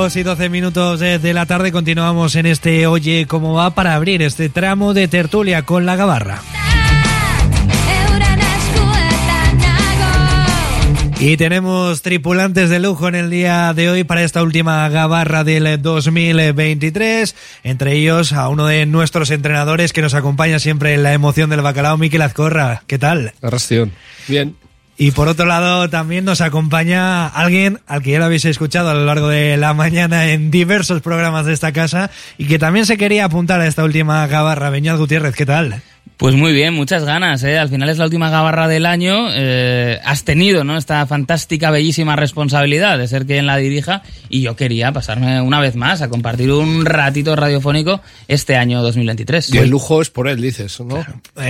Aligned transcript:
2 0.00 0.16
y 0.16 0.22
12 0.22 0.48
minutos 0.48 0.98
de 0.98 1.34
la 1.34 1.44
tarde 1.44 1.72
continuamos 1.72 2.34
en 2.34 2.46
este 2.46 2.86
Oye 2.86 3.26
cómo 3.28 3.52
va 3.52 3.74
para 3.74 3.94
abrir 3.94 4.22
este 4.22 4.48
tramo 4.48 4.94
de 4.94 5.08
tertulia 5.08 5.66
con 5.66 5.84
la 5.84 5.94
gabarra. 5.94 6.40
Y 11.18 11.36
tenemos 11.36 12.00
tripulantes 12.00 12.70
de 12.70 12.80
lujo 12.80 13.08
en 13.08 13.14
el 13.14 13.28
día 13.28 13.74
de 13.74 13.90
hoy 13.90 14.04
para 14.04 14.22
esta 14.22 14.42
última 14.42 14.88
gabarra 14.88 15.44
del 15.44 15.82
2023. 15.82 17.36
Entre 17.62 17.92
ellos 17.92 18.32
a 18.32 18.48
uno 18.48 18.66
de 18.66 18.86
nuestros 18.86 19.30
entrenadores 19.30 19.92
que 19.92 20.00
nos 20.00 20.14
acompaña 20.14 20.60
siempre 20.60 20.94
en 20.94 21.02
la 21.02 21.12
emoción 21.12 21.50
del 21.50 21.60
bacalao, 21.60 21.98
Miquel 21.98 22.22
Azcorra. 22.22 22.84
¿Qué 22.86 22.98
tal? 22.98 23.34
Arrastión. 23.42 23.92
Bien. 24.28 24.56
Y 25.02 25.12
por 25.12 25.28
otro 25.28 25.46
lado, 25.46 25.88
también 25.88 26.26
nos 26.26 26.42
acompaña 26.42 27.26
alguien 27.26 27.80
al 27.86 28.02
que 28.02 28.10
ya 28.10 28.18
lo 28.18 28.26
habéis 28.26 28.44
escuchado 28.44 28.90
a 28.90 28.94
lo 28.94 29.06
largo 29.06 29.28
de 29.28 29.56
la 29.56 29.72
mañana 29.72 30.28
en 30.28 30.50
diversos 30.50 31.00
programas 31.00 31.46
de 31.46 31.54
esta 31.54 31.72
casa 31.72 32.10
y 32.36 32.44
que 32.44 32.58
también 32.58 32.84
se 32.84 32.98
quería 32.98 33.24
apuntar 33.24 33.62
a 33.62 33.66
esta 33.66 33.82
última 33.82 34.26
gabarra. 34.26 34.68
Beñat 34.68 34.98
Gutiérrez, 34.98 35.34
¿qué 35.34 35.46
tal? 35.46 35.80
Pues 36.20 36.34
muy 36.34 36.52
bien, 36.52 36.74
muchas 36.74 37.04
ganas. 37.04 37.42
¿eh? 37.44 37.58
Al 37.58 37.70
final 37.70 37.88
es 37.88 37.96
la 37.96 38.04
última 38.04 38.28
gabarra 38.28 38.68
del 38.68 38.84
año. 38.84 39.28
Eh, 39.32 39.98
has 40.04 40.22
tenido 40.22 40.64
¿no? 40.64 40.76
esta 40.76 41.06
fantástica, 41.06 41.70
bellísima 41.70 42.14
responsabilidad 42.14 42.98
de 42.98 43.08
ser 43.08 43.24
quien 43.24 43.46
la 43.46 43.56
dirija 43.56 44.02
y 44.28 44.42
yo 44.42 44.54
quería 44.54 44.92
pasarme 44.92 45.40
una 45.40 45.60
vez 45.60 45.76
más 45.76 46.02
a 46.02 46.10
compartir 46.10 46.52
un 46.52 46.84
ratito 46.84 47.36
radiofónico 47.36 48.02
este 48.28 48.56
año 48.56 48.82
2023. 48.82 49.54
Y 49.54 49.58
el 49.58 49.70
lujo 49.70 50.02
es 50.02 50.10
por 50.10 50.28
él, 50.28 50.42
dices, 50.42 50.78
¿no? 50.80 51.02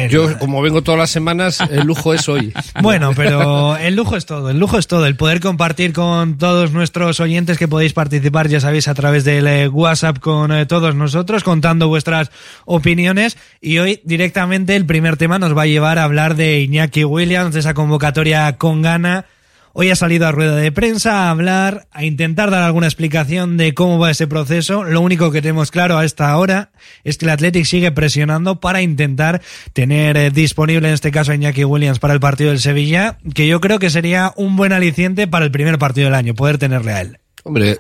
Yo, 0.08 0.38
como 0.38 0.62
vengo 0.62 0.82
todas 0.82 1.00
las 1.00 1.10
semanas, 1.10 1.58
el 1.68 1.84
lujo 1.84 2.14
es 2.14 2.28
hoy. 2.28 2.52
Bueno, 2.80 3.10
pero 3.14 3.76
el 3.76 3.94
lujo 3.94 4.16
es 4.16 4.24
todo, 4.24 4.48
el 4.48 4.58
lujo 4.58 4.78
es 4.78 4.86
todo. 4.86 5.06
El 5.06 5.16
poder 5.16 5.40
compartir 5.40 5.92
con 5.92 6.38
todos 6.38 6.72
nuestros 6.72 7.20
oyentes 7.20 7.58
que 7.58 7.68
podéis 7.68 7.92
participar, 7.92 8.48
ya 8.48 8.60
sabéis, 8.60 8.88
a 8.88 8.94
través 8.94 9.24
del 9.24 9.46
eh, 9.46 9.68
WhatsApp 9.68 10.18
con 10.18 10.66
todos 10.66 10.94
nosotros, 10.94 11.42
contando 11.42 11.88
vuestras 11.88 12.30
opiniones 12.64 13.36
y 13.60 13.78
hoy 13.78 14.00
directamente 14.04 14.39
el 14.40 14.86
primer 14.86 15.18
tema 15.18 15.38
nos 15.38 15.54
va 15.54 15.62
a 15.62 15.66
llevar 15.66 15.98
a 15.98 16.04
hablar 16.04 16.34
de 16.34 16.60
Iñaki 16.60 17.04
Williams, 17.04 17.52
de 17.52 17.60
esa 17.60 17.74
convocatoria 17.74 18.56
con 18.56 18.80
gana. 18.80 19.26
Hoy 19.74 19.90
ha 19.90 19.96
salido 19.96 20.26
a 20.26 20.32
rueda 20.32 20.56
de 20.56 20.72
prensa 20.72 21.26
a 21.26 21.30
hablar, 21.30 21.88
a 21.92 22.04
intentar 22.04 22.50
dar 22.50 22.62
alguna 22.62 22.86
explicación 22.86 23.58
de 23.58 23.74
cómo 23.74 23.98
va 23.98 24.10
ese 24.10 24.26
proceso. 24.26 24.82
Lo 24.82 25.02
único 25.02 25.30
que 25.30 25.42
tenemos 25.42 25.70
claro 25.70 25.98
a 25.98 26.06
esta 26.06 26.34
hora 26.38 26.72
es 27.04 27.18
que 27.18 27.26
el 27.26 27.32
Athletic 27.32 27.66
sigue 27.66 27.92
presionando 27.92 28.60
para 28.60 28.80
intentar 28.80 29.42
tener 29.74 30.16
eh, 30.16 30.30
disponible 30.30 30.88
en 30.88 30.94
este 30.94 31.10
caso 31.10 31.32
a 31.32 31.34
Iñaki 31.34 31.64
Williams 31.64 31.98
para 31.98 32.14
el 32.14 32.20
partido 32.20 32.48
del 32.48 32.60
Sevilla, 32.60 33.18
que 33.34 33.46
yo 33.46 33.60
creo 33.60 33.78
que 33.78 33.90
sería 33.90 34.32
un 34.36 34.56
buen 34.56 34.72
aliciente 34.72 35.28
para 35.28 35.44
el 35.44 35.50
primer 35.50 35.78
partido 35.78 36.06
del 36.06 36.14
año, 36.14 36.34
poder 36.34 36.56
tenerle 36.56 36.92
a 36.92 37.00
él. 37.02 37.18
Hombre, 37.44 37.72
eh, 37.72 37.78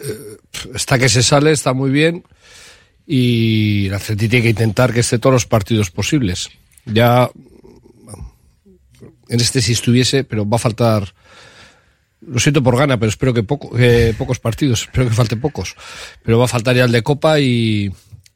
está 0.74 0.98
que 0.98 1.08
se 1.08 1.22
sale, 1.22 1.52
está 1.52 1.72
muy 1.72 1.90
bien 1.90 2.22
y 3.12 3.86
el 3.88 3.94
Athletic 3.94 4.30
tiene 4.30 4.42
que 4.44 4.50
intentar 4.50 4.92
que 4.92 5.00
esté 5.00 5.18
todos 5.18 5.32
los 5.32 5.46
partidos 5.46 5.90
posibles. 5.90 6.48
Ya 6.86 7.30
en 9.28 9.40
este 9.40 9.62
si 9.62 9.72
estuviese, 9.72 10.24
pero 10.24 10.48
va 10.48 10.56
a 10.56 10.60
faltar. 10.60 11.14
Lo 12.20 12.38
siento 12.38 12.62
por 12.62 12.76
gana, 12.76 12.98
pero 12.98 13.08
espero 13.08 13.32
que, 13.32 13.42
poco, 13.42 13.70
que 13.70 14.14
pocos 14.18 14.38
partidos, 14.40 14.82
espero 14.82 15.08
que 15.08 15.14
falte 15.14 15.36
pocos. 15.36 15.74
Pero 16.22 16.38
va 16.38 16.44
a 16.44 16.48
faltar 16.48 16.76
ya 16.76 16.84
el 16.84 16.92
de 16.92 17.02
Copa 17.02 17.40
y, 17.40 17.90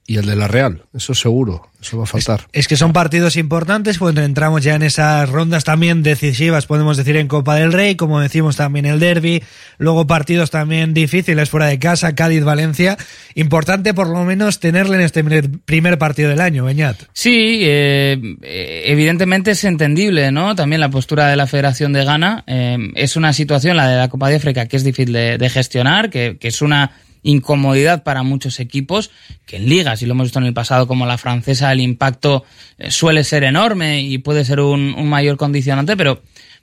y 0.06 0.19
el 0.19 0.26
de 0.26 0.37
la 0.37 0.48
Real, 0.48 0.82
eso 0.92 1.15
seguro, 1.15 1.70
eso 1.81 1.97
va 1.97 2.04
a 2.04 2.06
faltar. 2.06 2.47
Es, 2.53 2.69
que 2.69 2.76
son 2.76 2.92
partidos 2.92 3.37
importantes 3.37 3.98
cuando 3.98 4.22
entramos 4.22 4.62
ya 4.62 4.75
en 4.75 4.82
esas 4.82 5.31
rondas 5.31 5.65
también 5.65 6.03
decisivas, 6.03 6.66
podemos 6.66 6.98
decir 6.98 7.16
en 7.16 7.26
Copa 7.26 7.56
del 7.56 7.72
Rey, 7.72 7.94
como 7.94 8.20
decimos 8.20 8.56
también 8.56 8.84
el 8.84 9.00
Derby, 9.00 9.42
luego 9.78 10.06
partidos 10.06 10.50
también 10.50 10.92
difíciles 10.92 11.48
fuera 11.48 11.66
de 11.66 11.78
casa, 11.78 12.15
Cádiz, 12.15 12.44
Valencia. 12.44 12.98
Importante 13.34 13.94
por 13.94 14.09
lo 14.09 14.25
menos 14.25 14.60
tenerle 14.60 14.97
en 14.97 15.03
este 15.03 15.25
primer 15.25 15.98
partido 15.98 16.28
del 16.28 16.42
año, 16.42 16.65
Beñat. 16.65 17.04
Sí, 17.15 17.60
eh, 17.62 18.36
evidentemente 18.84 19.53
es 19.53 19.65
entendible, 19.65 20.31
¿no? 20.32 20.54
También 20.54 20.81
la 20.81 20.91
postura 20.91 21.28
de 21.28 21.36
la 21.36 21.47
Federación 21.47 21.94
de 21.94 22.04
Ghana. 22.04 22.44
Eh, 22.47 22.76
es 22.94 23.16
una 23.16 23.32
situación, 23.32 23.78
la 23.78 23.88
de 23.88 23.97
la 23.97 24.09
Copa 24.10 24.28
de 24.28 24.36
África, 24.36 24.66
que 24.66 24.76
es 24.76 24.84
difícil 24.84 25.15
de, 25.15 25.48
gestionar, 25.48 26.10
que, 26.10 26.36
que 26.38 26.48
es 26.48 26.60
una 26.60 26.92
incomodidad 27.24 28.04
para 28.04 28.22
muchos 28.22 28.60
equipos, 28.60 29.10
que 29.46 29.56
en 29.56 29.68
ligas, 29.68 30.00
y 30.02 30.06
lo 30.06 30.12
hemos 30.12 30.26
visto 30.26 30.38
en 30.38 30.44
el 30.44 30.54
pasado 30.54 30.86
como 30.86 31.06
la 31.06 31.18
francesa, 31.18 31.72
el 31.72 31.80
impacto 31.80 32.44
eh, 32.78 32.92
suele 32.92 33.24
ser 33.24 33.42
enorme 33.42 34.02
y 34.02 34.18
puede 34.18 34.44
ser 34.44 34.60
un, 34.60 34.94
mayor 35.08 35.36
condicionante, 35.36 35.96
pero, 35.96 36.22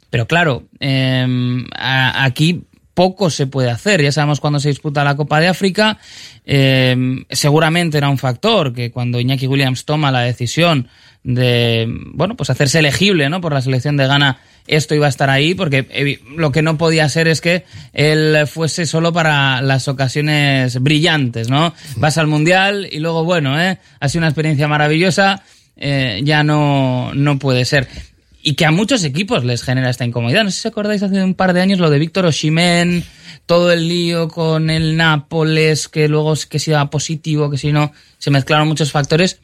pero 0.09 0.27
claro, 0.27 0.63
em, 0.79 1.65
aquí 1.75 2.63
poco 2.93 3.29
se 3.29 3.47
puede 3.47 3.71
hacer. 3.71 4.01
Ya 4.01 4.11
sabemos 4.11 4.39
cuando 4.39 4.59
se 4.59 4.69
disputa 4.69 5.03
la 5.03 5.15
Copa 5.15 5.39
de 5.39 5.47
África, 5.47 5.97
em, 6.45 7.25
seguramente 7.29 7.97
era 7.97 8.09
un 8.09 8.17
factor 8.17 8.73
que 8.73 8.91
cuando 8.91 9.19
Iñaki 9.19 9.47
Williams 9.47 9.85
toma 9.85 10.11
la 10.11 10.21
decisión 10.21 10.87
de, 11.23 11.87
bueno, 12.13 12.35
pues 12.35 12.49
hacerse 12.49 12.79
elegible, 12.79 13.29
¿no? 13.29 13.41
Por 13.41 13.53
la 13.53 13.61
selección 13.61 13.97
de 13.97 14.07
Ghana 14.07 14.39
esto 14.67 14.95
iba 14.95 15.05
a 15.05 15.09
estar 15.09 15.29
ahí, 15.29 15.53
porque 15.53 16.19
lo 16.35 16.51
que 16.51 16.61
no 16.61 16.77
podía 16.77 17.07
ser 17.09 17.27
es 17.27 17.41
que 17.41 17.65
él 17.93 18.47
fuese 18.47 18.85
solo 18.85 19.13
para 19.13 19.61
las 19.61 19.87
ocasiones 19.87 20.81
brillantes, 20.81 21.49
¿no? 21.49 21.73
Vas 21.97 22.17
al 22.17 22.27
Mundial 22.27 22.87
y 22.91 22.99
luego, 22.99 23.23
bueno, 23.23 23.61
¿eh? 23.61 23.79
ha 23.99 24.09
sido 24.09 24.19
una 24.19 24.27
experiencia 24.27 24.67
maravillosa, 24.67 25.43
eh, 25.75 26.21
ya 26.23 26.43
no, 26.43 27.13
no 27.13 27.39
puede 27.39 27.65
ser. 27.65 27.87
Y 28.43 28.55
que 28.55 28.65
a 28.65 28.71
muchos 28.71 29.03
equipos 29.03 29.43
les 29.43 29.61
genera 29.61 29.89
esta 29.89 30.05
incomodidad. 30.05 30.43
No 30.43 30.51
sé 30.51 30.61
si 30.61 30.67
acordáis 30.67 31.03
hace 31.03 31.23
un 31.23 31.35
par 31.35 31.53
de 31.53 31.61
años 31.61 31.79
lo 31.79 31.89
de 31.89 31.99
Víctor 31.99 32.25
Oshimen, 32.25 33.03
todo 33.45 33.71
el 33.71 33.87
lío 33.87 34.29
con 34.29 34.69
el 34.69 34.97
Nápoles, 34.97 35.87
que 35.87 36.07
luego 36.07 36.33
que 36.49 36.57
si 36.57 36.71
iba 36.71 36.89
positivo, 36.89 37.49
que 37.51 37.57
si 37.57 37.71
no, 37.71 37.91
se 38.17 38.31
mezclaron 38.31 38.67
muchos 38.67 38.91
factores 38.91 39.39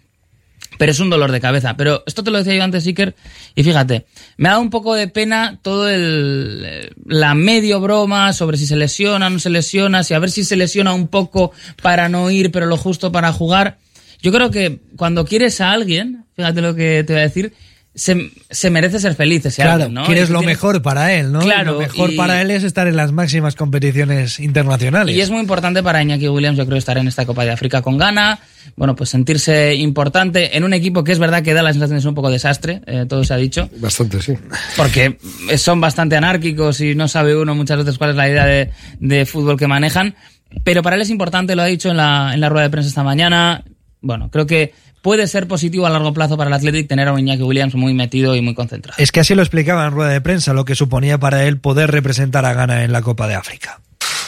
pero 0.78 0.92
es 0.92 1.00
un 1.00 1.10
dolor 1.10 1.32
de 1.32 1.40
cabeza. 1.40 1.76
Pero 1.78 2.04
esto 2.06 2.24
te 2.24 2.32
lo 2.32 2.38
decía 2.38 2.56
yo 2.56 2.64
antes, 2.64 2.86
Iker, 2.86 3.16
y 3.56 3.64
fíjate, 3.64 4.06
me 4.38 4.50
ha 4.50 4.52
dado 4.52 4.62
un 4.62 4.70
poco 4.70 4.96
de 4.96 5.08
pena 5.08 5.60
todo 5.62 5.90
el 5.90 6.92
la 7.06 7.34
medio 7.34 7.80
broma 7.80 8.34
sobre 8.34 8.58
si 8.58 8.68
se 8.68 8.76
lesiona 8.76 9.30
no 9.30 9.40
se 9.40 9.50
lesiona, 9.50 10.04
si 10.04 10.14
a 10.14 10.20
ver 10.20 10.32
si 10.32 10.44
se 10.44 10.56
lesiona 10.56 10.94
un 10.94 11.08
poco 11.08 11.52
para 11.82 12.10
no 12.10 12.30
ir, 12.32 12.52
pero 12.52 12.66
lo 12.66 12.78
justo 12.78 13.12
para 13.12 13.32
jugar. 13.32 13.78
Yo 14.22 14.32
creo 14.32 14.50
que 14.50 14.80
cuando 14.96 15.26
quieres 15.26 15.62
a 15.62 15.72
alguien, 15.72 16.26
fíjate 16.36 16.62
lo 16.62 16.76
que 16.76 17.04
te 17.04 17.14
voy 17.14 17.20
a 17.22 17.26
decir, 17.26 17.54
se, 17.98 18.70
merece 18.70 19.00
ser 19.00 19.16
feliz 19.16 19.46
ese 19.46 19.64
claro, 19.64 19.90
¿no? 19.90 20.06
Quieres 20.06 20.30
lo 20.30 20.44
mejor 20.44 20.84
para 20.84 21.14
él, 21.14 21.32
¿no? 21.32 21.40
Claro. 21.40 21.74
Lo 21.74 21.80
mejor 21.80 22.16
para 22.16 22.42
él 22.42 22.52
es 22.52 22.64
estar 22.64 22.88
en 22.88 22.96
las 22.96 23.12
máximas 23.12 23.56
competiciones 23.56 24.40
internacionales. 24.40 25.16
Y 25.16 25.22
es 25.22 25.32
muy 25.32 25.40
importante 25.40 25.82
para 25.82 26.02
Iñaki 26.04 26.28
Williams, 26.28 26.58
yo 26.58 26.66
creo, 26.68 26.78
estar 26.78 26.98
en 27.00 27.08
esta 27.08 27.26
Copa 27.26 27.44
de 27.44 27.52
África 27.52 27.82
con 27.82 27.98
gana. 27.98 28.40
Bueno, 28.76 28.96
pues 28.96 29.10
sentirse 29.10 29.74
importante 29.74 30.56
en 30.56 30.64
un 30.64 30.74
equipo 30.74 31.04
que 31.04 31.12
es 31.12 31.18
verdad 31.18 31.42
que 31.42 31.54
da 31.54 31.64
la 31.64 31.74
sensación 31.74 31.98
de 31.98 32.02
ser 32.02 32.10
un 32.10 32.16
poco 32.16 32.30
desastre, 32.30 32.82
eh, 32.86 33.06
todo 33.10 33.24
se 33.24 33.34
ha 33.34 33.38
dicho. 33.38 33.68
Bastante, 33.78 34.22
sí. 34.22 34.34
Porque 34.76 35.18
son 35.58 35.82
bastante 35.82 36.16
anárquicos 36.16 36.80
y 36.82 36.94
no 36.94 37.08
sabe 37.08 37.36
uno 37.36 37.56
muchas 37.56 37.78
veces 37.80 37.98
cuál 37.98 38.12
es 38.12 38.16
la 38.16 38.30
idea 38.30 38.46
de, 38.46 38.70
de 39.00 39.26
fútbol 39.26 39.58
que 39.58 39.66
manejan. 39.66 40.16
Pero 40.64 40.84
para 40.84 40.96
él 40.96 41.02
es 41.02 41.10
importante, 41.10 41.56
lo 41.56 41.64
ha 41.64 41.66
dicho 41.66 41.90
en 41.90 41.98
la, 41.98 42.32
en 42.34 42.42
la 42.42 42.50
rueda 42.50 42.66
de 42.66 42.70
prensa 42.70 42.90
esta 42.90 43.04
mañana. 43.04 43.64
Bueno, 44.08 44.30
creo 44.32 44.48
que 44.48 44.74
puede 45.02 45.28
ser 45.28 45.50
positivo 45.50 45.86
a 45.86 45.90
largo 45.90 46.14
plazo 46.14 46.38
para 46.38 46.48
el 46.48 46.54
Athletic 46.54 46.88
tener 46.88 47.10
a 47.10 47.12
un 47.12 47.20
Iñaki 47.20 47.44
Williams 47.44 47.76
muy 47.76 47.94
metido 47.94 48.38
y 48.38 48.42
muy 48.42 48.56
concentrado. 48.56 48.96
Es 48.98 49.12
que 49.12 49.20
así 49.20 49.36
lo 49.36 49.42
explicaba 49.42 49.86
en 49.86 49.92
rueda 49.92 50.12
de 50.12 50.22
prensa, 50.22 50.54
lo 50.54 50.64
que 50.64 50.76
suponía 50.76 51.18
para 51.18 51.44
él 51.44 51.60
poder 51.60 51.92
representar 51.92 52.46
a 52.46 52.54
Ghana 52.54 52.86
en 52.86 52.94
la 52.94 53.02
Copa 53.02 53.28
de 53.28 53.36
África. 53.36 53.82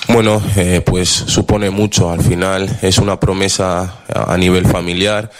Bueno, 0.09 0.43
eh, 0.57 0.81
pues 0.85 1.07
supone 1.07 1.69
mucho. 1.69 2.11
Al 2.11 2.21
final 2.21 2.69
es 2.81 2.97
una 2.97 3.21
promesa 3.21 4.03
a 4.13 4.35
nivel 4.35 4.65
familiar. 4.65 5.31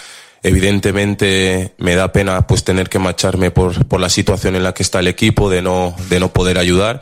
Evidentemente 0.42 1.74
me 1.80 1.96
da 1.96 2.14
pena 2.14 2.48
pues 2.48 2.64
tener 2.64 2.88
que 2.88 2.98
marcharme 2.98 3.52
por, 3.52 3.86
por 3.88 4.00
la 4.00 4.08
situación 4.08 4.56
en 4.56 4.64
la 4.64 4.74
que 4.74 4.84
está 4.84 5.00
el 5.00 5.08
equipo, 5.08 5.50
de 5.50 5.62
no, 5.62 5.94
de 6.10 6.22
no 6.22 6.32
poder 6.32 6.58
ayudar 6.58 7.02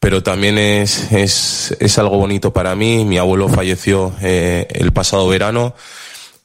pero 0.00 0.22
también 0.22 0.58
es, 0.58 1.10
es, 1.12 1.76
es 1.80 1.98
algo 1.98 2.18
bonito 2.18 2.52
para 2.52 2.74
mí. 2.74 3.04
Mi 3.04 3.18
abuelo 3.18 3.48
falleció 3.48 4.14
eh, 4.20 4.68
el 4.70 4.92
pasado 4.92 5.26
verano 5.28 5.74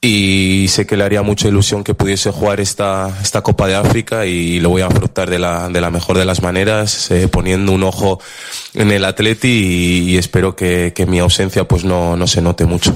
y 0.06 0.68
sé 0.68 0.86
que 0.86 0.98
le 0.98 1.06
haría 1.06 1.22
mucha 1.22 1.48
ilusión 1.48 1.82
que 1.82 1.94
pudiese 1.94 2.30
jugar 2.30 2.60
esta, 2.60 3.18
esta 3.22 3.42
Copa 3.42 3.68
de 3.68 3.76
África 3.76 4.26
y 4.26 4.60
lo 4.60 4.68
voy 4.70 4.82
a 4.82 4.88
afrontar 4.88 5.30
de 5.30 5.40
la, 5.40 5.70
de 5.70 5.80
la 5.80 5.92
mejor 5.92 6.18
de 6.18 6.26
las 6.26 6.42
maneras, 6.42 7.10
eh, 7.10 7.30
poniendo 7.30 7.72
un 7.72 7.84
ojo 7.84 8.20
en 8.74 8.92
el 8.92 9.06
atleti 9.06 9.48
y, 9.48 10.12
y 10.12 10.18
espero 10.18 10.58
que, 10.58 10.92
que, 10.94 11.06
mi 11.06 11.20
ausencia 11.20 11.64
pues 11.70 11.86
no, 11.86 12.18
no 12.18 12.28
se 12.28 12.42
note 12.42 12.66
mucho. 12.66 12.94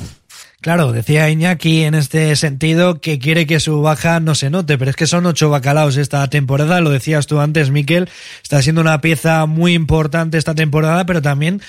Claro, 0.60 0.92
decía 0.92 1.30
Iñaki 1.30 1.84
en 1.84 1.96
este 1.96 2.36
sentido 2.36 3.00
que 3.00 3.20
quiere 3.20 3.48
que 3.48 3.62
su 3.62 3.82
baja 3.82 4.20
no 4.20 4.36
se 4.36 4.50
note, 4.50 4.78
pero 4.78 4.92
es 4.92 4.98
que 4.98 5.08
son 5.08 5.26
ocho 5.28 5.50
bacalaos 5.50 5.96
esta 5.96 6.28
temporada, 6.30 6.82
lo 6.82 6.90
decías 6.90 7.26
tú 7.26 7.40
antes, 7.40 7.70
Miquel, 7.70 8.10
está 8.44 8.62
siendo 8.62 8.82
una 8.82 9.00
pieza 9.00 9.46
muy 9.46 9.76
importante 9.76 10.38
esta 10.38 10.56
temporada, 10.56 11.06
pero 11.06 11.22
también 11.22 11.62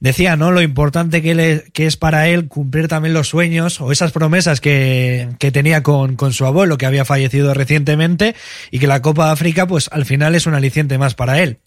decía, 0.00 0.36
¿no? 0.36 0.52
Lo 0.52 0.62
importante 0.62 1.22
que, 1.22 1.34
le, 1.34 1.64
que 1.72 1.86
es 1.86 1.96
para 1.96 2.28
él 2.28 2.48
cumplir 2.48 2.88
también 2.88 3.14
los 3.14 3.28
sueños 3.28 3.80
o 3.80 3.92
esas 3.92 4.12
promesas 4.12 4.60
que, 4.60 5.28
que 5.38 5.50
tenía 5.50 5.82
con, 5.82 6.16
con, 6.16 6.32
su 6.32 6.46
abuelo, 6.46 6.78
que 6.78 6.86
había 6.86 7.04
fallecido 7.04 7.54
recientemente, 7.54 8.34
y 8.70 8.78
que 8.78 8.86
la 8.86 9.02
Copa 9.02 9.26
de 9.26 9.32
África, 9.32 9.66
pues 9.66 9.88
al 9.92 10.04
final 10.04 10.34
es 10.34 10.46
un 10.46 10.54
aliciente 10.54 10.98
más 10.98 11.14
para 11.14 11.40
él. 11.40 11.58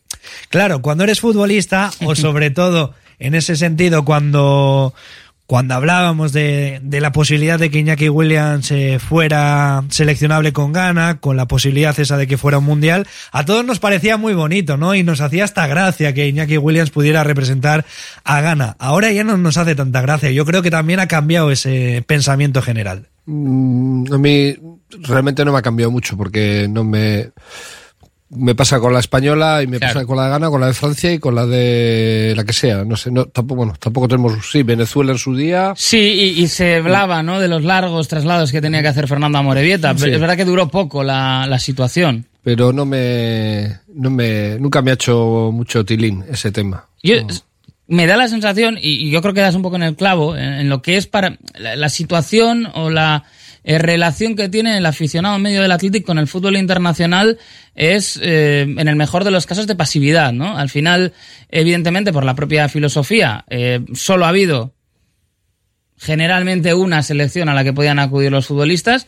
Claro, 0.49 0.81
cuando 0.81 1.03
eres 1.03 1.19
futbolista, 1.19 1.91
o 2.03 2.15
sobre 2.15 2.51
todo 2.51 2.93
en 3.19 3.35
ese 3.35 3.55
sentido, 3.55 4.05
cuando 4.05 4.93
cuando 5.49 5.73
hablábamos 5.73 6.31
de, 6.31 6.79
de, 6.83 7.01
la 7.01 7.11
posibilidad 7.11 7.57
de 7.57 7.71
que 7.71 7.79
Iñaki 7.79 8.07
Williams 8.07 8.69
eh, 8.69 8.99
fuera 8.99 9.83
seleccionable 9.89 10.53
con 10.53 10.73
Ghana, 10.73 11.19
con 11.19 11.37
la 11.37 11.47
posibilidad 11.47 11.99
esa 11.99 12.17
de 12.17 12.27
que 12.27 12.37
fuera 12.37 12.59
un 12.59 12.65
mundial, 12.65 13.07
a 13.31 13.45
todos 13.45 13.65
nos 13.65 13.79
parecía 13.79 14.15
muy 14.17 14.35
bonito, 14.35 14.77
¿no? 14.77 14.93
Y 14.93 15.01
nos 15.01 15.21
hacía 15.21 15.45
hasta 15.45 15.65
gracia 15.65 16.13
que 16.13 16.27
Iñaki 16.27 16.59
Williams 16.59 16.91
pudiera 16.91 17.23
representar 17.23 17.83
a 18.23 18.41
Ghana. 18.41 18.75
Ahora 18.77 19.11
ya 19.11 19.23
no 19.23 19.37
nos 19.37 19.57
hace 19.57 19.73
tanta 19.73 20.01
gracia. 20.01 20.29
Yo 20.29 20.45
creo 20.45 20.61
que 20.61 20.69
también 20.69 20.99
ha 20.99 21.07
cambiado 21.07 21.49
ese 21.49 22.03
pensamiento 22.05 22.61
general. 22.61 23.07
Mm, 23.25 24.13
a 24.13 24.19
mí 24.19 24.55
realmente 24.99 25.43
no 25.45 25.51
me 25.51 25.57
ha 25.57 25.63
cambiado 25.63 25.89
mucho 25.89 26.15
porque 26.15 26.67
no 26.69 26.83
me 26.83 27.31
me 28.31 28.53
pasa 28.53 28.79
con 28.79 28.93
la 28.93 28.99
española 28.99 29.63
y 29.63 29.67
me 29.67 29.79
claro. 29.79 29.93
pasa 29.93 30.05
con 30.05 30.17
la 30.17 30.25
de 30.25 30.29
Ghana, 30.29 30.49
con 30.49 30.61
la 30.61 30.67
de 30.67 30.73
Francia 30.73 31.11
y 31.11 31.19
con 31.19 31.35
la 31.35 31.45
de 31.45 32.33
la 32.35 32.43
que 32.43 32.53
sea. 32.53 32.83
No 32.83 32.95
sé, 32.95 33.11
no, 33.11 33.25
tampoco, 33.25 33.57
bueno, 33.57 33.73
tampoco 33.79 34.07
tenemos, 34.07 34.33
sí, 34.51 34.63
Venezuela 34.63 35.11
en 35.11 35.17
su 35.17 35.35
día. 35.35 35.73
Sí, 35.75 35.97
y, 35.97 36.43
y 36.43 36.47
se 36.47 36.75
hablaba, 36.75 37.23
¿no? 37.23 37.39
De 37.39 37.47
los 37.47 37.63
largos 37.63 38.07
traslados 38.07 38.51
que 38.51 38.61
tenía 38.61 38.81
que 38.81 38.87
hacer 38.89 39.07
Fernando 39.07 39.37
Amorebieta. 39.37 39.97
Sí. 39.97 40.09
Es 40.09 40.19
verdad 40.19 40.37
que 40.37 40.45
duró 40.45 40.69
poco 40.69 41.03
la, 41.03 41.47
la 41.47 41.59
situación. 41.59 42.27
Pero 42.43 42.71
no 42.71 42.85
me, 42.85 43.79
no 43.93 44.09
me, 44.09 44.57
nunca 44.59 44.81
me 44.81 44.91
ha 44.91 44.93
hecho 44.93 45.49
mucho 45.51 45.83
tilín 45.83 46.23
ese 46.29 46.51
tema. 46.51 46.85
Yo, 47.03 47.21
no. 47.21 47.27
Me 47.87 48.05
da 48.05 48.15
la 48.17 48.27
sensación, 48.27 48.77
y 48.79 49.09
yo 49.09 49.19
creo 49.23 49.33
que 49.33 49.41
das 49.41 49.55
un 49.55 49.63
poco 49.63 49.75
en 49.75 49.81
el 49.81 49.95
clavo, 49.95 50.37
en, 50.37 50.53
en 50.53 50.69
lo 50.69 50.83
que 50.83 50.95
es 50.95 51.07
para 51.07 51.39
la, 51.57 51.75
la 51.75 51.89
situación 51.89 52.67
o 52.75 52.91
la, 52.91 53.23
eh, 53.63 53.77
relación 53.77 54.35
que 54.35 54.49
tiene 54.49 54.77
el 54.77 54.85
aficionado 54.85 55.37
medio 55.39 55.61
del 55.61 55.71
Athletic 55.71 56.05
con 56.05 56.17
el 56.17 56.27
fútbol 56.27 56.57
internacional 56.57 57.37
es, 57.75 58.19
eh, 58.21 58.61
en 58.61 58.87
el 58.87 58.95
mejor 58.95 59.23
de 59.23 59.31
los 59.31 59.45
casos, 59.45 59.67
de 59.67 59.75
pasividad, 59.75 60.33
¿no? 60.33 60.57
Al 60.57 60.69
final, 60.69 61.13
evidentemente, 61.49 62.13
por 62.13 62.23
la 62.23 62.35
propia 62.35 62.69
filosofía, 62.69 63.45
eh, 63.49 63.81
solo 63.93 64.25
ha 64.25 64.29
habido 64.29 64.73
generalmente 65.97 66.73
una 66.73 67.03
selección 67.03 67.49
a 67.49 67.53
la 67.53 67.63
que 67.63 67.73
podían 67.73 67.99
acudir 67.99 68.31
los 68.31 68.47
futbolistas, 68.47 69.07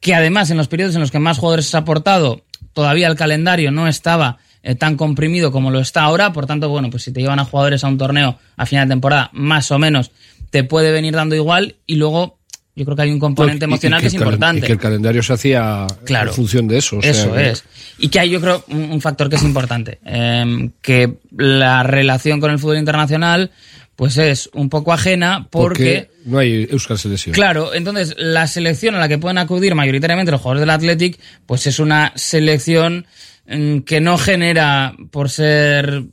que 0.00 0.14
además 0.14 0.50
en 0.50 0.58
los 0.58 0.68
periodos 0.68 0.94
en 0.94 1.00
los 1.00 1.10
que 1.10 1.18
más 1.18 1.38
jugadores 1.38 1.66
se 1.66 1.76
ha 1.76 1.80
aportado, 1.80 2.44
todavía 2.74 3.08
el 3.08 3.16
calendario 3.16 3.70
no 3.70 3.88
estaba 3.88 4.38
eh, 4.62 4.74
tan 4.74 4.96
comprimido 4.96 5.52
como 5.52 5.70
lo 5.70 5.80
está 5.80 6.02
ahora, 6.02 6.32
por 6.32 6.46
tanto, 6.46 6.68
bueno, 6.68 6.90
pues 6.90 7.04
si 7.04 7.12
te 7.12 7.20
llevan 7.20 7.38
a 7.38 7.44
jugadores 7.44 7.84
a 7.84 7.88
un 7.88 7.98
torneo 7.98 8.38
a 8.56 8.66
final 8.66 8.86
de 8.86 8.92
temporada, 8.92 9.30
más 9.32 9.70
o 9.70 9.78
menos 9.78 10.10
te 10.50 10.64
puede 10.64 10.92
venir 10.92 11.14
dando 11.14 11.34
igual 11.34 11.76
y 11.86 11.94
luego 11.96 12.38
yo 12.76 12.84
creo 12.84 12.94
que 12.94 13.02
hay 13.02 13.10
un 13.10 13.18
componente 13.18 13.64
emocional 13.64 14.00
que, 14.00 14.04
que, 14.04 14.08
es 14.08 14.14
importante. 14.14 14.58
Y 14.58 14.66
que 14.66 14.72
el 14.72 14.78
calendario 14.78 15.22
se 15.22 15.32
hacía 15.32 15.86
claro, 16.04 16.30
en 16.30 16.36
función 16.36 16.68
de 16.68 16.78
eso. 16.78 16.98
O 16.98 17.00
eso 17.00 17.34
sea, 17.34 17.50
es. 17.50 17.64
Y 17.98 18.08
que 18.08 18.20
hay, 18.20 18.30
yo 18.30 18.40
creo, 18.40 18.64
un, 18.68 18.92
un 18.92 19.00
factor 19.00 19.30
que 19.30 19.36
es 19.36 19.42
importante. 19.42 19.98
Eh, 20.04 20.70
que 20.82 21.14
la 21.36 21.82
relación 21.82 22.38
con 22.38 22.50
el 22.50 22.58
fútbol 22.58 22.76
internacional 22.76 23.50
pues 23.96 24.18
es 24.18 24.50
un 24.52 24.68
poco 24.68 24.92
ajena 24.92 25.48
porque, 25.50 26.08
porque, 26.10 26.10
no 26.26 26.38
hay 26.38 26.68
Euskal 26.70 26.98
Selección. 26.98 27.34
Claro, 27.34 27.72
entonces 27.72 28.14
la 28.18 28.46
selección 28.46 28.94
a 28.94 28.98
la 28.98 29.08
que 29.08 29.16
pueden 29.16 29.38
acudir 29.38 29.74
mayoritariamente 29.74 30.30
los 30.30 30.42
jugadores 30.42 30.60
del 30.60 30.70
Athletic, 30.70 31.18
pues 31.46 31.66
es 31.66 31.78
una 31.78 32.12
selección 32.14 33.06
mm, 33.48 33.78
que 33.80 34.02
no 34.02 34.18
genera 34.18 34.94
por 35.10 35.30
ser 35.30 36.04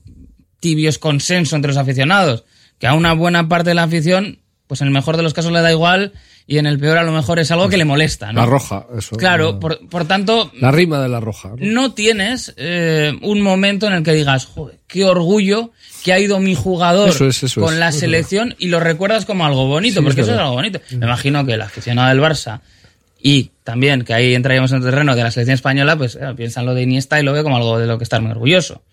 tibios 0.61 0.97
consenso 0.97 1.57
entre 1.57 1.71
los 1.71 1.77
aficionados, 1.77 2.45
que 2.79 2.87
a 2.87 2.93
una 2.93 3.13
buena 3.13 3.49
parte 3.49 3.71
de 3.71 3.75
la 3.75 3.83
afición, 3.83 4.39
pues 4.65 4.79
en 4.79 4.87
el 4.87 4.93
mejor 4.93 5.17
de 5.17 5.23
los 5.23 5.33
casos 5.33 5.51
le 5.51 5.61
da 5.61 5.69
igual 5.69 6.13
y 6.45 6.57
en 6.57 6.65
el 6.65 6.79
peor 6.79 6.97
a 6.97 7.03
lo 7.03 7.11
mejor 7.11 7.39
es 7.39 7.51
algo 7.51 7.69
que 7.69 7.77
le 7.77 7.85
molesta. 7.85 8.33
¿no? 8.33 8.41
La 8.41 8.45
roja, 8.45 8.85
eso. 8.97 9.15
Claro, 9.15 9.59
por, 9.59 9.87
por, 9.87 10.05
tanto... 10.05 10.51
La 10.59 10.71
rima 10.71 11.01
de 11.01 11.09
la 11.09 11.19
roja. 11.19 11.51
No, 11.57 11.83
no 11.83 11.93
tienes 11.93 12.53
eh, 12.57 13.13
un 13.21 13.41
momento 13.41 13.87
en 13.87 13.93
el 13.93 14.03
que 14.03 14.13
digas, 14.13 14.45
joder, 14.45 14.79
qué 14.87 15.05
orgullo 15.05 15.71
que 16.03 16.11
ha 16.11 16.19
ido 16.19 16.39
mi 16.39 16.53
jugador 16.53 17.09
eso 17.09 17.27
es, 17.27 17.43
eso 17.43 17.61
con 17.61 17.75
es, 17.75 17.79
la 17.79 17.91
selección 17.91 18.55
y 18.59 18.67
lo 18.67 18.81
recuerdas 18.81 19.25
como 19.25 19.45
algo 19.45 19.67
bonito, 19.67 20.01
sí, 20.01 20.05
porque 20.05 20.21
es 20.21 20.27
eso 20.27 20.35
es 20.35 20.41
algo 20.41 20.53
bonito. 20.53 20.79
Me 20.91 21.05
imagino 21.05 21.45
que 21.45 21.53
el 21.53 21.61
aficionado 21.61 22.09
del 22.09 22.19
Barça 22.19 22.59
y 23.21 23.51
también 23.63 24.03
que 24.03 24.13
ahí 24.13 24.35
entraríamos 24.35 24.71
en 24.71 24.79
el 24.79 24.83
terreno 24.83 25.15
de 25.15 25.23
la 25.23 25.31
selección 25.31 25.55
española, 25.55 25.97
pues 25.97 26.15
eh, 26.15 26.33
piensan 26.35 26.65
lo 26.65 26.73
de 26.73 26.81
Iniesta 26.81 27.19
y 27.21 27.23
lo 27.23 27.31
ve 27.31 27.41
como 27.41 27.55
algo 27.55 27.79
de 27.79 27.87
lo 27.87 27.97
que 27.97 28.03
estar 28.03 28.21
muy 28.21 28.31
orgulloso. 28.31 28.83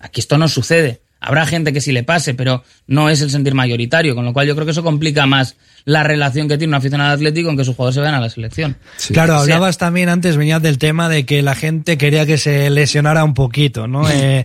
Aquí 0.00 0.20
esto 0.20 0.38
no 0.38 0.48
sucede. 0.48 1.00
Habrá 1.20 1.46
gente 1.46 1.72
que 1.72 1.80
sí 1.80 1.92
le 1.92 2.02
pase, 2.02 2.34
pero 2.34 2.62
no 2.86 3.08
es 3.08 3.22
el 3.22 3.30
sentir 3.30 3.54
mayoritario, 3.54 4.14
con 4.14 4.24
lo 4.24 4.32
cual 4.32 4.46
yo 4.46 4.54
creo 4.54 4.66
que 4.66 4.72
eso 4.72 4.82
complica 4.82 5.26
más 5.26 5.56
la 5.86 6.02
relación 6.02 6.48
que 6.48 6.58
tiene 6.58 6.72
un 6.72 6.74
aficionado 6.74 7.14
atlético 7.14 7.48
con 7.48 7.56
que 7.56 7.64
sus 7.64 7.76
jugadores 7.76 7.94
se 7.94 8.00
vean 8.00 8.14
a 8.14 8.20
la 8.20 8.28
selección. 8.28 8.76
Sí. 8.96 9.14
Claro, 9.14 9.36
hablabas 9.36 9.78
también 9.78 10.08
antes, 10.08 10.36
venías 10.36 10.60
del 10.60 10.78
tema 10.78 11.08
de 11.08 11.24
que 11.24 11.42
la 11.42 11.54
gente 11.54 11.96
quería 11.96 12.26
que 12.26 12.38
se 12.38 12.68
lesionara 12.70 13.22
un 13.22 13.34
poquito, 13.34 13.86
¿no? 13.86 14.06
eh, 14.10 14.44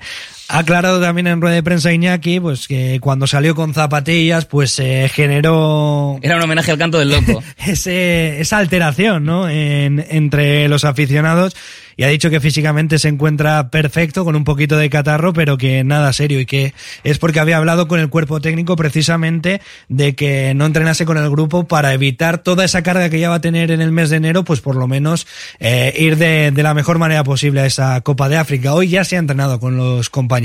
ha 0.51 0.59
aclarado 0.59 0.99
también 0.99 1.27
en 1.27 1.39
rueda 1.39 1.55
de 1.55 1.63
prensa 1.63 1.93
Iñaki, 1.93 2.39
pues 2.41 2.67
que 2.67 2.99
cuando 2.99 3.25
salió 3.25 3.55
con 3.55 3.73
zapatillas, 3.73 4.45
pues 4.45 4.71
se 4.71 5.05
eh, 5.05 5.09
generó... 5.09 6.19
Era 6.21 6.35
un 6.35 6.43
homenaje 6.43 6.71
al 6.71 6.77
canto 6.77 6.99
del 6.99 7.09
loco. 7.09 7.41
ese, 7.65 8.41
esa 8.41 8.57
alteración, 8.57 9.23
¿no? 9.23 9.47
En, 9.47 10.05
entre 10.09 10.67
los 10.67 10.83
aficionados 10.83 11.55
y 12.01 12.03
ha 12.03 12.07
dicho 12.07 12.29
que 12.29 12.39
físicamente 12.39 12.97
se 12.97 13.09
encuentra 13.09 13.69
perfecto 13.69 14.25
con 14.25 14.35
un 14.35 14.43
poquito 14.43 14.77
de 14.77 14.89
catarro, 14.89 15.33
pero 15.33 15.57
que 15.57 15.83
nada 15.83 16.11
serio 16.13 16.39
y 16.39 16.47
que 16.47 16.73
es 17.03 17.19
porque 17.19 17.39
había 17.39 17.57
hablado 17.57 17.87
con 17.87 17.99
el 17.99 18.09
cuerpo 18.09 18.41
técnico 18.41 18.75
precisamente 18.75 19.61
de 19.87 20.15
que 20.15 20.53
no 20.55 20.65
entrenase 20.65 21.05
con 21.05 21.17
el 21.17 21.29
grupo 21.29 21.67
para 21.67 21.93
evitar 21.93 22.39
toda 22.39 22.65
esa 22.65 22.81
carga 22.81 23.09
que 23.09 23.19
ya 23.19 23.29
va 23.29 23.35
a 23.35 23.41
tener 23.41 23.69
en 23.69 23.81
el 23.81 23.91
mes 23.91 24.09
de 24.09 24.17
enero, 24.17 24.43
pues 24.43 24.61
por 24.61 24.75
lo 24.75 24.87
menos 24.87 25.27
eh, 25.59 25.93
ir 25.97 26.17
de, 26.17 26.51
de, 26.51 26.63
la 26.63 26.73
mejor 26.73 26.97
manera 26.97 27.23
posible 27.23 27.61
a 27.61 27.65
esa 27.65 28.01
Copa 28.01 28.29
de 28.29 28.37
África. 28.37 28.73
Hoy 28.73 28.89
ya 28.89 29.03
se 29.03 29.15
ha 29.15 29.19
entrenado 29.19 29.59
con 29.59 29.77
los 29.77 30.09
compañeros. 30.09 30.40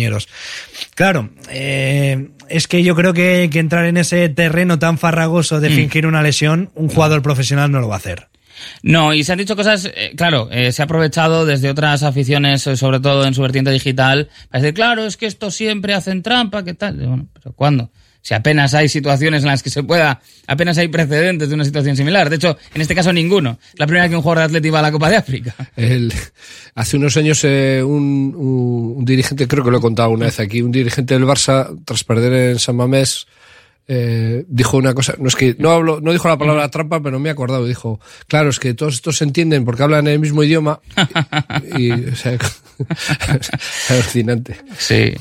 Claro, 0.94 1.30
eh, 1.50 2.28
es 2.48 2.68
que 2.68 2.82
yo 2.82 2.94
creo 2.94 3.12
que, 3.12 3.48
que, 3.52 3.58
entrar 3.58 3.86
en 3.86 3.96
ese 3.96 4.28
terreno 4.28 4.78
tan 4.78 4.98
farragoso 4.98 5.60
de 5.60 5.70
mm. 5.70 5.74
fingir 5.74 6.06
una 6.06 6.22
lesión, 6.22 6.70
un 6.74 6.88
jugador 6.88 7.22
profesional 7.22 7.70
no 7.70 7.80
lo 7.80 7.88
va 7.88 7.94
a 7.94 7.98
hacer. 7.98 8.28
No, 8.82 9.12
y 9.14 9.24
se 9.24 9.32
han 9.32 9.38
dicho 9.38 9.56
cosas, 9.56 9.86
eh, 9.94 10.12
claro, 10.16 10.48
eh, 10.50 10.72
se 10.72 10.82
ha 10.82 10.84
aprovechado 10.84 11.46
desde 11.46 11.70
otras 11.70 12.02
aficiones, 12.02 12.66
eh, 12.66 12.76
sobre 12.76 13.00
todo 13.00 13.26
en 13.26 13.34
su 13.34 13.42
vertiente 13.42 13.70
digital, 13.70 14.28
para 14.50 14.62
decir, 14.62 14.74
claro, 14.74 15.04
es 15.04 15.16
que 15.16 15.26
esto 15.26 15.50
siempre 15.50 15.94
hacen 15.94 16.22
trampa, 16.22 16.64
¿qué 16.64 16.74
tal? 16.74 16.96
Bueno, 16.96 17.26
pero 17.32 17.52
¿cuándo? 17.52 17.90
Si 18.26 18.34
apenas 18.34 18.74
hay 18.74 18.88
situaciones 18.88 19.44
en 19.44 19.50
las 19.50 19.62
que 19.62 19.70
se 19.70 19.84
pueda, 19.84 20.20
apenas 20.48 20.76
hay 20.78 20.88
precedentes 20.88 21.48
de 21.48 21.54
una 21.54 21.64
situación 21.64 21.96
similar. 21.96 22.28
De 22.28 22.34
hecho, 22.34 22.58
en 22.74 22.80
este 22.80 22.92
caso 22.92 23.12
ninguno. 23.12 23.60
La 23.76 23.86
primera 23.86 24.02
vez 24.02 24.10
que 24.10 24.16
un 24.16 24.22
jugador 24.22 24.38
de 24.40 24.44
Atleti 24.46 24.68
va 24.68 24.80
a 24.80 24.82
la 24.82 24.90
Copa 24.90 25.08
de 25.08 25.14
África. 25.14 25.54
El, 25.76 26.12
hace 26.74 26.96
unos 26.96 27.16
años 27.16 27.44
eh, 27.44 27.80
un, 27.84 28.34
un, 28.36 28.94
un, 28.96 29.04
dirigente, 29.04 29.46
creo 29.46 29.62
que 29.62 29.70
lo 29.70 29.78
he 29.78 29.80
contado 29.80 30.10
una 30.10 30.26
vez 30.26 30.40
aquí, 30.40 30.60
un 30.60 30.72
dirigente 30.72 31.14
del 31.14 31.22
Barça, 31.22 31.72
tras 31.84 32.02
perder 32.02 32.50
en 32.50 32.58
San 32.58 32.74
Mamés, 32.74 33.28
eh, 33.86 34.44
dijo 34.48 34.76
una 34.76 34.92
cosa, 34.92 35.14
no 35.20 35.28
es 35.28 35.36
que 35.36 35.54
no 35.60 35.70
hablo, 35.70 36.00
no 36.00 36.10
dijo 36.10 36.26
la 36.26 36.36
palabra 36.36 36.68
trampa, 36.68 37.00
pero 37.00 37.20
me 37.20 37.28
he 37.28 37.32
acordado, 37.32 37.64
dijo, 37.64 38.00
claro, 38.26 38.50
es 38.50 38.58
que 38.58 38.74
todos 38.74 38.94
estos 38.94 39.18
se 39.18 39.24
entienden 39.24 39.64
porque 39.64 39.84
hablan 39.84 40.08
el 40.08 40.18
mismo 40.18 40.42
idioma 40.42 40.80
y, 41.76 41.92
y 41.92 41.92
o 41.92 42.16
sea, 42.16 42.36
alucinante. 43.88 44.56
Sí. 44.76 45.14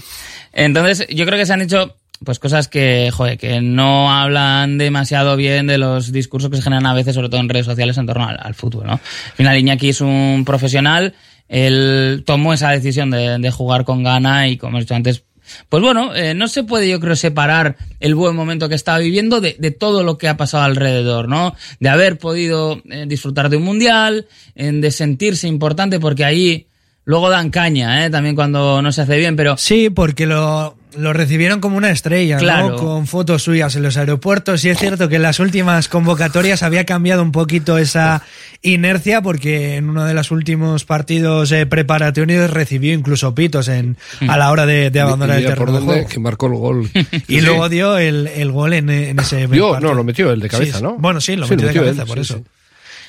Entonces, 0.53 1.05
yo 1.09 1.27
creo 1.27 1.37
que 1.37 1.45
se 1.45 1.53
han 1.53 1.61
hecho 1.61 1.95
pues 2.23 2.39
cosas 2.39 2.67
que, 2.67 3.11
joder, 3.11 3.37
que 3.37 3.61
no 3.61 4.11
hablan 4.11 4.77
demasiado 4.77 5.35
bien 5.35 5.67
de 5.67 5.77
los 5.77 6.11
discursos 6.11 6.49
que 6.49 6.57
se 6.57 6.63
generan 6.63 6.85
a 6.85 6.93
veces, 6.93 7.15
sobre 7.15 7.29
todo 7.29 7.41
en 7.41 7.49
redes 7.49 7.65
sociales, 7.65 7.97
en 7.97 8.05
torno 8.05 8.27
al, 8.27 8.53
fútbol, 8.55 8.87
¿no? 8.87 8.93
Al 8.93 9.35
final, 9.35 9.57
Iñaki 9.57 9.89
es 9.89 10.01
un 10.01 10.43
profesional, 10.45 11.13
él 11.47 12.23
tomó 12.25 12.53
esa 12.53 12.71
decisión 12.71 13.11
de, 13.11 13.51
jugar 13.51 13.85
con 13.85 14.03
gana 14.03 14.47
y, 14.47 14.57
como 14.57 14.77
he 14.77 14.81
dicho 14.81 14.95
antes, 14.95 15.23
pues 15.69 15.83
bueno, 15.83 16.15
eh, 16.15 16.33
no 16.33 16.47
se 16.47 16.63
puede, 16.63 16.89
yo 16.89 16.99
creo, 16.99 17.15
separar 17.15 17.75
el 17.99 18.15
buen 18.15 18.35
momento 18.35 18.67
que 18.67 18.75
estaba 18.75 18.97
viviendo 18.97 19.41
de, 19.41 19.53
todo 19.71 20.03
lo 20.03 20.17
que 20.17 20.27
ha 20.27 20.37
pasado 20.37 20.63
alrededor, 20.63 21.27
¿no? 21.27 21.55
De 21.79 21.89
haber 21.89 22.17
podido 22.17 22.81
eh, 22.89 23.05
disfrutar 23.07 23.49
de 23.49 23.57
un 23.57 23.63
mundial, 23.63 24.27
de 24.55 24.91
sentirse 24.91 25.47
importante, 25.47 25.99
porque 25.99 26.25
ahí 26.25 26.67
luego 27.05 27.29
dan 27.29 27.51
caña, 27.51 28.05
¿eh? 28.05 28.09
También 28.09 28.35
cuando 28.35 28.81
no 28.81 28.91
se 28.91 29.01
hace 29.01 29.17
bien, 29.17 29.35
pero. 29.35 29.55
Sí, 29.57 29.89
porque 29.89 30.25
lo. 30.25 30.75
Lo 30.97 31.13
recibieron 31.13 31.59
como 31.61 31.77
una 31.77 31.89
estrella, 31.91 32.37
Claro. 32.37 32.69
¿no? 32.69 32.75
Con 32.77 33.07
fotos 33.07 33.43
suyas 33.43 33.75
en 33.75 33.83
los 33.83 33.97
aeropuertos. 33.97 34.63
Y 34.65 34.69
es 34.69 34.77
cierto 34.79 35.09
que 35.09 35.15
en 35.17 35.21
las 35.21 35.39
últimas 35.39 35.87
convocatorias 35.87 36.63
había 36.63 36.85
cambiado 36.85 37.21
un 37.21 37.31
poquito 37.31 37.77
esa 37.77 38.21
inercia 38.61 39.21
porque 39.21 39.75
en 39.75 39.89
uno 39.89 40.05
de 40.05 40.13
los 40.13 40.31
últimos 40.31 40.85
partidos 40.85 41.51
eh, 41.51 41.65
preparatorios 41.65 42.49
recibió 42.49 42.93
incluso 42.93 43.35
pitos 43.35 43.67
en, 43.67 43.97
a 44.27 44.37
la 44.37 44.51
hora 44.51 44.65
de, 44.65 44.89
de 44.89 44.99
abandonar 44.99 45.39
Y 45.39 45.43
el 45.45 45.49
por 45.49 45.57
terreno 45.57 45.71
de 45.73 45.79
dónde, 45.79 45.93
juego. 45.95 46.09
que 46.09 46.19
marcó 46.19 46.47
el 46.47 46.53
gol. 46.53 46.89
Y 47.27 47.41
luego 47.41 47.69
dio 47.69 47.97
el, 47.97 48.27
el 48.27 48.51
gol 48.51 48.73
en, 48.73 48.89
en 48.89 49.19
ese 49.19 49.47
Dio, 49.47 49.71
partido. 49.71 49.79
no, 49.89 49.93
lo 49.93 50.03
metió 50.03 50.31
el 50.31 50.39
de 50.39 50.49
cabeza, 50.49 50.77
Sí, 50.77 50.83
¿no? 50.83 50.95
Bueno, 50.97 51.21
sí, 51.21 51.35
lo 51.35 51.45
Sí, 51.47 51.51
metió 51.55 51.65
lo 51.67 51.73
de 51.73 51.79
metió 51.79 51.81
cabeza, 51.83 52.01
él, 52.03 52.07
por 52.07 52.17
sí, 52.17 52.21
eso. 52.21 52.37
sí. 52.37 52.43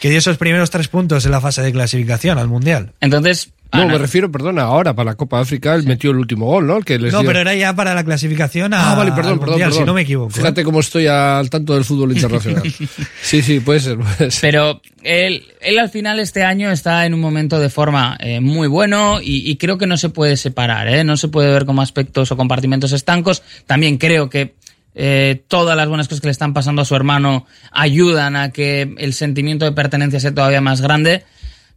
Que 0.00 0.10
dio 0.10 0.18
esos 0.18 0.36
primeros 0.36 0.68
tres 0.70 0.88
puntos 0.88 1.24
en 1.24 1.30
la 1.30 1.40
fase 1.40 1.62
de 1.62 1.72
clasificación 1.72 2.36
al 2.36 2.48
Mundial. 2.48 2.92
Entonces, 3.00 3.48
No, 3.72 3.82
Ana, 3.82 3.92
me 3.92 3.98
refiero, 3.98 4.30
perdona, 4.30 4.62
ahora 4.62 4.94
para 4.94 5.10
la 5.10 5.14
Copa 5.16 5.40
África 5.40 5.74
él 5.74 5.82
metió 5.82 6.10
el 6.12 6.16
último 6.18 6.46
gol, 6.46 6.66
¿no? 6.66 6.76
El 6.78 6.84
que 6.84 6.98
les 6.98 7.12
No, 7.12 7.20
dio- 7.20 7.26
pero 7.28 7.40
era 7.40 7.54
ya 7.54 7.74
para 7.74 7.94
la 7.94 8.04
clasificación 8.04 8.72
a, 8.72 8.92
Ah, 8.92 8.94
vale, 8.94 9.10
perdón, 9.12 9.38
perdón, 9.38 9.50
Mundial, 9.54 9.70
perdón. 9.70 9.82
si 9.82 9.86
no 9.86 9.94
me 9.94 10.02
equivoco. 10.02 10.30
¿eh? 10.30 10.34
Fíjate 10.34 10.62
cómo 10.64 10.80
estoy 10.80 11.08
al 11.08 11.50
tanto 11.50 11.74
del 11.74 11.84
fútbol 11.84 12.12
internacional. 12.12 12.62
sí, 13.22 13.42
sí, 13.42 13.60
puede 13.60 13.80
ser. 13.80 13.98
Puede 13.98 14.30
ser. 14.30 14.40
Pero 14.40 14.80
él, 15.02 15.44
él 15.60 15.78
al 15.78 15.90
final 15.90 16.20
este 16.20 16.42
año 16.44 16.70
está 16.70 17.04
en 17.06 17.12
un 17.14 17.20
momento 17.20 17.58
de 17.58 17.68
forma 17.68 18.16
eh, 18.20 18.40
muy 18.40 18.68
bueno 18.68 19.20
y, 19.20 19.50
y 19.50 19.56
creo 19.56 19.78
que 19.78 19.86
no 19.86 19.96
se 19.96 20.08
puede 20.10 20.36
separar, 20.36 20.88
¿eh? 20.88 21.02
no 21.04 21.16
se 21.16 21.28
puede 21.28 21.50
ver 21.50 21.66
como 21.66 21.82
aspectos 21.82 22.30
o 22.32 22.36
compartimentos 22.36 22.92
estancos. 22.92 23.42
También 23.66 23.98
creo 23.98 24.30
que 24.30 24.54
eh, 24.98 25.42
todas 25.48 25.76
las 25.76 25.88
buenas 25.88 26.08
cosas 26.08 26.22
que 26.22 26.28
le 26.28 26.32
están 26.32 26.54
pasando 26.54 26.80
a 26.80 26.84
su 26.86 26.94
hermano 26.96 27.46
ayudan 27.72 28.34
a 28.36 28.50
que 28.50 28.94
el 28.96 29.12
sentimiento 29.12 29.64
de 29.66 29.72
pertenencia 29.72 30.20
sea 30.20 30.32
todavía 30.34 30.60
más 30.62 30.80
grande. 30.80 31.24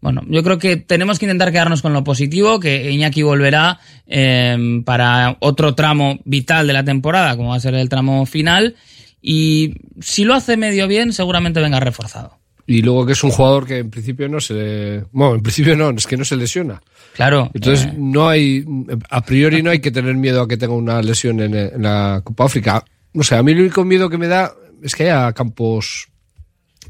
Bueno, 0.02 0.22
yo 0.28 0.44
creo 0.44 0.58
que 0.58 0.78
tenemos 0.78 1.20
que 1.20 1.26
intentar 1.26 1.52
quedarnos 1.52 1.82
con 1.82 1.94
lo 1.94 2.04
positivo, 2.04 2.60
que 2.60 2.90
Iñaki 2.92 3.22
volverá 3.22 3.80
eh, 4.08 4.82
para 4.86 5.36
otro 5.40 5.76
tramo 5.76 6.20
vital 6.24 6.68
de 6.68 6.74
la 6.74 6.86
temporada, 6.86 7.36
como 7.36 7.50
va 7.50 7.58
a 7.58 7.60
ser 7.60 7.76
el 7.76 7.90
tramo 7.90 8.26
final, 8.26 8.76
y 9.22 9.74
si 10.00 10.24
lo 10.24 10.34
hace 10.34 10.56
medio 10.56 10.88
bien, 10.88 11.12
seguramente 11.12 11.60
venga 11.60 11.80
reforzado. 11.80 12.38
Y 12.66 12.84
luego 12.84 13.06
que 13.06 13.14
es 13.14 13.24
un 13.24 13.32
jugador 13.32 13.66
que 13.66 13.80
en 13.80 13.90
principio 13.90 14.30
no 14.30 14.40
se... 14.40 15.04
Bueno, 15.12 15.36
en 15.36 15.42
principio 15.42 15.76
no, 15.76 15.90
es 15.90 16.06
que 16.06 16.16
no 16.16 16.24
se 16.24 16.36
lesiona. 16.36 16.80
Claro. 17.16 17.50
Entonces 17.54 17.88
eh, 17.88 17.96
no 17.98 18.30
hay, 18.30 18.64
a 19.10 19.22
priori 19.22 19.64
no 19.64 19.72
hay 19.72 19.80
que 19.80 19.90
tener 19.90 20.14
miedo 20.16 20.44
a 20.44 20.48
que 20.48 20.56
tenga 20.56 20.76
una 20.76 21.02
lesión 21.02 21.40
en, 21.40 21.56
en 21.56 21.82
la 21.82 22.22
Copa 22.24 22.46
África. 22.46 22.86
No 23.12 23.24
sé, 23.24 23.36
a 23.36 23.42
mí 23.42 23.54
el 23.54 23.62
único 23.62 23.84
miedo 23.84 24.08
que 24.08 24.20
me 24.20 24.28
da 24.28 24.54
es 24.84 24.96
que 24.96 25.10
haya 25.10 25.34
campos 25.34 26.10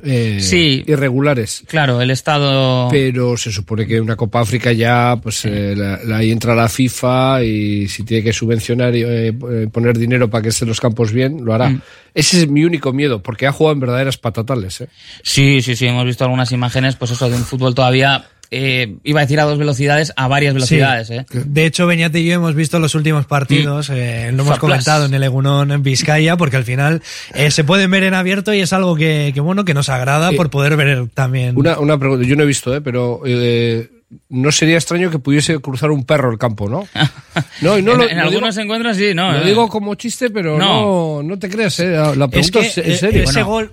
eh, 0.03 0.37
Sí. 0.39 0.83
irregulares. 0.87 1.63
claro, 1.67 2.01
el 2.01 2.11
estado. 2.11 2.87
Pero 2.89 3.35
se 3.37 3.51
supone 3.51 3.85
que 3.85 3.99
una 3.99 4.15
Copa 4.15 4.41
África 4.41 4.71
ya, 4.71 5.17
pues 5.21 5.43
eh, 5.45 5.73
la- 5.75 5.99
la- 6.03 6.17
ahí 6.17 6.31
entra 6.31 6.55
la 6.55 6.69
FIFA 6.69 7.43
y 7.43 7.87
si 7.87 8.03
tiene 8.03 8.23
que 8.23 8.33
subvencionar 8.33 8.95
y 8.95 9.03
eh, 9.03 9.27
eh, 9.27 9.67
poner 9.71 9.97
dinero 9.97 10.29
para 10.29 10.41
que 10.43 10.49
estén 10.49 10.67
los 10.67 10.79
campos 10.79 11.11
bien, 11.11 11.43
lo 11.43 11.53
hará. 11.53 11.69
Mm. 11.69 11.81
Ese 12.13 12.39
es 12.41 12.49
mi 12.49 12.63
único 12.65 12.91
miedo, 12.93 13.21
porque 13.21 13.45
ha 13.47 13.51
jugado 13.51 13.73
en 13.73 13.79
verdaderas 13.81 14.17
patatales. 14.17 14.81
¿eh? 14.81 14.87
Sí, 15.23 15.61
sí, 15.61 15.75
sí, 15.75 15.85
hemos 15.87 16.05
visto 16.05 16.23
algunas 16.23 16.51
imágenes, 16.51 16.95
pues 16.95 17.11
eso, 17.11 17.29
de 17.29 17.35
un 17.35 17.43
fútbol 17.43 17.75
todavía. 17.75 18.25
Eh, 18.51 18.95
iba 19.03 19.19
a 19.19 19.23
decir 19.23 19.39
a 19.39 19.43
dos 19.43 19.57
velocidades, 19.59 20.11
a 20.15 20.27
varias 20.27 20.53
velocidades, 20.53 21.07
Sí. 21.07 21.13
¿eh? 21.15 21.25
De 21.31 21.65
hecho, 21.65 21.85
Beñate 21.87 22.19
y 22.19 22.25
yo 22.25 22.33
hemos 22.33 22.55
visto 22.55 22.79
los 22.79 22.95
últimos 22.95 23.25
partidos, 23.25 23.89
eh, 23.89 24.23
lo 24.33 24.43
hemos 24.43 24.55
Faplas. 24.55 24.59
comentado 24.59 25.05
en 25.05 25.13
el 25.13 25.23
Egunón 25.23 25.71
en 25.71 25.83
Vizcaya, 25.83 26.35
porque 26.37 26.57
al 26.57 26.63
final 26.63 27.01
eh, 27.33 27.51
se 27.51 27.63
pueden 27.63 27.91
ver 27.91 28.03
en 28.03 28.13
abierto 28.13 28.53
y 28.53 28.61
es 28.61 28.73
algo 28.73 28.95
que, 28.95 29.31
que, 29.33 29.41
bueno 29.41 29.65
que 29.65 29.73
nos 29.73 29.89
agrada 29.89 30.31
Eh, 30.31 30.35
por 30.35 30.49
poder 30.49 30.75
ver 30.77 31.07
también. 31.13 31.57
Una, 31.57 31.79
una 31.79 31.97
pregunta, 31.97 32.25
yo 32.27 32.35
no 32.35 32.43
he 32.43 32.47
visto, 32.47 32.75
¿eh? 32.75 32.81
pero 32.81 33.21
eh, 33.25 33.89
no 34.29 34.51
sería 34.51 34.75
extraño 34.75 35.11
que 35.11 35.19
pudiese 35.19 35.59
cruzar 35.59 35.91
un 35.91 36.03
perro 36.03 36.31
el 36.31 36.37
campo, 36.39 36.67
¿no? 36.67 36.87
No, 37.61 37.77
y 37.77 37.83
no 37.83 37.91
en 37.91 37.97
lo, 37.99 38.09
en 38.09 38.17
lo 38.17 38.23
algunos 38.23 38.55
digo, 38.55 38.63
encuentros 38.63 38.97
sí, 38.97 39.13
no. 39.13 39.31
lo 39.31 39.39
eh. 39.41 39.45
digo 39.45 39.67
como 39.67 39.93
chiste, 39.95 40.29
pero 40.29 40.57
No. 40.57 41.21
no, 41.21 41.23
no, 41.23 41.39
te 41.39 41.49
creas, 41.49 41.79
¿eh? 41.81 41.89
La, 41.91 42.25
es 42.25 42.29
pregunta 42.51 42.59
que 42.61 42.67
es, 42.67 42.77
en 42.79 42.95
serio. 42.97 43.23
ese 43.23 43.43
Bueno. 43.43 43.47
gol 43.47 43.71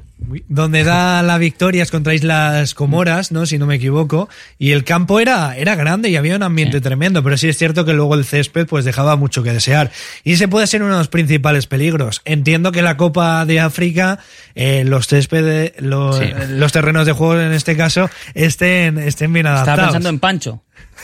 donde 0.49 0.83
da 0.83 1.23
la 1.23 1.37
victoria 1.39 1.83
es 1.83 1.91
contra 1.91 2.15
Islas 2.15 2.75
Comoras, 2.75 3.33
¿no? 3.33 3.45
Si 3.47 3.59
no 3.59 3.67
me 3.67 3.75
equivoco. 3.77 4.29
Y 4.59 4.73
el 4.73 4.83
campo 4.83 5.21
era, 5.21 5.57
era 5.57 5.75
grande 5.75 6.09
y 6.09 6.17
había 6.17 6.37
un 6.37 6.43
ambiente 6.43 6.81
tremendo, 6.81 7.23
pero 7.23 7.37
sí 7.37 7.49
es 7.49 7.59
cierto 7.59 7.85
que 7.85 7.93
luego 7.93 8.15
el 8.15 8.25
césped 8.25 8.67
pues 8.67 8.85
dejaba 8.85 9.17
mucho 9.17 9.43
que 9.43 9.53
desear. 9.53 9.91
Y 10.25 10.33
ese 10.33 10.49
puede 10.49 10.67
ser 10.67 10.83
uno 10.83 10.93
de 10.93 10.99
los 10.99 11.09
principales 11.09 11.67
peligros. 11.67 12.23
Entiendo 12.25 12.73
que 12.73 12.83
la 12.83 12.97
Copa 12.97 13.45
de 13.45 13.61
África, 13.61 14.19
eh, 14.55 14.85
los 14.87 15.07
céspedes, 15.07 15.73
los, 15.81 16.17
Sí. 16.17 16.25
los 16.49 16.73
terrenos 16.73 17.07
de 17.07 17.13
juego 17.13 17.39
en 17.39 17.53
este 17.53 17.77
caso, 17.77 18.09
estén, 18.35 18.99
estén 18.99 19.33
bien 19.33 19.47
adaptados. 19.47 19.79
Estaba 19.79 19.89
pensando 19.93 20.09
en 20.09 20.19
Pancho. 20.19 20.63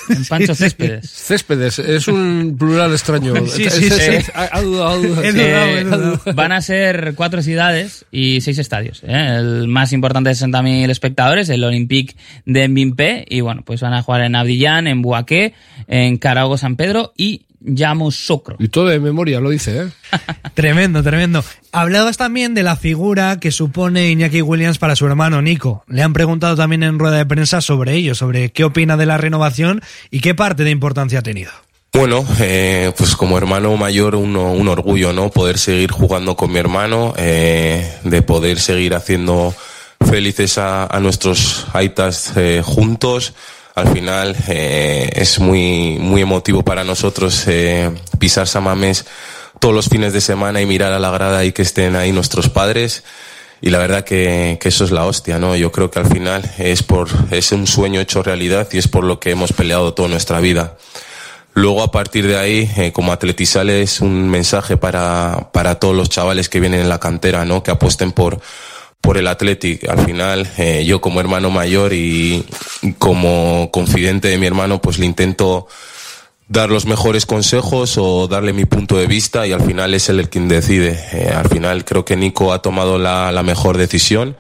En 0.09 0.25
Pancho. 0.25 0.55
Céspedes. 0.55 1.11
Céspedes, 1.11 1.79
es 1.79 2.09
un 2.09 2.57
plural 2.59 2.93
extraño. 2.93 3.35
Sí, 3.47 3.69
sí, 3.71 3.91
sí. 3.91 4.31
van 6.35 6.53
a 6.53 6.61
ser 6.61 7.15
cuatro 7.15 7.43
ciudades 7.43 8.05
y 8.11 8.41
seis 8.41 8.59
estadios. 8.59 9.03
¿eh? 9.05 9.37
El 9.39 9.69
más 9.69 9.93
importante 9.93 10.31
de 10.31 10.37
60.000 10.37 10.91
espectadores, 10.91 11.49
el 11.49 11.65
Olympique 11.65 12.17
de 12.47 12.69
Mbimpe. 12.69 13.25
Y 13.29 13.41
bueno, 13.41 13.63
pues 13.65 13.81
van 13.81 13.95
a 13.95 14.03
jugar 14.03 14.23
en 14.23 14.35
Abidjan, 14.35 14.87
en 14.87 15.03
Buaqué, 15.03 15.55
en 15.87 16.19
Carago 16.19 16.57
San 16.59 16.77
Pedro 16.77 17.13
y 17.17 17.47
Yamoussoukro. 17.65 18.57
Y 18.59 18.69
todo 18.69 18.87
de 18.87 19.01
memoria 19.01 19.41
lo 19.41 19.51
dice, 19.51 19.83
¿eh? 19.83 19.89
Tremendo, 20.55 21.03
tremendo. 21.03 21.45
Hablabas 21.73 22.17
también 22.17 22.55
de 22.55 22.63
la 22.63 22.77
figura 22.77 23.39
que 23.41 23.51
supone 23.51 24.11
Iñaki 24.11 24.43
Williams 24.43 24.79
para 24.79 24.97
su 24.97 25.07
hermano 25.07 25.43
Nico. 25.43 25.85
Le 25.89 26.03
han 26.03 26.13
preguntado 26.13 26.57
también 26.57 26.83
en 26.83 26.99
rueda 26.99 27.19
de 27.19 27.27
prensa 27.27 27.61
sobre 27.61 27.95
ello, 27.95 28.15
sobre 28.15 28.51
qué 28.51 28.65
opina 28.65 28.97
de 28.97 29.07
la 29.07 29.19
renovación 29.19 29.83
y 30.11 30.21
qué 30.21 30.35
parte 30.35 30.65
de 30.65 30.71
importancia 30.71 31.21
ha 31.21 31.23
tenido. 31.23 31.51
Bueno, 31.95 32.25
eh, 32.41 32.91
pues 32.97 33.15
como 33.17 33.37
hermano 33.37 33.77
mayor 33.77 34.15
uno, 34.15 34.53
un 34.53 34.67
orgullo, 34.69 35.13
¿no? 35.13 35.31
Poder 35.31 35.59
seguir 35.59 35.91
jugando 35.91 36.37
con 36.37 36.51
mi 36.51 36.59
hermano, 36.59 37.13
eh, 37.19 37.99
de 38.03 38.23
poder 38.23 38.59
seguir 38.59 38.95
haciendo 38.95 39.55
felices 40.09 40.57
a, 40.57 40.87
a 40.87 41.01
nuestros 41.01 41.67
aitas 41.75 42.33
eh, 42.37 42.63
juntos. 42.65 43.35
Al 43.75 43.89
final 43.89 44.37
eh, 44.49 45.11
es 45.15 45.39
muy, 45.39 45.97
muy 45.99 46.23
emotivo 46.23 46.63
para 46.63 46.85
nosotros 46.85 47.45
eh, 47.47 47.91
pisar 48.19 48.47
Samames 48.47 49.07
todos 49.61 49.75
los 49.75 49.89
fines 49.89 50.13
de 50.13 50.21
semana 50.21 50.61
y 50.61 50.67
mirar 50.67 50.93
a 50.93 50.99
la 50.99 51.11
grada 51.11 51.45
y 51.45 51.53
que 51.53 51.63
estén 51.63 51.97
ahí 51.97 52.13
nuestros 52.13 52.51
padres. 52.51 53.03
Y 53.63 53.71
la 53.71 53.79
verdad 53.79 54.05
que, 54.05 54.59
que 54.61 54.69
eso 54.69 54.85
es 54.85 54.91
la 54.91 55.07
hostia, 55.07 55.39
¿no? 55.39 55.57
Yo 55.57 55.73
creo 55.73 55.91
que 55.91 56.01
al 56.01 56.07
final 56.07 56.43
es 56.59 56.83
por, 56.83 57.09
es 57.31 57.53
un 57.53 57.67
sueño 57.67 58.01
hecho 58.01 58.23
realidad 58.23 58.69
y 58.73 58.79
es 58.79 58.89
por 58.89 59.05
lo 59.05 59.21
que 59.21 59.31
hemos 59.31 59.53
peleado 59.53 59.95
toda 59.95 60.09
nuestra 60.09 60.41
vida. 60.41 60.77
Luego, 61.55 61.83
a 61.83 61.91
partir 61.91 62.27
de 62.27 62.39
ahí, 62.39 62.71
eh, 62.77 62.93
como 62.93 63.13
Atletizal 63.13 63.71
es 63.71 64.01
un 64.01 64.29
mensaje 64.29 64.77
para, 64.77 65.51
para 65.53 65.77
todos 65.77 65.95
los 65.95 66.09
chavales 66.09 66.49
que 66.49 66.61
vienen 66.61 66.81
en 66.81 66.89
la 66.89 66.99
cantera, 66.99 67.45
¿no? 67.45 67.63
Que 67.63 67.71
apuesten 67.71 68.13
por, 68.13 68.41
por 69.03 69.19
el 69.19 69.27
Athletic. 69.27 69.87
Al 69.91 69.99
final, 70.07 70.49
eh, 70.57 70.85
yo 70.87 71.03
como 71.03 71.21
hermano 71.21 71.51
mayor 71.51 71.93
y 71.93 72.47
como 72.99 73.71
confidente 73.71 74.29
de 74.29 74.39
mi 74.39 74.47
hermano, 74.47 74.81
pues 74.81 74.99
le 74.99 75.05
intento 75.05 75.67
dar 76.49 76.71
los 76.71 76.87
mejores 76.87 77.27
consejos 77.27 77.97
o 77.99 78.29
darle 78.29 78.53
mi 78.53 78.65
punto 78.65 78.97
de 78.97 79.07
vista 79.07 79.47
y 79.47 79.53
al 79.53 79.63
final 79.63 79.95
es 79.95 80.09
él 80.09 80.21
el 80.21 80.31
quien 80.31 80.49
decide. 80.49 80.99
Eh, 81.13 81.33
al 81.35 81.49
final 81.49 81.85
creo 81.85 82.05
que 82.05 82.17
Nico 82.17 82.53
ha 82.53 82.63
tomado 82.63 82.99
la, 82.99 83.43
mejor 83.43 83.77
decisión, 83.77 84.37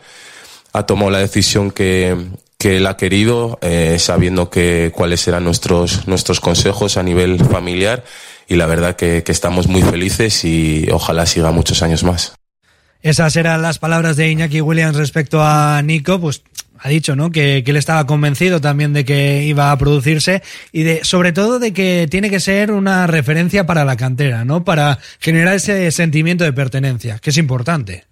ha 0.73 0.85
tomado 0.85 1.11
la 1.11 1.19
decisión 1.19 1.71
que, 1.71 2.17
que 2.59 2.77
él 2.77 2.87
ha 2.87 2.97
querido, 2.97 3.59
eh, 3.63 3.97
sabiendo 3.99 4.49
que 4.51 4.93
cuáles 4.95 5.27
eran 5.27 5.45
nuestros, 5.45 6.07
nuestros 6.07 6.41
consejos 6.41 6.97
a 6.97 7.03
nivel 7.03 7.43
familiar 7.45 8.05
y 8.47 8.57
la 8.57 8.67
verdad 8.67 8.95
que 8.95 9.25
estamos 9.27 9.67
muy 9.67 9.83
felices 9.83 10.45
y 10.45 10.89
ojalá 10.93 11.27
siga 11.27 11.51
muchos 11.51 11.83
años 11.83 12.05
más. 12.05 12.35
Esas 13.03 13.35
eran 13.37 13.63
las 13.63 13.79
palabras 13.79 14.17
de 14.17 14.31
Iñaki 14.31 14.61
Williams 14.61 14.97
respecto 14.97 15.43
a 15.43 15.83
Nico, 15.83 16.21
pues 16.21 16.43
ha 16.79 16.89
dicho, 16.89 17.15
¿no? 17.15 17.31
Que, 17.31 17.65
él 17.67 17.77
estaba 17.77 18.07
convencido 18.07 18.61
también 18.61 18.93
de 18.93 19.05
que 19.05 19.45
iba 19.45 19.71
a 19.71 19.79
producirse 19.79 20.43
y 20.73 20.83
de, 20.83 21.05
sobre 21.05 21.33
todo 21.33 21.59
de 21.59 21.73
que 21.73 22.09
tiene 22.11 22.29
que 22.31 22.41
ser 22.41 22.73
una 22.73 23.07
referencia 23.07 23.67
para 23.67 23.85
la 23.85 23.97
cantera, 23.97 24.45
¿no? 24.45 24.65
Para 24.65 24.99
generar 25.21 25.55
ese 25.55 25.91
sentimiento 25.91 26.45
de 26.45 26.53
pertenencia, 26.53 27.19
que 27.19 27.31
es 27.31 27.39
importante. 27.39 28.05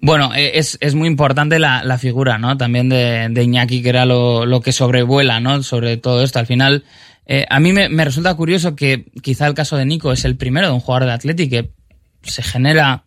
Bueno, 0.00 0.34
eh, 0.34 0.52
es, 0.58 0.78
es 0.80 0.94
muy 0.94 1.06
importante 1.06 1.58
la, 1.58 1.84
la 1.84 1.96
figura, 1.96 2.38
¿no? 2.38 2.56
También 2.56 2.88
de, 2.88 3.28
de 3.30 3.42
Iñaki, 3.44 3.82
que 3.82 3.90
era 3.90 4.04
lo, 4.04 4.46
lo 4.46 4.60
que 4.60 4.72
sobrevuela, 4.72 5.40
¿no? 5.40 5.62
Sobre 5.62 5.96
todo 5.96 6.22
esto. 6.22 6.38
Al 6.38 6.46
final, 6.46 6.84
eh, 7.26 7.46
a 7.48 7.60
mí 7.60 7.72
me, 7.72 7.88
me 7.88 8.04
resulta 8.04 8.34
curioso 8.34 8.74
que 8.74 9.06
quizá 9.22 9.46
el 9.46 9.54
caso 9.54 9.76
de 9.76 9.84
Nico 9.84 10.12
es 10.12 10.24
el 10.24 10.36
primero 10.36 10.66
de 10.66 10.72
un 10.72 10.80
jugador 10.80 11.06
de 11.06 11.12
Atleti 11.12 11.48
que 11.48 11.70
se 12.22 12.42
genera 12.42 13.04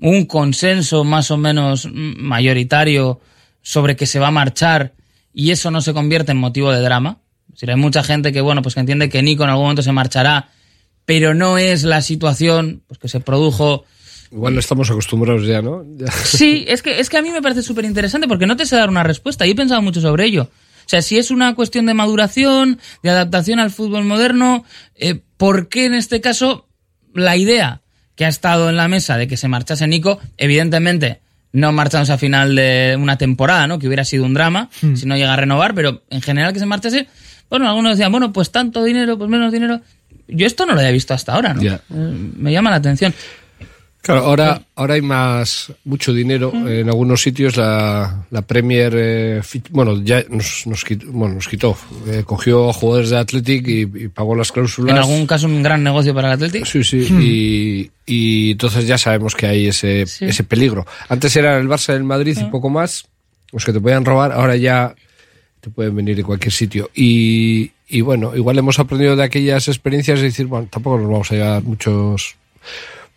un 0.00 0.24
consenso 0.24 1.04
más 1.04 1.30
o 1.30 1.36
menos 1.36 1.88
mayoritario 1.92 3.20
sobre 3.62 3.96
que 3.96 4.06
se 4.06 4.18
va 4.18 4.28
a 4.28 4.32
marchar 4.32 4.94
y 5.32 5.50
eso 5.50 5.70
no 5.70 5.80
se 5.80 5.92
convierte 5.92 6.32
en 6.32 6.38
motivo 6.38 6.72
de 6.72 6.80
drama. 6.80 7.18
Decir, 7.48 7.70
hay 7.70 7.76
mucha 7.76 8.02
gente 8.02 8.32
que, 8.32 8.40
bueno, 8.40 8.62
pues 8.62 8.74
que 8.74 8.80
entiende 8.80 9.08
que 9.08 9.22
Nico 9.22 9.44
en 9.44 9.50
algún 9.50 9.64
momento 9.64 9.82
se 9.82 9.92
marchará, 9.92 10.50
pero 11.04 11.34
no 11.34 11.58
es 11.58 11.84
la 11.84 12.02
situación 12.02 12.82
pues, 12.86 12.98
que 12.98 13.08
se 13.08 13.20
produjo 13.20 13.84
Igual 14.32 14.54
no 14.54 14.60
estamos 14.60 14.88
acostumbrados 14.90 15.44
ya, 15.44 15.60
¿no? 15.60 15.84
Ya. 15.96 16.06
Sí, 16.12 16.64
es 16.68 16.82
que, 16.82 17.00
es 17.00 17.10
que 17.10 17.18
a 17.18 17.22
mí 17.22 17.30
me 17.30 17.42
parece 17.42 17.62
súper 17.62 17.84
interesante 17.84 18.28
porque 18.28 18.46
no 18.46 18.56
te 18.56 18.64
sé 18.64 18.76
dar 18.76 18.88
una 18.88 19.02
respuesta 19.02 19.44
y 19.44 19.50
he 19.50 19.54
pensado 19.56 19.82
mucho 19.82 20.00
sobre 20.00 20.24
ello. 20.24 20.42
O 20.42 20.88
sea, 20.90 21.02
si 21.02 21.18
es 21.18 21.32
una 21.32 21.54
cuestión 21.56 21.86
de 21.86 21.94
maduración, 21.94 22.78
de 23.02 23.10
adaptación 23.10 23.58
al 23.58 23.72
fútbol 23.72 24.04
moderno, 24.04 24.64
eh, 24.94 25.20
¿por 25.36 25.68
qué 25.68 25.86
en 25.86 25.94
este 25.94 26.20
caso 26.20 26.68
la 27.12 27.36
idea 27.36 27.82
que 28.20 28.26
ha 28.26 28.28
estado 28.28 28.68
en 28.68 28.76
la 28.76 28.86
mesa 28.86 29.16
de 29.16 29.26
que 29.26 29.38
se 29.38 29.48
marchase 29.48 29.86
Nico, 29.86 30.20
evidentemente 30.36 31.20
no 31.52 31.72
marchamos 31.72 32.10
a 32.10 32.18
final 32.18 32.54
de 32.54 32.94
una 33.00 33.16
temporada, 33.16 33.66
¿no? 33.66 33.78
Que 33.78 33.86
hubiera 33.86 34.04
sido 34.04 34.26
un 34.26 34.34
drama 34.34 34.68
si 34.94 35.06
no 35.06 35.16
llega 35.16 35.32
a 35.32 35.36
renovar, 35.36 35.74
pero 35.74 36.02
en 36.10 36.20
general 36.20 36.52
que 36.52 36.58
se 36.58 36.66
marchase, 36.66 37.06
bueno, 37.48 37.66
algunos 37.66 37.92
decían, 37.92 38.12
bueno, 38.12 38.30
pues 38.30 38.50
tanto 38.50 38.84
dinero, 38.84 39.16
pues 39.16 39.30
menos 39.30 39.50
dinero. 39.50 39.80
Yo 40.28 40.46
esto 40.46 40.66
no 40.66 40.74
lo 40.74 40.80
había 40.80 40.92
visto 40.92 41.14
hasta 41.14 41.32
ahora, 41.32 41.54
¿no? 41.54 41.62
Eh, 41.62 41.78
me 41.88 42.52
llama 42.52 42.68
la 42.68 42.76
atención. 42.76 43.14
Claro, 44.02 44.22
ahora, 44.24 44.62
ahora 44.76 44.94
hay 44.94 45.02
más, 45.02 45.72
mucho 45.84 46.14
dinero. 46.14 46.52
En 46.54 46.88
algunos 46.88 47.20
sitios 47.20 47.56
la, 47.58 48.24
la 48.30 48.42
Premier, 48.42 48.92
eh, 48.96 49.42
bueno, 49.70 50.00
ya 50.02 50.24
nos, 50.30 50.66
nos 50.66 50.84
quitó, 50.84 51.06
bueno, 51.12 51.34
nos 51.34 51.46
quitó. 51.46 51.76
Eh, 52.06 52.22
cogió 52.24 52.70
a 52.70 52.72
jugadores 52.72 53.10
de 53.10 53.18
Athletic 53.18 53.68
y, 53.68 53.80
y 53.82 54.08
pagó 54.08 54.34
las 54.34 54.52
cláusulas. 54.52 54.92
En 54.92 54.98
algún 54.98 55.26
caso 55.26 55.46
un 55.46 55.62
gran 55.62 55.84
negocio 55.84 56.14
para 56.14 56.28
el 56.28 56.34
Atlético. 56.34 56.64
Sí, 56.64 56.82
sí, 56.82 57.06
y, 57.10 57.90
y 58.06 58.52
entonces 58.52 58.86
ya 58.86 58.96
sabemos 58.96 59.34
que 59.34 59.46
hay 59.46 59.66
ese, 59.66 60.06
Sí. 60.06 60.24
ese 60.24 60.44
peligro. 60.44 60.86
Antes 61.10 61.36
era 61.36 61.58
el 61.58 61.68
Barça 61.68 61.92
del 61.92 62.04
Madrid 62.04 62.38
y 62.40 62.44
poco 62.44 62.70
más, 62.70 63.04
los 63.52 63.64
que 63.66 63.72
te 63.74 63.80
podían 63.80 64.04
robar, 64.06 64.32
ahora 64.32 64.56
ya 64.56 64.94
te 65.60 65.68
pueden 65.68 65.94
venir 65.94 66.16
de 66.16 66.24
cualquier 66.24 66.52
sitio. 66.52 66.90
Y, 66.94 67.70
y 67.86 68.00
bueno, 68.00 68.34
igual 68.34 68.56
hemos 68.56 68.78
aprendido 68.78 69.14
de 69.14 69.24
aquellas 69.24 69.68
experiencias 69.68 70.20
y 70.20 70.22
decir, 70.22 70.46
bueno, 70.46 70.68
tampoco 70.70 70.96
nos 70.98 71.10
vamos 71.10 71.30
a 71.32 71.34
llevar 71.34 71.62
muchos, 71.62 72.34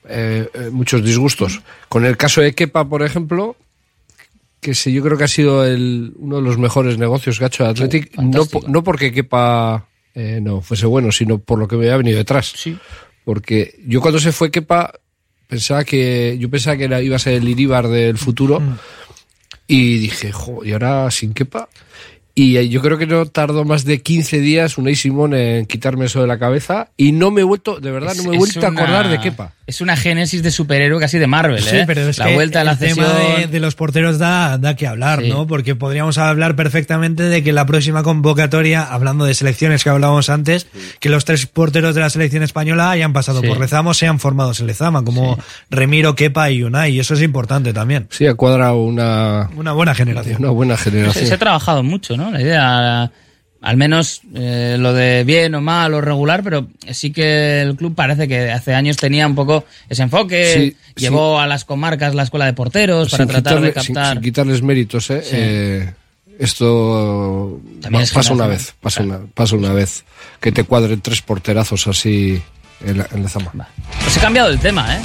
eh, 0.07 0.49
eh, 0.53 0.69
muchos 0.71 1.03
disgustos. 1.03 1.61
Con 1.89 2.05
el 2.05 2.17
caso 2.17 2.41
de 2.41 2.53
Kepa, 2.53 2.87
por 2.87 3.03
ejemplo, 3.03 3.55
que 4.59 4.73
sí, 4.73 4.93
yo 4.93 5.03
creo 5.03 5.17
que 5.17 5.25
ha 5.25 5.29
sido 5.29 5.65
el, 5.65 6.13
uno 6.17 6.37
de 6.37 6.41
los 6.41 6.57
mejores 6.57 6.97
negocios 6.97 7.37
que 7.37 7.45
ha 7.45 7.47
hecho 7.47 7.63
el 7.63 7.71
Athletic, 7.71 8.17
no, 8.17 8.45
no 8.67 8.83
porque 8.83 9.11
Kepa 9.11 9.85
eh, 10.15 10.39
no 10.41 10.61
fuese 10.61 10.85
bueno, 10.85 11.11
sino 11.11 11.39
por 11.39 11.59
lo 11.59 11.67
que 11.67 11.75
me 11.75 11.85
había 11.85 11.97
venido 11.97 12.17
detrás. 12.17 12.53
Sí. 12.55 12.77
Porque 13.25 13.75
yo 13.85 14.01
cuando 14.01 14.19
se 14.19 14.31
fue 14.31 14.51
Kepa, 14.51 14.93
pensaba 15.47 15.83
que, 15.83 16.37
yo 16.39 16.49
pensaba 16.49 16.77
que 16.77 16.85
era, 16.85 17.01
iba 17.01 17.15
a 17.15 17.19
ser 17.19 17.33
el 17.33 17.47
Iribar 17.47 17.87
del 17.87 18.17
futuro. 18.17 18.61
Y 19.67 19.97
dije, 19.99 20.31
jo, 20.31 20.63
y 20.63 20.73
ahora 20.73 21.09
sin 21.09 21.33
Kepa. 21.33 21.69
Y 22.35 22.57
eh, 22.57 22.67
yo 22.67 22.81
creo 22.81 22.97
que 22.97 23.05
no 23.05 23.25
tardó 23.27 23.63
más 23.63 23.85
de 23.85 24.01
15 24.01 24.39
días 24.39 24.77
Unai 24.79 24.95
Simón 24.95 25.35
en 25.35 25.67
quitarme 25.67 26.05
eso 26.05 26.19
de 26.21 26.27
la 26.27 26.39
cabeza. 26.39 26.89
Y 26.97 27.11
no 27.11 27.29
me 27.29 27.41
he 27.41 27.43
vuelto, 27.43 27.79
de 27.79 27.91
verdad, 27.91 28.15
no 28.15 28.23
me 28.23 28.35
he 28.35 28.37
vuelto 28.39 28.65
a 28.65 28.69
acordar 28.69 29.07
de 29.07 29.19
Kepa. 29.19 29.53
Es 29.67 29.79
una 29.81 29.95
génesis 29.95 30.43
de 30.43 30.51
superhéroe 30.51 30.99
casi 30.99 31.19
de 31.19 31.27
Marvel, 31.27 31.61
Sí, 31.61 31.77
¿eh? 31.77 31.83
pero 31.87 32.01
es 32.01 32.17
la 32.17 32.25
que 32.25 32.33
vuelta 32.33 32.63
la 32.65 32.71
el 32.73 32.77
tema 32.79 33.07
de, 33.07 33.47
de 33.47 33.59
los 33.61 33.75
porteros 33.75 34.17
da, 34.19 34.57
da 34.57 34.75
que 34.75 34.87
hablar, 34.87 35.21
Sí. 35.21 35.29
¿no? 35.29 35.45
Porque 35.47 35.75
podríamos 35.75 36.17
hablar 36.17 36.55
perfectamente 36.57 37.23
de 37.23 37.43
que 37.43 37.53
la 37.53 37.65
próxima 37.65 38.03
convocatoria, 38.03 38.83
hablando 38.83 39.23
de 39.25 39.33
selecciones 39.35 39.83
que 39.83 39.89
hablábamos 39.91 40.29
antes, 40.29 40.67
que 40.99 41.09
los 41.09 41.23
tres 41.25 41.45
porteros 41.45 41.93
de 41.95 42.01
la 42.01 42.09
selección 42.09 42.41
española 42.43 42.89
hayan 42.91 43.13
pasado 43.13 43.41
Sí. 43.41 43.47
por 43.47 43.59
Lezama, 43.59 43.93
sean 43.93 44.19
formados 44.19 44.59
en 44.59 44.67
Lezama, 44.67 45.03
como 45.05 45.37
Remiro, 45.69 46.15
Kepa 46.15 46.49
y 46.51 46.63
Unai, 46.63 46.93
y 46.95 46.99
eso 46.99 47.13
es 47.13 47.21
importante 47.21 47.71
también. 47.73 48.07
Sí, 48.09 48.25
ha 48.25 48.33
cuadrado 48.33 48.83
una, 48.83 49.49
Una 49.55 49.71
buena 49.71 49.93
generación. 49.95 50.37
una 50.39 50.49
buena 50.49 50.75
Se, 50.77 50.89
generación. 50.91 51.25
se 51.27 51.33
ha 51.33 51.37
trabajado 51.37 51.83
mucho, 51.83 52.17
¿no? 52.17 52.22
La 52.31 52.41
idea, 52.41 53.11
al 53.61 53.77
menos 53.77 54.21
eh, 54.35 54.75
lo 54.79 54.93
de 54.93 55.23
bien 55.23 55.55
o 55.55 55.61
mal 55.61 55.93
o 55.93 56.01
regular, 56.01 56.43
pero 56.43 56.67
sí 56.91 57.11
que 57.11 57.61
el 57.61 57.75
club 57.75 57.95
parece 57.95 58.27
que 58.27 58.51
hace 58.51 58.73
años 58.73 58.97
tenía 58.97 59.25
un 59.27 59.35
poco 59.35 59.65
ese 59.89 60.03
enfoque, 60.03 60.53
Sí, 60.53 61.01
llevó 61.01 61.39
a 61.39 61.47
las 61.47 61.63
comarcas 61.65 62.13
la 62.15 62.23
escuela 62.23 62.45
de 62.45 62.53
porteros 62.53 63.09
para 63.09 63.23
sin, 63.23 63.31
tratar 63.31 63.61
de 63.61 63.69
quitarle- 63.69 63.73
captar. 63.73 64.13
sin 64.15 64.21
quitarles 64.23 64.61
méritos, 64.61 65.09
¿eh? 65.11 65.23
Eh, 65.31 65.93
esto 66.39 67.61
También 67.81 68.01
va- 68.01 68.03
es 68.03 68.11
pasa 68.11 68.33
una 68.33 68.47
vez, 68.47 68.73
pasa 68.81 69.03
una, 69.03 69.19
pasa 69.33 69.55
una 69.55 69.71
vez. 69.71 70.03
Que 70.41 70.51
te 70.51 70.63
cuadren 70.65 70.99
tres 71.01 71.21
porterazos 71.21 71.87
así 71.87 72.41
en, 72.85 72.97
la, 72.97 73.07
en 73.13 73.21
Lezama. 73.23 73.51
Va. 73.57 73.67
Pues 74.03 74.17
he 74.17 74.19
cambiado 74.19 74.49
el 74.49 74.59
tema, 74.59 74.95
¿eh? 74.97 74.99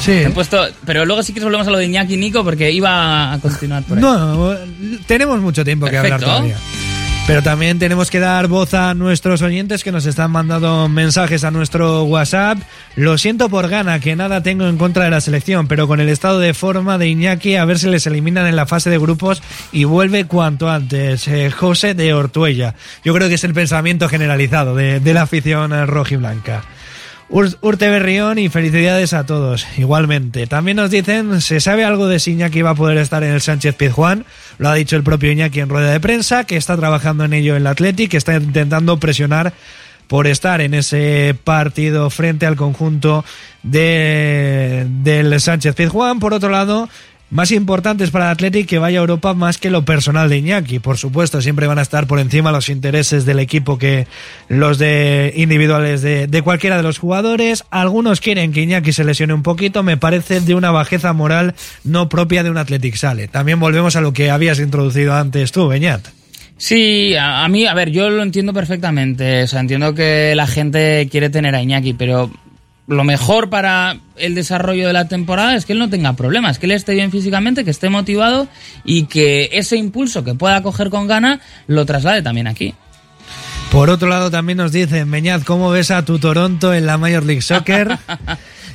Sí. 0.00 0.12
He 0.12 0.30
puesto, 0.30 0.64
pero 0.84 1.04
luego 1.04 1.22
sí 1.22 1.32
que 1.32 1.40
volvemos 1.40 1.66
a 1.66 1.70
lo 1.70 1.78
de 1.78 1.86
Iñaki 1.86 2.14
y 2.14 2.16
Nico 2.16 2.44
porque 2.44 2.70
iba 2.70 3.32
a 3.32 3.38
continuar 3.40 3.82
por 3.82 3.98
ahí. 3.98 4.02
No, 4.02 4.54
tenemos 5.06 5.40
mucho 5.40 5.64
tiempo 5.64 5.86
que 5.86 5.96
hablar 5.98 6.20
Perfecto. 6.20 6.32
todavía. 6.32 6.56
Pero 7.26 7.42
también 7.42 7.80
tenemos 7.80 8.08
que 8.08 8.20
dar 8.20 8.46
voz 8.46 8.72
a 8.74 8.94
nuestros 8.94 9.42
oyentes 9.42 9.82
que 9.82 9.90
nos 9.90 10.06
están 10.06 10.30
mandando 10.30 10.88
mensajes 10.88 11.42
a 11.42 11.50
nuestro 11.50 12.04
WhatsApp. 12.04 12.58
Lo 12.94 13.18
siento 13.18 13.48
por 13.48 13.68
gana, 13.68 13.98
que 13.98 14.14
nada 14.14 14.44
tengo 14.44 14.68
en 14.68 14.78
contra 14.78 15.02
de 15.06 15.10
la 15.10 15.20
selección, 15.20 15.66
pero 15.66 15.88
con 15.88 15.98
el 15.98 16.08
estado 16.08 16.38
de 16.38 16.54
forma 16.54 16.98
de 16.98 17.08
Iñaki, 17.08 17.56
a 17.56 17.64
ver 17.64 17.80
si 17.80 17.88
les 17.88 18.06
eliminan 18.06 18.46
en 18.46 18.54
la 18.54 18.66
fase 18.66 18.90
de 18.90 18.98
grupos 18.98 19.42
y 19.72 19.82
vuelve 19.82 20.26
cuanto 20.26 20.70
antes. 20.70 21.26
Eh, 21.26 21.50
José 21.50 21.94
de 21.94 22.14
Ortuella. 22.14 22.76
Yo 23.04 23.12
creo 23.12 23.28
que 23.28 23.34
es 23.34 23.42
el 23.44 23.54
pensamiento 23.54 24.08
generalizado 24.08 24.76
de, 24.76 25.00
de 25.00 25.12
la 25.12 25.22
afición 25.22 25.72
rojiblanca. 25.88 26.62
Ur- 27.28 27.56
Urte 27.60 27.88
Berrión 27.90 28.38
y 28.38 28.48
felicidades 28.48 29.12
a 29.12 29.26
todos, 29.26 29.66
igualmente. 29.78 30.46
También 30.46 30.76
nos 30.76 30.90
dicen, 30.90 31.40
¿se 31.40 31.58
sabe 31.60 31.84
algo 31.84 32.06
de 32.06 32.20
si 32.20 32.32
Iñaki 32.32 32.62
va 32.62 32.70
a 32.70 32.74
poder 32.74 32.98
estar 32.98 33.24
en 33.24 33.32
el 33.32 33.40
Sánchez 33.40 33.74
Pizjuán? 33.74 34.24
Lo 34.58 34.68
ha 34.68 34.74
dicho 34.74 34.94
el 34.96 35.02
propio 35.02 35.32
Iñaki 35.32 35.60
en 35.60 35.68
rueda 35.68 35.90
de 35.90 35.98
prensa, 36.00 36.44
que 36.44 36.56
está 36.56 36.76
trabajando 36.76 37.24
en 37.24 37.32
ello 37.32 37.52
en 37.56 37.62
el 37.62 37.66
Athletic, 37.66 38.10
que 38.12 38.16
está 38.16 38.36
intentando 38.36 38.98
presionar 38.98 39.52
por 40.06 40.28
estar 40.28 40.60
en 40.60 40.72
ese 40.74 41.34
partido 41.42 42.10
frente 42.10 42.46
al 42.46 42.54
conjunto 42.54 43.24
de, 43.64 44.86
del 45.02 45.40
Sánchez 45.40 45.74
Pizjuán. 45.74 46.20
Por 46.20 46.32
otro 46.32 46.48
lado, 46.48 46.88
más 47.30 47.50
importantes 47.50 48.10
para 48.10 48.26
el 48.26 48.30
Athletic 48.32 48.68
que 48.68 48.78
vaya 48.78 48.98
a 48.98 49.00
Europa 49.00 49.34
más 49.34 49.58
que 49.58 49.70
lo 49.70 49.84
personal 49.84 50.28
de 50.28 50.38
Iñaki. 50.38 50.78
Por 50.78 50.96
supuesto, 50.96 51.42
siempre 51.42 51.66
van 51.66 51.78
a 51.78 51.82
estar 51.82 52.06
por 52.06 52.20
encima 52.20 52.52
los 52.52 52.68
intereses 52.68 53.24
del 53.26 53.40
equipo 53.40 53.78
que 53.78 54.06
los 54.48 54.78
de 54.78 55.32
individuales 55.36 56.02
de, 56.02 56.26
de 56.28 56.42
cualquiera 56.42 56.76
de 56.76 56.82
los 56.82 56.98
jugadores. 56.98 57.64
Algunos 57.70 58.20
quieren 58.20 58.52
que 58.52 58.62
Iñaki 58.62 58.92
se 58.92 59.04
lesione 59.04 59.34
un 59.34 59.42
poquito. 59.42 59.82
Me 59.82 59.96
parece 59.96 60.40
de 60.40 60.54
una 60.54 60.70
bajeza 60.70 61.12
moral 61.12 61.54
no 61.84 62.08
propia 62.08 62.42
de 62.42 62.50
un 62.50 62.58
Athletic 62.58 62.94
Sale. 62.94 63.28
También 63.28 63.58
volvemos 63.58 63.96
a 63.96 64.00
lo 64.00 64.12
que 64.12 64.30
habías 64.30 64.60
introducido 64.60 65.14
antes 65.14 65.50
tú, 65.52 65.66
Beñat. 65.68 66.06
Sí, 66.58 67.14
a, 67.14 67.44
a 67.44 67.48
mí, 67.48 67.66
a 67.66 67.74
ver, 67.74 67.90
yo 67.90 68.08
lo 68.08 68.22
entiendo 68.22 68.54
perfectamente. 68.54 69.42
O 69.42 69.46
sea, 69.46 69.60
entiendo 69.60 69.94
que 69.94 70.34
la 70.34 70.46
gente 70.46 71.08
quiere 71.10 71.28
tener 71.28 71.54
a 71.54 71.60
Iñaki, 71.60 71.92
pero 71.92 72.30
lo 72.86 73.04
mejor 73.04 73.50
para 73.50 73.98
el 74.16 74.34
desarrollo 74.34 74.86
de 74.86 74.92
la 74.92 75.08
temporada 75.08 75.56
es 75.56 75.66
que 75.66 75.72
él 75.72 75.78
no 75.78 75.90
tenga 75.90 76.12
problemas, 76.14 76.58
que 76.58 76.66
él 76.66 76.72
esté 76.72 76.94
bien 76.94 77.10
físicamente, 77.10 77.64
que 77.64 77.70
esté 77.70 77.88
motivado 77.88 78.48
y 78.84 79.04
que 79.06 79.50
ese 79.52 79.76
impulso 79.76 80.24
que 80.24 80.34
pueda 80.34 80.62
coger 80.62 80.90
con 80.90 81.06
gana 81.06 81.40
lo 81.66 81.84
traslade 81.84 82.22
también 82.22 82.46
aquí. 82.46 82.74
Por 83.72 83.90
otro 83.90 84.08
lado, 84.08 84.30
también 84.30 84.58
nos 84.58 84.72
dicen, 84.72 85.10
Beñat, 85.10 85.42
¿cómo 85.42 85.70
ves 85.70 85.90
a 85.90 86.04
tu 86.04 86.18
Toronto 86.18 86.72
en 86.72 86.86
la 86.86 86.96
Major 86.96 87.24
League 87.24 87.42
Soccer? 87.42 87.98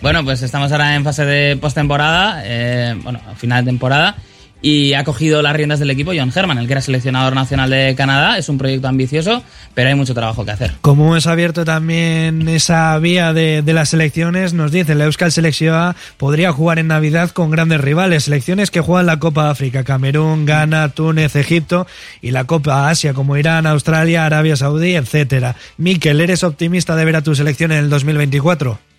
Bueno, 0.02 0.24
pues 0.24 0.42
estamos 0.42 0.72
ahora 0.72 0.96
en 0.96 1.04
fase 1.04 1.26
de 1.26 1.58
postemporada, 1.58 2.42
eh, 2.44 3.00
bueno, 3.04 3.20
final 3.38 3.64
de 3.64 3.70
temporada, 3.70 4.16
y 4.62 4.94
ha 4.94 5.04
cogido 5.04 5.42
las 5.42 5.56
riendas 5.56 5.80
del 5.80 5.90
equipo 5.90 6.12
John 6.16 6.32
Herman, 6.34 6.58
el 6.58 6.68
que 6.68 6.74
era 6.74 6.82
seleccionador 6.82 7.34
nacional 7.34 7.70
de 7.70 7.96
Canadá. 7.96 8.38
Es 8.38 8.50
un 8.50 8.58
proyecto 8.58 8.88
ambicioso, 8.88 9.44
pero 9.74 9.90
hay 9.90 9.96
mucho 9.96 10.14
trabajo 10.14 10.46
que 10.46 10.52
hacer. 10.52 10.74
Como 10.82 11.06
hemos 11.06 11.28
abierto 11.28 11.66
también 11.66 12.48
esa 12.48 12.98
vía 13.00 13.34
de, 13.34 13.64
las 13.72 13.90
selecciones, 13.90 14.54
nos 14.54 14.72
dice 14.72 14.96
la 14.96 15.06
Euskal 15.06 15.32
Selección 15.32 15.96
podría 16.18 16.52
jugar 16.52 16.80
en 16.80 16.88
Navidad 16.88 17.32
con 17.32 17.52
grandes 17.52 17.82
rivales, 17.82 18.26
selecciones 18.26 18.72
que 18.72 18.82
juegan 18.82 19.06
la 19.06 19.20
Copa 19.20 19.50
África, 19.50 19.84
Camerún, 19.84 20.46
Ghana, 20.46 20.90
Túnez, 20.90 21.36
Egipto 21.36 21.88
y 22.22 22.32
la 22.32 22.44
Copa 22.44 22.90
Asia 22.90 23.14
como 23.14 23.38
Irán, 23.38 23.66
Australia, 23.66 24.26
Arabia 24.26 24.56
Saudí, 24.56 24.96
etcétera. 24.96 25.56
Miquel, 25.78 26.22
¿eres 26.22 26.44
optimista 26.44 26.96
de 26.96 27.06
ver 27.06 27.16
a 27.16 27.22
tu 27.22 27.34
selección 27.36 27.72
en 27.72 27.80
el 27.80 27.90
2024? 27.90 28.91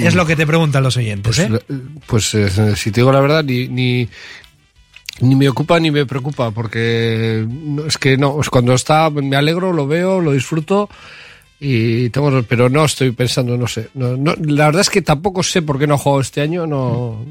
Es 0.00 0.14
lo 0.14 0.24
que 0.26 0.36
te 0.36 0.46
preguntan 0.46 0.82
los 0.82 0.96
oyentes, 0.96 1.36
Pues, 1.36 1.50
¿eh? 1.50 1.64
pues 2.06 2.34
eh, 2.34 2.76
si 2.76 2.90
te 2.90 3.00
digo 3.00 3.12
la 3.12 3.20
verdad, 3.20 3.44
ni, 3.44 3.68
ni, 3.68 4.08
ni 5.20 5.34
me 5.34 5.48
ocupa 5.48 5.78
ni 5.78 5.90
me 5.90 6.06
preocupa, 6.06 6.50
porque 6.50 7.46
no, 7.48 7.86
es 7.86 7.98
que 7.98 8.16
no, 8.16 8.40
es 8.40 8.48
cuando 8.50 8.72
está, 8.74 9.10
me 9.10 9.36
alegro, 9.36 9.72
lo 9.72 9.86
veo, 9.86 10.20
lo 10.20 10.32
disfruto. 10.32 10.88
Y 11.64 12.10
tengo, 12.10 12.42
pero 12.42 12.68
no 12.68 12.84
estoy 12.84 13.12
pensando, 13.12 13.56
no 13.56 13.68
sé. 13.68 13.88
No, 13.94 14.16
no, 14.16 14.34
la 14.40 14.66
verdad 14.66 14.80
es 14.80 14.90
que 14.90 15.00
tampoco 15.00 15.44
sé 15.44 15.62
por 15.62 15.78
qué 15.78 15.86
no 15.86 15.94
ha 15.94 15.98
jugado 15.98 16.20
este 16.20 16.40
año. 16.40 16.66
No, 16.66 17.24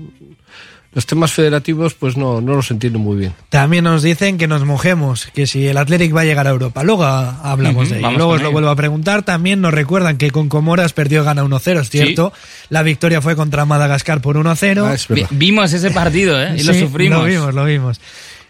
los 0.93 1.05
temas 1.05 1.31
federativos, 1.31 1.93
pues 1.93 2.17
no, 2.17 2.41
no 2.41 2.53
los 2.55 2.69
entiendo 2.69 2.99
muy 2.99 3.15
bien. 3.17 3.33
También 3.49 3.85
nos 3.85 4.03
dicen 4.03 4.37
que 4.37 4.47
nos 4.47 4.65
mojemos, 4.65 5.27
que 5.33 5.47
si 5.47 5.65
el 5.67 5.77
Athletic 5.77 6.13
va 6.13 6.21
a 6.21 6.25
llegar 6.25 6.47
a 6.47 6.49
Europa. 6.49 6.83
Luego 6.83 7.05
hablamos 7.05 7.89
de 7.89 7.99
ello. 7.99 8.11
Luego 8.11 8.31
os 8.33 8.41
lo 8.41 8.47
ello. 8.47 8.51
vuelvo 8.51 8.69
a 8.69 8.75
preguntar. 8.75 9.23
También 9.23 9.61
nos 9.61 9.73
recuerdan 9.73 10.17
que 10.17 10.31
con 10.31 10.49
Comoras 10.49 10.91
perdió 10.91 11.23
gana 11.23 11.43
1-0, 11.45 11.79
es 11.79 11.89
cierto. 11.89 12.33
La 12.69 12.83
victoria 12.83 13.21
fue 13.21 13.37
contra 13.37 13.63
Madagascar 13.65 14.19
por 14.21 14.35
1-0. 14.37 14.85
Ah, 14.85 14.93
es 14.93 15.07
Vi- 15.07 15.13
verdad. 15.21 15.29
vimos 15.31 15.71
ese 15.71 15.91
partido, 15.91 16.41
¿eh? 16.41 16.55
Y 16.57 16.63
lo 16.63 16.73
Sí, 16.73 16.81
sufrimos. 16.81 17.19
Lo 17.19 17.25
vimos, 17.25 17.53
lo 17.53 17.63
vimos. 17.65 18.01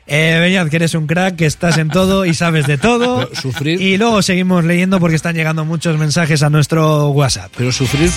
Eh, 0.08 0.40
Beñat, 0.42 0.68
que 0.70 0.76
eres 0.78 0.96
un 0.96 1.06
crack, 1.06 1.36
que 1.36 1.46
estás 1.46 1.78
en 1.78 1.90
todo 1.90 2.26
y 2.26 2.34
sabes 2.34 2.66
de 2.66 2.78
todo. 2.80 3.18
Pero 3.30 3.40
sufrir- 3.40 3.80
Y 3.80 3.98
luego 3.98 4.22
seguimos 4.24 4.64
leyendo 4.66 5.00
porque 5.00 5.16
están 5.16 5.36
llegando 5.36 5.64
muchos 5.64 5.96
mensajes 6.00 6.42
a 6.42 6.50
nuestro 6.50 7.10
WhatsApp. 7.10 7.52
Pero 7.56 7.72
sufrir 7.72 8.10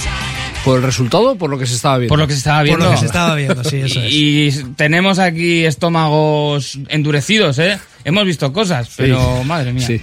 por 0.65 0.79
el 0.79 0.83
resultado 0.83 1.33
o 1.33 1.37
por 1.37 1.51
lo 1.51 1.59
que 1.59 1.67
se 1.67 1.75
estaba 1.75 1.99
viendo. 1.99 2.11
Por 2.11 2.19
lo 2.19 2.27
que 2.27 2.33
se 2.33 2.39
estaba 2.39 2.59
Por 2.59 2.65
viendo. 2.67 2.85
lo 2.87 2.91
que 2.93 2.97
se 2.97 3.07
estaba 3.07 3.35
viendo, 3.35 3.65
sí, 3.65 3.77
eso 3.85 4.01
es. 4.01 4.13
Y, 4.13 4.49
y 4.49 4.53
tenemos 4.77 5.19
aquí 5.19 5.65
estómagos 5.65 6.79
endurecidos, 6.89 7.59
¿eh? 7.59 7.79
Hemos 8.05 8.25
visto 8.25 8.53
cosas, 8.53 8.91
pero 8.97 9.45
madre 9.45 9.73
mía. 9.73 9.87
Sí. 9.87 10.01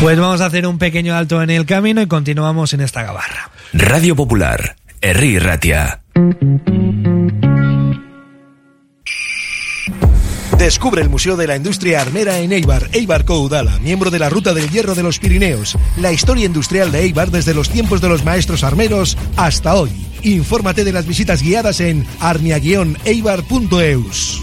Pues 0.00 0.18
vamos 0.18 0.40
a 0.40 0.46
hacer 0.46 0.66
un 0.66 0.78
pequeño 0.78 1.14
alto 1.16 1.42
en 1.42 1.50
el 1.50 1.66
camino 1.66 2.00
y 2.00 2.06
continuamos 2.06 2.72
en 2.72 2.80
esta 2.82 3.02
gabarra. 3.02 3.50
Radio 3.72 4.14
Popular, 4.14 4.76
Herri 5.00 5.38
Ratia. 5.38 6.00
Descubre 10.58 11.00
el 11.00 11.08
Museo 11.08 11.36
de 11.36 11.46
la 11.46 11.54
Industria 11.54 12.02
Armera 12.02 12.40
en 12.40 12.52
Eibar, 12.52 12.90
Eibar 12.92 13.24
Coudala, 13.24 13.78
miembro 13.78 14.10
de 14.10 14.18
la 14.18 14.28
Ruta 14.28 14.52
del 14.52 14.68
Hierro 14.68 14.96
de 14.96 15.04
los 15.04 15.20
Pirineos. 15.20 15.78
La 15.96 16.10
historia 16.10 16.46
industrial 16.46 16.90
de 16.90 17.02
Eibar 17.02 17.30
desde 17.30 17.54
los 17.54 17.70
tiempos 17.70 18.00
de 18.00 18.08
los 18.08 18.24
maestros 18.24 18.64
armeros 18.64 19.16
hasta 19.36 19.76
hoy. 19.76 19.92
Infórmate 20.24 20.82
de 20.82 20.90
las 20.90 21.06
visitas 21.06 21.42
guiadas 21.42 21.78
en 21.78 22.04
arnia-eibar.eus. 22.18 24.42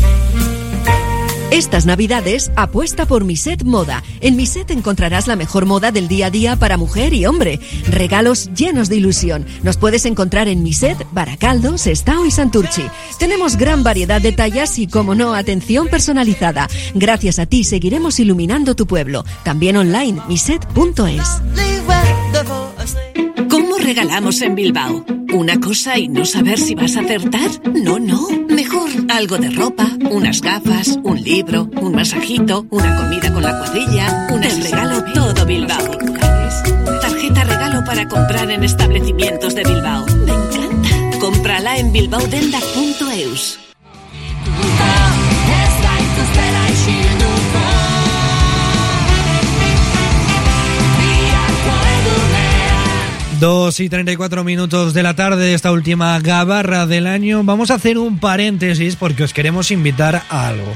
Estas 1.52 1.88
navidades 1.88 2.52
apuesta 2.56 3.08
por 3.08 3.26
Miset 3.26 3.64
Moda. 3.64 4.04
En 4.22 4.36
Miset 4.36 4.70
encontrarás 4.70 5.26
la 5.26 5.36
mejor 5.36 5.66
moda 5.66 5.92
del 5.92 6.08
día 6.08 6.28
a 6.28 6.30
día 6.30 6.56
para 6.56 6.78
mujer 6.78 7.14
y 7.14 7.26
hombre. 7.26 7.60
Regalos 7.88 8.52
llenos 8.54 8.88
de 8.88 8.98
ilusión. 8.98 9.48
Nos 9.64 9.78
puedes 9.78 10.06
encontrar 10.06 10.48
en 10.48 10.62
Miset, 10.62 11.08
Baracaldo, 11.12 11.80
Sestao 11.80 12.26
y 12.26 12.32
Santurchi. 12.32 12.84
Tenemos 13.18 13.58
gran 13.58 13.84
variedad 13.84 14.22
de 14.22 14.32
tallas 14.32 14.78
y, 14.78 14.86
como 14.86 15.16
no, 15.16 15.34
atención 15.34 15.88
personalizada. 15.88 16.68
Gracias 16.94 17.40
a 17.40 17.48
ti 17.48 17.64
seguiremos 17.64 18.20
iluminando 18.20 18.76
tu 18.76 18.86
pueblo. 18.86 19.26
También 19.44 19.78
online, 19.78 20.22
miset.es. 20.28 21.42
¿Cómo 23.80 23.88
regalamos 23.88 24.42
en 24.42 24.56
Bilbao? 24.56 25.06
¿Una 25.34 25.58
cosa 25.58 25.98
y 25.98 26.10
no 26.10 26.26
saber 26.26 26.60
si 26.60 26.76
vas 26.76 26.98
a 26.98 27.00
acertar? 27.00 27.50
No, 27.82 27.98
no. 27.98 28.28
Mejor 28.50 28.89
algo 29.08 29.38
de 29.38 29.52
ropa, 29.52 29.88
unas 30.12 30.42
gafas, 30.42 31.00
un 31.02 31.22
libro, 31.24 31.70
un 31.82 31.94
masajito, 31.96 32.65
una 32.72 32.98
comida 32.98 33.34
con 33.34 33.42
la 33.42 33.58
cuadrilla. 33.58 34.28
Un 34.32 34.42
regalo 34.42 35.02
todo 35.13 35.46
Bilbao. 35.46 35.98
Tarjeta 37.02 37.46
regalo 37.46 37.86
para 37.86 38.06
comprar 38.10 38.52
en 38.52 38.65
establecimientos 38.65 39.56
de 39.56 39.63
Bilbao. 39.63 40.06
Me 40.26 40.34
encanta. 40.34 41.18
Cómprala 41.20 41.78
en 41.78 41.94
bilbaodenda.eus. 41.94 43.60
2 53.39 53.80
y 53.80 53.88
34 53.88 54.43
minutos 54.43 54.93
de 54.93 55.02
la 55.02 55.15
tarde, 55.15 55.54
esta 55.54 55.71
última 55.71 56.19
gabarra 56.19 56.86
del 56.86 57.08
año. 57.08 57.41
Vamos 57.45 57.71
a 57.71 57.75
hacer 57.75 57.97
un 57.97 58.19
paréntesis 58.19 58.97
porque 58.97 59.23
os 59.23 59.34
queremos 59.34 59.71
invitar 59.71 60.23
a 60.30 60.47
algo. 60.49 60.75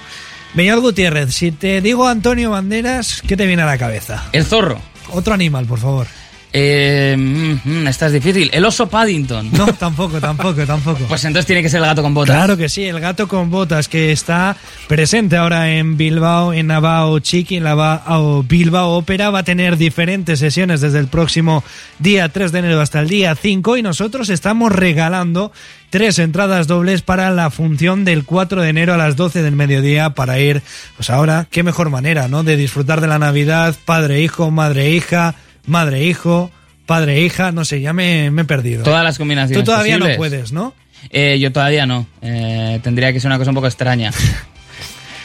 Beñat 0.54 0.80
Gutiérrez, 0.80 1.34
si 1.34 1.52
te 1.52 1.82
digo 1.82 2.08
Antonio 2.08 2.52
Banderas, 2.52 3.22
¿qué 3.28 3.36
te 3.36 3.48
viene 3.48 3.64
a 3.64 3.66
la 3.66 3.78
cabeza? 3.78 4.24
El 4.32 4.46
zorro. 4.46 4.80
Otro 5.12 5.34
animal, 5.34 5.66
por 5.66 5.80
favor. 5.80 6.08
Eh, 6.56 7.16
mm, 7.18 7.56
mm, 7.64 7.88
esta 7.88 8.06
es 8.06 8.14
difícil. 8.14 8.52
El 8.54 8.64
oso 8.64 8.88
Paddington. 8.88 9.50
No, 9.52 9.66
tampoco, 9.74 10.22
tampoco, 10.22 10.64
tampoco. 10.68 11.06
Pues 11.08 11.26
entonces 11.26 11.48
tiene 11.48 11.64
que 11.64 11.70
ser 11.70 11.80
el 11.80 11.88
gato 11.88 12.04
con 12.04 12.14
botas. 12.14 12.36
Claro 12.36 12.56
que 12.56 12.70
sí, 12.70 12.84
el 12.84 13.00
gato 13.00 13.28
con 13.28 13.50
botas 13.50 13.88
que 13.88 14.12
está 14.12 14.56
presente 14.88 15.36
ahora 15.36 15.72
en 15.72 15.98
Bilbao, 15.98 16.54
en 16.54 16.68
Navao 16.68 17.18
Chiqui, 17.20 17.58
en 17.58 17.64
Navao 17.64 18.44
Bilbao 18.44 18.92
Ópera. 18.92 19.32
Va 19.32 19.40
a 19.40 19.44
tener 19.44 19.78
diferentes 19.78 20.38
sesiones 20.38 20.82
desde 20.82 21.00
el 21.00 21.08
próximo 21.08 21.64
día 21.98 22.30
3 22.30 22.52
de 22.52 22.60
enero 22.60 22.82
hasta 22.82 23.00
el 23.00 23.10
día 23.10 23.34
5 23.34 23.78
y 23.78 23.82
nosotros 23.82 24.30
estamos 24.30 24.72
regalando 24.72 25.52
tres 25.90 26.20
entradas 26.20 26.68
dobles 26.68 27.02
para 27.02 27.32
la 27.32 27.50
función 27.50 28.06
del 28.06 28.26
4 28.26 28.62
de 28.62 28.70
enero 28.70 28.94
a 28.94 28.98
las 28.98 29.16
12 29.16 29.42
del 29.42 29.56
mediodía 29.56 30.12
para 30.12 30.40
ir, 30.40 30.62
pues 30.98 31.10
ahora, 31.10 31.48
qué 31.50 31.64
mejor 31.64 31.90
manera, 31.90 32.28
¿no? 32.28 32.44
De 32.44 32.58
disfrutar 32.58 33.02
de 33.02 33.08
la 33.08 33.20
Navidad, 33.20 33.76
padre, 33.86 34.22
hijo, 34.22 34.52
madre, 34.52 34.92
hija 34.92 35.36
madre, 35.66 36.04
hijo, 36.04 36.52
padre, 36.86 37.22
hija, 37.22 37.52
no 37.52 37.66
sé, 37.66 37.82
ya 37.82 37.94
me, 37.94 38.32
me 38.32 38.44
he 38.44 38.46
perdido. 38.46 38.84
Todas 38.84 39.04
las 39.04 39.18
combinaciones. 39.18 39.64
Tú 39.64 39.72
todavía 39.72 39.96
posibles. 39.96 40.18
no 40.18 40.18
puedes, 40.18 40.52
¿no? 40.52 40.74
Eh, 41.10 41.38
yo 41.40 41.52
todavía 41.52 41.86
no. 41.86 42.08
Eh, 42.22 42.80
tendría 42.84 43.12
que 43.12 43.20
ser 43.20 43.30
una 43.30 43.38
cosa 43.38 43.52
un 43.52 43.56
poco 43.56 43.68
extraña. 43.68 44.12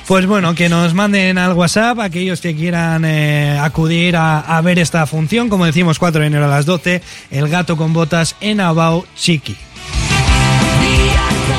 Pues 0.06 0.24
bueno, 0.24 0.54
que 0.54 0.70
nos 0.70 0.94
manden 0.94 1.36
al 1.36 1.52
WhatsApp 1.52 1.98
aquellos 2.00 2.40
que 2.40 2.56
quieran 2.56 3.04
eh, 3.04 3.58
acudir 3.60 4.16
a, 4.16 4.40
a, 4.40 4.58
ver 4.62 4.78
esta 4.78 5.06
función. 5.06 5.50
Como 5.50 5.66
decimos, 5.66 5.98
4 5.98 6.22
de 6.22 6.28
enero 6.28 6.46
a 6.46 6.48
las 6.48 6.64
12, 6.64 7.02
El 7.30 7.46
gato 7.50 7.76
con 7.76 7.92
botas 7.92 8.34
en 8.40 8.62
Abao 8.62 9.04
Chiqui. 9.16 9.54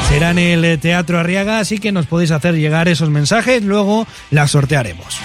Será 0.09 0.31
en 0.31 0.39
el 0.39 0.79
Teatro 0.79 1.19
Arriaga, 1.19 1.59
así 1.59 1.77
que 1.77 1.91
nos 1.91 2.07
podéis 2.07 2.31
hacer 2.31 2.55
llegar 2.55 2.87
esos 2.87 3.11
mensajes, 3.11 3.63
luego 3.63 4.07
las 4.31 4.49
sortearemos. 4.49 5.19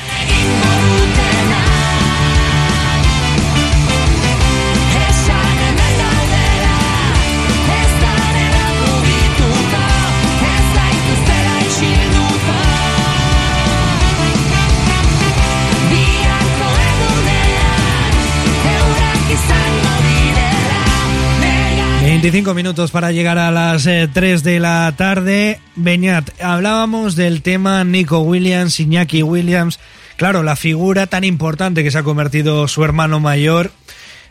Veinticinco 22.24 22.54
minutos 22.54 22.90
para 22.90 23.12
llegar 23.12 23.36
a 23.36 23.50
las 23.50 23.86
eh, 23.86 24.08
3 24.10 24.42
de 24.42 24.58
la 24.58 24.94
tarde. 24.96 25.60
Beñat, 25.76 26.30
hablábamos 26.40 27.16
del 27.16 27.42
tema 27.42 27.84
Nico 27.84 28.20
Williams, 28.20 28.80
Iñaki 28.80 29.22
Williams. 29.22 29.78
Claro, 30.16 30.42
la 30.42 30.56
figura 30.56 31.06
tan 31.06 31.24
importante 31.24 31.84
que 31.84 31.90
se 31.90 31.98
ha 31.98 32.02
convertido 32.02 32.66
su 32.66 32.82
hermano 32.82 33.20
mayor 33.20 33.72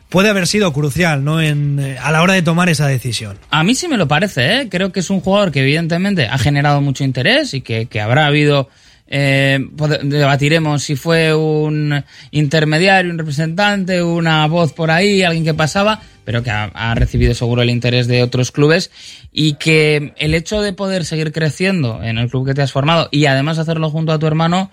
puede 0.10 0.30
haber 0.30 0.48
sido 0.48 0.74
crucial, 0.74 1.24
¿no? 1.24 1.40
En, 1.40 1.80
eh, 1.80 2.00
a 2.02 2.12
la 2.12 2.24
hora 2.24 2.34
de 2.34 2.42
tomar 2.42 2.68
esa 2.68 2.88
decisión. 2.88 3.38
A 3.52 3.64
mí 3.64 3.76
sí 3.76 3.88
me 3.88 3.98
lo 3.98 4.08
parece, 4.08 4.62
¿eh? 4.62 4.70
Creo 4.72 4.92
que 4.92 5.02
es 5.02 5.12
un 5.12 5.20
jugador 5.20 5.52
que 5.52 5.60
evidentemente 5.60 6.26
ha 6.26 6.40
generado 6.40 6.82
mucho 6.82 7.04
interés 7.04 7.54
y 7.54 7.62
que 7.62 8.02
habrá 8.02 8.26
habido 8.26 8.70
eh, 9.16 9.60
debatiremos 10.02 10.82
si 10.82 10.96
fue 10.96 11.36
un 11.36 12.04
intermediario, 12.32 13.12
un 13.12 13.20
representante, 13.20 14.02
una 14.02 14.48
voz 14.48 14.74
por 14.74 14.90
ahí, 14.90 15.22
alguien 15.22 15.46
que 15.46 15.54
pasaba, 15.54 16.02
pero 16.26 16.42
que 16.42 16.50
ha, 16.50 16.64
ha, 16.74 16.96
recibido 16.96 17.36
seguro 17.36 17.62
el 17.62 17.70
interés 17.70 18.08
de 18.08 18.24
otros 18.24 18.52
clubes 18.52 18.90
y 19.32 19.54
que 19.54 20.14
el 20.18 20.34
hecho 20.34 20.64
de 20.64 20.74
poder 20.74 21.06
seguir 21.06 21.32
creciendo 21.32 22.02
en 22.02 22.18
el 22.18 22.28
club 22.28 22.48
que 22.48 22.56
te 22.56 22.64
has 22.64 22.72
formado 22.72 23.08
y 23.12 23.28
además 23.28 23.60
hacerlo 23.60 23.92
junto 23.92 24.14
a 24.14 24.18
tu 24.18 24.26
hermano, 24.26 24.72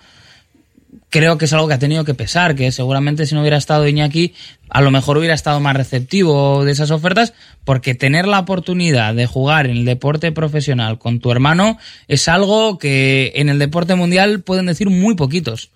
creo 1.08 1.38
que 1.38 1.44
es 1.44 1.52
algo 1.52 1.68
que 1.68 1.74
ha 1.74 1.78
tenido 1.78 2.04
que 2.04 2.14
pesar, 2.14 2.54
que 2.54 2.72
seguramente 2.72 3.26
si 3.26 3.34
no 3.34 3.40
hubiera 3.40 3.56
estado 3.56 3.86
Iñaki, 3.86 4.34
a 4.68 4.80
lo 4.80 4.90
mejor 4.90 5.18
hubiera 5.18 5.34
estado 5.34 5.60
más 5.60 5.76
receptivo 5.76 6.64
de 6.64 6.72
esas 6.72 6.90
ofertas, 6.90 7.32
porque 7.64 7.94
tener 7.94 8.26
la 8.26 8.38
oportunidad 8.40 9.14
de 9.14 9.26
jugar 9.26 9.66
en 9.66 9.76
el 9.78 9.84
deporte 9.84 10.32
profesional 10.32 10.98
con 10.98 11.20
tu 11.20 11.30
hermano 11.32 11.78
es 12.08 12.28
algo 12.28 12.78
que 12.78 13.32
en 13.36 13.48
el 13.48 13.58
deporte 13.58 13.94
mundial 13.94 14.40
pueden 14.40 14.66
decir 14.66 14.90
muy 14.90 15.14
poquitos. 15.14 15.70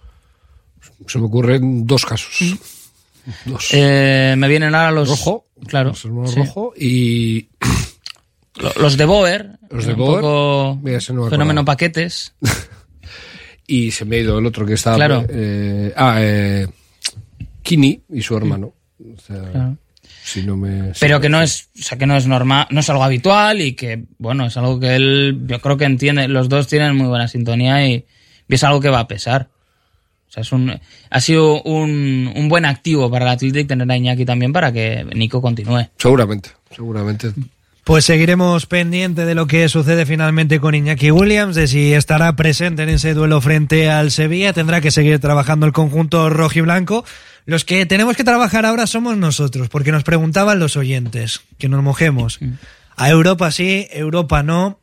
Se 1.07 1.18
me 1.18 1.27
ocurren 1.27 1.87
dos 1.87 2.05
casos. 2.07 2.57
Dos. 3.46 3.68
Eh, 3.72 4.35
me 4.37 4.48
vienen 4.48 4.74
ahora 4.74 4.90
los. 4.90 5.09
rojo, 5.09 5.46
Claro. 5.66 5.90
los 5.90 6.05
hermanos 6.05 6.31
sí. 6.33 6.40
rojo 6.40 6.72
y 6.77 7.48
Lo- 8.57 8.72
Los 8.81 8.96
de 8.96 9.05
Boer. 9.05 9.59
Los 9.70 9.87
de 9.87 9.92
un 9.94 9.98
Boer. 9.98 10.20
poco 10.20 10.79
Mira, 10.83 10.98
ese 10.98 11.12
no 11.12 11.24
me 11.24 11.31
fenómeno 11.31 11.64
paquetes. 11.64 12.35
y 13.66 13.90
se 13.90 14.05
me 14.05 14.16
ha 14.16 14.20
ido 14.20 14.38
el 14.38 14.46
otro 14.46 14.66
que 14.66 14.74
estaba 14.74 14.96
Claro. 14.96 15.24
eh, 15.29 15.92
ah 15.96 16.16
eh, 16.20 16.66
Kini 17.62 18.00
y 18.11 18.22
su 18.22 18.37
hermano. 18.37 18.72
O 19.00 19.20
sea, 19.20 19.42
Claro. 19.50 19.77
si 20.22 20.42
no 20.42 20.57
me 20.57 20.92
Pero 21.00 21.20
que 21.20 21.29
no 21.29 21.40
es, 21.42 21.68
o 21.79 21.83
sea, 21.83 21.96
que 21.98 22.07
no 22.07 22.16
es 22.16 22.27
normal, 22.27 22.66
no 22.70 22.81
es 22.81 22.90
algo 22.90 23.05
habitual 23.05 23.61
y 23.61 23.72
que, 23.74 24.05
bueno, 24.18 24.46
es 24.46 24.57
algo 24.57 24.79
que 24.81 24.94
él, 24.96 25.40
yo 25.46 25.61
creo 25.61 25.77
que 25.77 25.85
entiende, 25.85 26.29
los 26.29 26.48
dos 26.48 26.66
tienen 26.66 26.96
muy 26.96 27.07
buena 27.09 27.29
sintonía 27.29 27.87
y, 27.88 28.05
y 28.48 28.55
es 28.55 28.64
algo 28.64 28.81
que 28.81 28.90
va 28.90 29.00
a 29.00 29.09
pesar. 29.09 29.48
O 30.29 30.33
sea, 30.35 30.40
es 30.42 30.53
un, 30.53 30.79
ha 31.11 31.20
sido 31.20 31.62
un, 31.62 32.33
un 32.35 32.48
buen 32.48 32.64
activo 32.64 33.09
para 33.11 33.24
el 33.27 33.31
Athletic 33.33 33.68
tener 33.68 33.90
a 33.90 33.96
Iñaki 33.96 34.24
también 34.24 34.53
para 34.53 34.72
que 34.72 35.07
Nico 35.14 35.40
continúe. 35.40 35.87
seguramente, 35.96 36.50
seguramente. 36.74 37.31
Pues 37.85 38.07
seguiremos 38.07 38.64
pendiente 38.64 39.27
de 39.27 39.35
lo 39.35 39.47
que 39.47 39.68
sucede 39.68 40.07
finalmente 40.07 40.59
con 40.59 40.75
Iñaki 40.75 41.11
Williams, 41.11 41.55
de 41.55 41.68
si 41.68 41.92
estará 41.92 42.35
presente 42.35 42.83
en 42.83 42.88
ese 42.88 43.12
duelo 43.12 43.42
frente 43.42 43.90
al 43.90 44.11
Sevilla. 44.11 44.55
Tendrá 44.55 44.81
que 44.81 44.90
seguir 44.90 45.18
trabajando 45.18 45.66
el 45.66 45.73
conjunto 45.73 46.31
rojiblanco. 46.31 47.05
Los 47.44 47.66
que 47.66 47.85
tenemos 47.85 48.16
que 48.16 48.25
trabajar 48.25 48.64
ahora 48.64 48.87
somos 48.87 49.18
nosotros, 49.18 49.68
porque 49.68 49.92
nos 49.92 50.03
preguntaban 50.03 50.59
los 50.59 50.79
oyentes, 50.79 51.42
que 51.59 51.68
nos 51.68 51.83
mojemos. 51.83 52.40
A 52.97 53.11
Europa 53.11 53.51
sí, 53.51 53.87
Europa 53.90 54.42
no. 54.42 54.79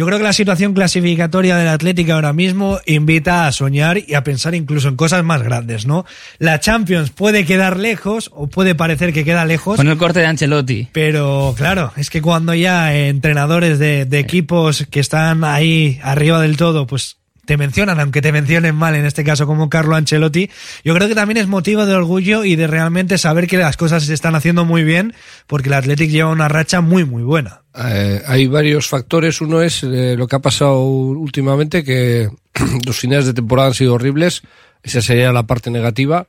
Yo 0.00 0.06
creo 0.06 0.16
que 0.16 0.24
la 0.24 0.32
situación 0.32 0.72
clasificatoria 0.72 1.58
del 1.58 1.68
Atlético 1.68 2.14
ahora 2.14 2.32
mismo 2.32 2.78
invita 2.86 3.46
a 3.46 3.52
soñar 3.52 3.98
y 3.98 4.14
a 4.14 4.24
pensar 4.24 4.54
incluso 4.54 4.88
en 4.88 4.96
cosas 4.96 5.22
más 5.24 5.42
grandes, 5.42 5.84
¿no? 5.84 6.06
La 6.38 6.58
Champions 6.58 7.10
puede 7.10 7.44
quedar 7.44 7.76
lejos 7.76 8.30
o 8.32 8.46
puede 8.46 8.74
parecer 8.74 9.12
que 9.12 9.26
queda 9.26 9.44
lejos. 9.44 9.76
Con 9.76 9.88
el 9.88 9.98
corte 9.98 10.20
de 10.20 10.26
Ancelotti. 10.26 10.88
Pero 10.92 11.54
claro, 11.54 11.92
es 11.98 12.08
que 12.08 12.22
cuando 12.22 12.54
ya 12.54 12.96
entrenadores 12.96 13.78
de, 13.78 14.06
de 14.06 14.18
equipos 14.20 14.86
que 14.90 15.00
están 15.00 15.44
ahí 15.44 16.00
arriba 16.02 16.40
del 16.40 16.56
todo, 16.56 16.86
pues 16.86 17.19
te 17.50 17.56
mencionan, 17.56 17.98
aunque 17.98 18.22
te 18.22 18.30
mencionen 18.30 18.76
mal, 18.76 18.94
en 18.94 19.04
este 19.04 19.24
caso 19.24 19.44
como 19.44 19.68
Carlo 19.68 19.96
Ancelotti, 19.96 20.48
yo 20.84 20.94
creo 20.94 21.08
que 21.08 21.16
también 21.16 21.36
es 21.36 21.48
motivo 21.48 21.84
de 21.84 21.94
orgullo 21.94 22.44
y 22.44 22.54
de 22.54 22.68
realmente 22.68 23.18
saber 23.18 23.48
que 23.48 23.56
las 23.56 23.76
cosas 23.76 24.04
se 24.04 24.14
están 24.14 24.36
haciendo 24.36 24.64
muy 24.64 24.84
bien, 24.84 25.14
porque 25.48 25.68
el 25.68 25.72
Athletic 25.72 26.10
lleva 26.10 26.30
una 26.30 26.46
racha 26.46 26.80
muy, 26.80 27.04
muy 27.04 27.24
buena. 27.24 27.62
Eh, 27.74 28.22
hay 28.24 28.46
varios 28.46 28.86
factores. 28.86 29.40
Uno 29.40 29.62
es 29.62 29.82
eh, 29.82 30.14
lo 30.16 30.28
que 30.28 30.36
ha 30.36 30.38
pasado 30.38 30.84
últimamente, 30.84 31.82
que 31.82 32.28
los 32.86 32.96
finales 32.96 33.26
de 33.26 33.34
temporada 33.34 33.66
han 33.66 33.74
sido 33.74 33.94
horribles. 33.94 34.42
Esa 34.84 35.02
sería 35.02 35.32
la 35.32 35.42
parte 35.42 35.72
negativa. 35.72 36.28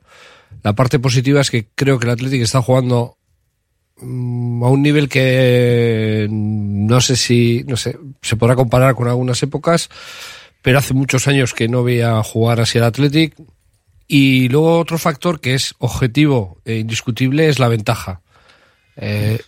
La 0.64 0.72
parte 0.72 0.98
positiva 0.98 1.40
es 1.40 1.52
que 1.52 1.68
creo 1.76 2.00
que 2.00 2.06
el 2.06 2.14
Atlético 2.14 2.42
está 2.42 2.62
jugando 2.62 3.16
mm, 3.98 4.64
a 4.64 4.68
un 4.70 4.82
nivel 4.82 5.08
que 5.08 6.26
no 6.28 7.00
sé 7.00 7.14
si, 7.14 7.62
no 7.68 7.76
sé, 7.76 7.96
se 8.22 8.34
podrá 8.34 8.56
comparar 8.56 8.96
con 8.96 9.06
algunas 9.06 9.40
épocas, 9.44 9.88
pero 10.62 10.78
hace 10.78 10.94
muchos 10.94 11.28
años 11.28 11.52
que 11.54 11.68
no 11.68 11.82
veía 11.84 12.22
jugar 12.22 12.60
así 12.60 12.78
el 12.78 12.84
Athletic. 12.84 13.34
Y 14.08 14.48
luego 14.48 14.78
otro 14.78 14.98
factor 14.98 15.40
que 15.40 15.54
es 15.54 15.74
objetivo 15.78 16.58
e 16.64 16.76
indiscutible 16.76 17.48
es 17.48 17.58
la 17.58 17.68
ventaja. 17.68 18.20
Eh, 18.96 19.40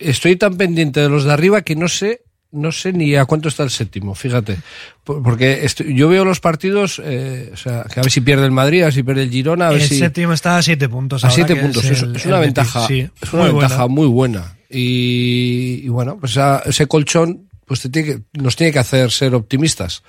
estoy 0.00 0.36
tan 0.36 0.56
pendiente 0.56 1.00
de 1.00 1.08
los 1.08 1.24
de 1.24 1.32
arriba 1.32 1.62
que 1.62 1.74
no 1.76 1.88
sé 1.88 2.22
no 2.54 2.70
sé 2.70 2.92
ni 2.92 3.16
a 3.16 3.24
cuánto 3.24 3.48
está 3.48 3.62
el 3.62 3.70
séptimo, 3.70 4.14
fíjate. 4.14 4.58
Por- 5.04 5.22
Porque 5.22 5.64
estoy- 5.64 5.94
yo 5.96 6.10
veo 6.10 6.22
los 6.22 6.38
partidos, 6.38 7.00
eh, 7.02 7.48
o 7.50 7.56
sea, 7.56 7.84
que 7.84 7.98
a 7.98 8.02
ver 8.02 8.12
si 8.12 8.20
pierde 8.20 8.44
el 8.44 8.50
Madrid, 8.52 8.82
a 8.82 8.84
ver 8.84 8.92
si 8.92 9.02
pierde 9.02 9.22
el 9.22 9.30
Girona, 9.30 9.68
a 9.68 9.70
ver 9.70 9.80
El 9.80 9.88
si... 9.88 9.98
séptimo 9.98 10.34
está 10.34 10.58
a 10.58 10.62
siete 10.62 10.86
puntos. 10.86 11.24
A 11.24 11.28
ahora, 11.28 11.34
siete 11.34 11.56
puntos, 11.56 11.82
es, 11.86 12.02
el- 12.02 12.14
es 12.14 12.26
una 12.26 12.38
ventaja, 12.40 12.86
sí. 12.86 13.08
es 13.22 13.32
una 13.32 13.44
Muy 13.44 13.52
buena. 13.52 13.68
ventaja 13.68 13.88
muy 13.88 14.06
buena. 14.06 14.56
Y, 14.68 15.80
y 15.82 15.88
bueno, 15.88 16.18
pues 16.20 16.32
esa- 16.32 16.62
ese 16.66 16.86
colchón 16.86 17.48
pues 17.66 17.80
te 17.80 17.88
tiene 17.88 18.08
que- 18.08 18.22
nos 18.42 18.54
tiene 18.54 18.70
que 18.70 18.78
hacer 18.80 19.10
ser 19.10 19.34
optimistas. 19.34 20.02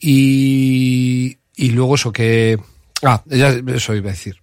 Y, 0.00 1.38
y 1.56 1.70
luego 1.70 1.94
eso 1.96 2.12
que... 2.12 2.58
Ah, 3.02 3.22
ya 3.26 3.50
eso 3.74 3.94
iba 3.94 4.08
a 4.10 4.12
decir. 4.12 4.36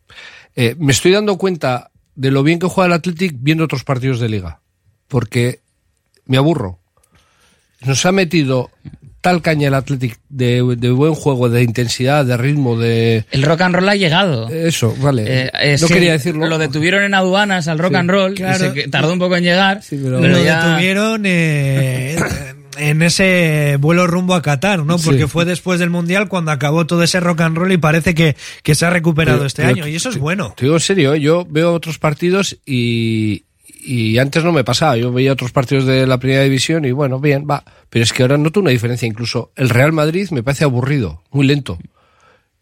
Eh, 0.56 0.76
me 0.80 0.92
estoy 0.94 1.12
dando 1.12 1.38
cuenta 1.38 1.92
de 2.16 2.32
lo 2.32 2.44
bien 2.44 2.60
que 2.60 2.68
juega 2.68 2.88
el 2.88 2.94
Athletic 2.94 3.36
viendo 3.40 3.66
otros 3.66 3.84
partidos 3.84 4.20
de 4.20 4.30
liga. 4.30 4.62
Porque 5.08 5.60
me 6.26 6.38
aburro. 6.38 6.80
Nos 7.82 8.06
ha 8.06 8.12
metido 8.14 8.72
tal 9.22 9.42
caña 9.42 9.68
el 9.70 9.74
Athletic 9.74 10.20
de, 10.30 10.76
de 10.78 10.92
buen 10.92 11.16
juego, 11.16 11.50
de 11.50 11.64
intensidad, 11.64 12.24
de 12.26 12.38
ritmo, 12.38 12.78
de... 12.80 13.26
El 13.32 13.42
rock 13.44 13.62
and 13.62 13.76
roll 13.76 13.90
ha 13.90 13.96
llegado. 13.96 14.48
Eso, 14.50 14.96
vale. 15.00 15.24
Eh, 15.46 15.52
eh, 15.62 15.78
no 15.82 15.88
sí, 15.88 15.94
quería 15.94 16.12
decirlo. 16.14 16.48
Lo 16.48 16.58
detuvieron 16.60 17.04
en 17.04 17.14
aduanas 17.16 17.68
al 17.68 17.80
rock 17.80 17.92
Sí, 17.94 17.98
and 17.98 18.10
roll 18.10 18.32
y 18.32 18.36
claro. 18.36 18.74
se 18.74 18.88
tardó 18.88 19.12
un 19.12 19.20
poco 19.20 19.36
en 19.36 19.44
llegar. 19.44 19.82
pero- 19.90 20.22
pero 20.22 20.38
lo 20.38 20.44
ya- 20.44 20.66
detuvieron 20.68 21.24
eh, 21.26 22.18
en 22.78 23.02
ese 23.02 23.78
vuelo 23.80 24.08
rumbo 24.08 24.34
a 24.36 24.42
Qatar, 24.42 24.86
¿no? 24.86 24.98
Porque 24.98 25.22
Sí. 25.24 25.28
fue 25.28 25.46
después 25.46 25.80
del 25.80 25.90
Mundial 25.90 26.28
cuando 26.28 26.52
acabó 26.52 26.86
todo 26.86 27.04
ese 27.04 27.20
rock 27.20 27.42
and 27.42 27.58
roll 27.58 27.72
y 27.72 27.78
parece 27.78 28.14
que, 28.16 28.36
que 28.64 28.76
se 28.76 28.86
ha 28.86 28.90
recuperado 28.90 29.38
Pero- 29.40 29.48
este 29.48 29.62
pero 29.64 29.76
año. 29.76 29.88
Y 29.88 29.96
eso 29.96 30.10
es 30.10 30.18
bueno. 30.18 30.54
Te 30.58 30.66
digo 30.66 30.76
en 30.76 30.82
serio, 30.82 31.14
¿eh? 31.14 31.20
yo 31.20 31.46
veo 31.50 31.74
otros 31.74 32.00
partidos 32.00 32.58
y, 32.66 33.44
y 33.84 34.18
antes 34.18 34.44
no 34.44 34.52
me 34.52 34.64
pasaba. 34.64 34.98
Yo 34.98 35.12
veía 35.12 35.34
otros 35.34 35.52
partidos 35.52 35.86
de 35.86 36.06
la 36.08 36.18
primera 36.20 36.44
división 36.44 36.86
y 36.86 36.92
bueno, 36.92 37.20
bien, 37.20 37.46
va. 37.50 37.64
Pero 37.90 38.04
es 38.04 38.14
que 38.14 38.24
ahora 38.24 38.38
noto 38.38 38.60
una 38.60 38.72
diferencia. 38.72 39.08
Incluso 39.08 39.52
el 39.56 39.70
Real 39.70 39.92
Madrid 39.94 40.30
me 40.32 40.44
parece 40.44 40.64
aburrido, 40.64 41.22
muy 41.32 41.46
lento. 41.46 41.78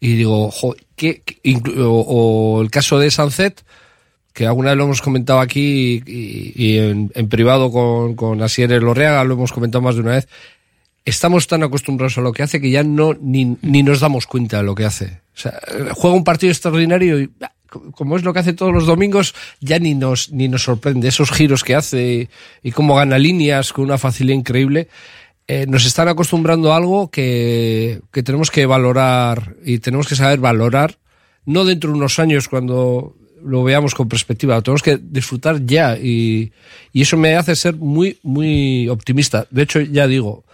Y 0.00 0.16
digo, 0.16 0.50
jo, 0.50 0.76
¿qué, 0.96 1.22
qué- 1.24 1.38
inclu- 1.44 1.78
o, 1.78 2.00
o 2.58 2.62
el 2.62 2.70
caso 2.70 2.98
de 2.98 3.10
Sunset, 3.10 3.62
que 4.34 4.46
alguna 4.46 4.70
vez 4.70 4.76
lo 4.78 4.84
hemos 4.84 5.00
comentado 5.00 5.40
aquí 5.40 6.02
y, 6.04 6.76
en, 6.78 7.08
privado 7.30 7.70
con, 7.70 8.42
Asier 8.42 8.70
Lorreaga, 8.82 9.24
lo 9.24 9.34
hemos 9.34 9.52
comentado 9.52 9.80
más 9.80 9.94
de 9.94 10.02
una 10.02 10.10
vez. 10.10 10.28
Estamos 11.06 11.46
tan 11.46 11.62
acostumbrados 11.62 12.18
a 12.18 12.20
lo 12.20 12.32
que 12.32 12.42
hace 12.42 12.60
que 12.60 12.70
ya 12.70 12.82
no 12.82 13.14
ni, 13.20 13.56
ni 13.62 13.82
nos 13.82 14.00
damos 14.00 14.26
cuenta 14.26 14.58
de 14.58 14.64
lo 14.64 14.74
que 14.74 14.84
hace. 14.84 15.20
O 15.34 15.38
sea, 15.38 15.58
juega 15.94 16.16
un 16.16 16.24
partido 16.24 16.50
extraordinario 16.50 17.20
y 17.20 17.30
ah, 17.42 17.52
co- 17.70 17.92
como 17.92 18.16
es 18.16 18.24
lo 18.24 18.32
que 18.32 18.40
hace 18.40 18.54
todos 18.54 18.72
los 18.72 18.86
domingos, 18.86 19.34
ya 19.60 19.78
ni 19.78 19.94
nos, 19.94 20.32
ni 20.32 20.48
nos 20.48 20.62
sorprende. 20.64 21.08
Esos 21.08 21.30
giros 21.30 21.62
que 21.62 21.74
hace 21.74 22.28
y, 22.62 22.68
y 22.68 22.72
cómo 22.72 22.96
gana 22.96 23.18
líneas 23.18 23.72
con 23.72 23.84
una 23.84 23.98
facilidad 23.98 24.36
increíble. 24.38 24.88
eh, 25.46 25.66
nos 25.68 25.84
están 25.84 26.08
acostumbrando 26.08 26.72
a 26.72 26.76
algo 26.78 27.10
que, 27.10 28.00
que 28.10 28.22
tenemos 28.22 28.50
que 28.50 28.64
valorar 28.66 29.56
y 29.64 29.78
tenemos 29.80 30.08
que 30.08 30.16
saber 30.16 30.38
valorar, 30.40 30.96
no 31.44 31.64
dentro 31.66 31.90
de 31.90 31.98
unos 31.98 32.18
años 32.18 32.48
cuando 32.48 33.14
lo 33.44 33.62
veamos 33.64 33.94
con 33.94 34.08
perspectiva, 34.08 34.54
lo 34.56 34.62
tenemos 34.62 34.82
que 34.82 34.98
disfrutar 35.02 35.64
ya 35.66 35.96
y, 35.98 36.52
y 36.92 37.02
eso 37.02 37.16
me 37.16 37.36
hace 37.36 37.54
ser 37.56 37.74
muy, 37.76 38.18
muy 38.22 38.88
optimista. 38.88 39.46
De 39.50 39.62
hecho, 39.62 39.80
ya 39.80 40.06
digo, 40.06 40.44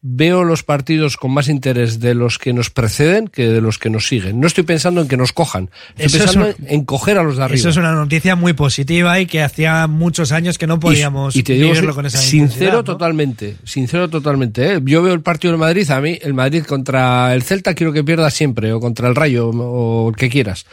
veo 0.00 0.44
los 0.44 0.62
partidos 0.62 1.16
con 1.16 1.32
más 1.32 1.48
interés 1.48 1.98
de 1.98 2.14
los 2.14 2.38
que 2.38 2.52
nos 2.52 2.70
preceden 2.70 3.26
que 3.26 3.48
de 3.48 3.60
los 3.60 3.78
que 3.78 3.90
nos 3.90 4.06
siguen. 4.06 4.38
No 4.40 4.46
estoy 4.46 4.62
pensando 4.62 5.00
en 5.00 5.08
que 5.08 5.16
nos 5.16 5.32
cojan, 5.32 5.70
estoy 5.96 6.06
Eso 6.06 6.16
es 6.18 6.22
pensando 6.22 6.54
un- 6.56 6.66
en 6.68 6.84
coger 6.84 7.18
a 7.18 7.24
los 7.24 7.36
de 7.36 7.42
arriba. 7.42 7.58
Eso 7.58 7.68
es 7.70 7.76
una 7.78 7.92
noticia 7.92 8.36
muy 8.36 8.52
positiva 8.52 9.18
y 9.18 9.26
que 9.26 9.42
hacía 9.42 9.88
muchos 9.88 10.30
años 10.30 10.56
que 10.56 10.68
no 10.68 10.78
podíamos 10.78 11.34
y, 11.34 11.40
y 11.40 11.42
te 11.42 11.54
digo 11.54 11.70
vivirlo 11.70 11.96
con 11.96 12.06
esa 12.06 12.18
sincero 12.18 12.84
totalmente, 12.84 13.56
sincero 13.64 14.08
totalmente. 14.08 14.74
¿eh? 14.74 14.80
Yo 14.84 15.02
veo 15.02 15.14
el 15.14 15.20
partido 15.20 15.50
del 15.52 15.58
Madrid, 15.60 15.90
a 15.90 16.00
mí 16.00 16.16
el 16.22 16.32
Madrid 16.32 16.62
contra 16.62 17.34
el 17.34 17.42
Celta 17.42 17.74
quiero 17.74 17.92
que 17.92 18.04
pierda 18.04 18.30
siempre, 18.30 18.72
o 18.72 18.78
contra 18.78 19.08
el 19.08 19.16
Rayo, 19.16 19.48
o 19.50 20.10
el 20.10 20.14
que 20.16 20.30
quieras. 20.30 20.64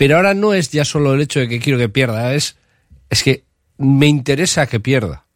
Pero 0.00 0.16
ahora 0.16 0.32
no 0.32 0.54
es 0.54 0.70
ya 0.70 0.86
solo 0.86 1.12
el 1.12 1.20
hecho 1.20 1.40
de 1.40 1.48
que 1.48 1.60
quiero 1.60 1.78
que 1.78 1.90
pierda, 1.90 2.34
es, 2.34 2.56
es 3.10 3.22
que 3.22 3.44
me 3.76 4.06
interesa 4.06 4.66
que 4.66 4.80
pierda. 4.80 5.26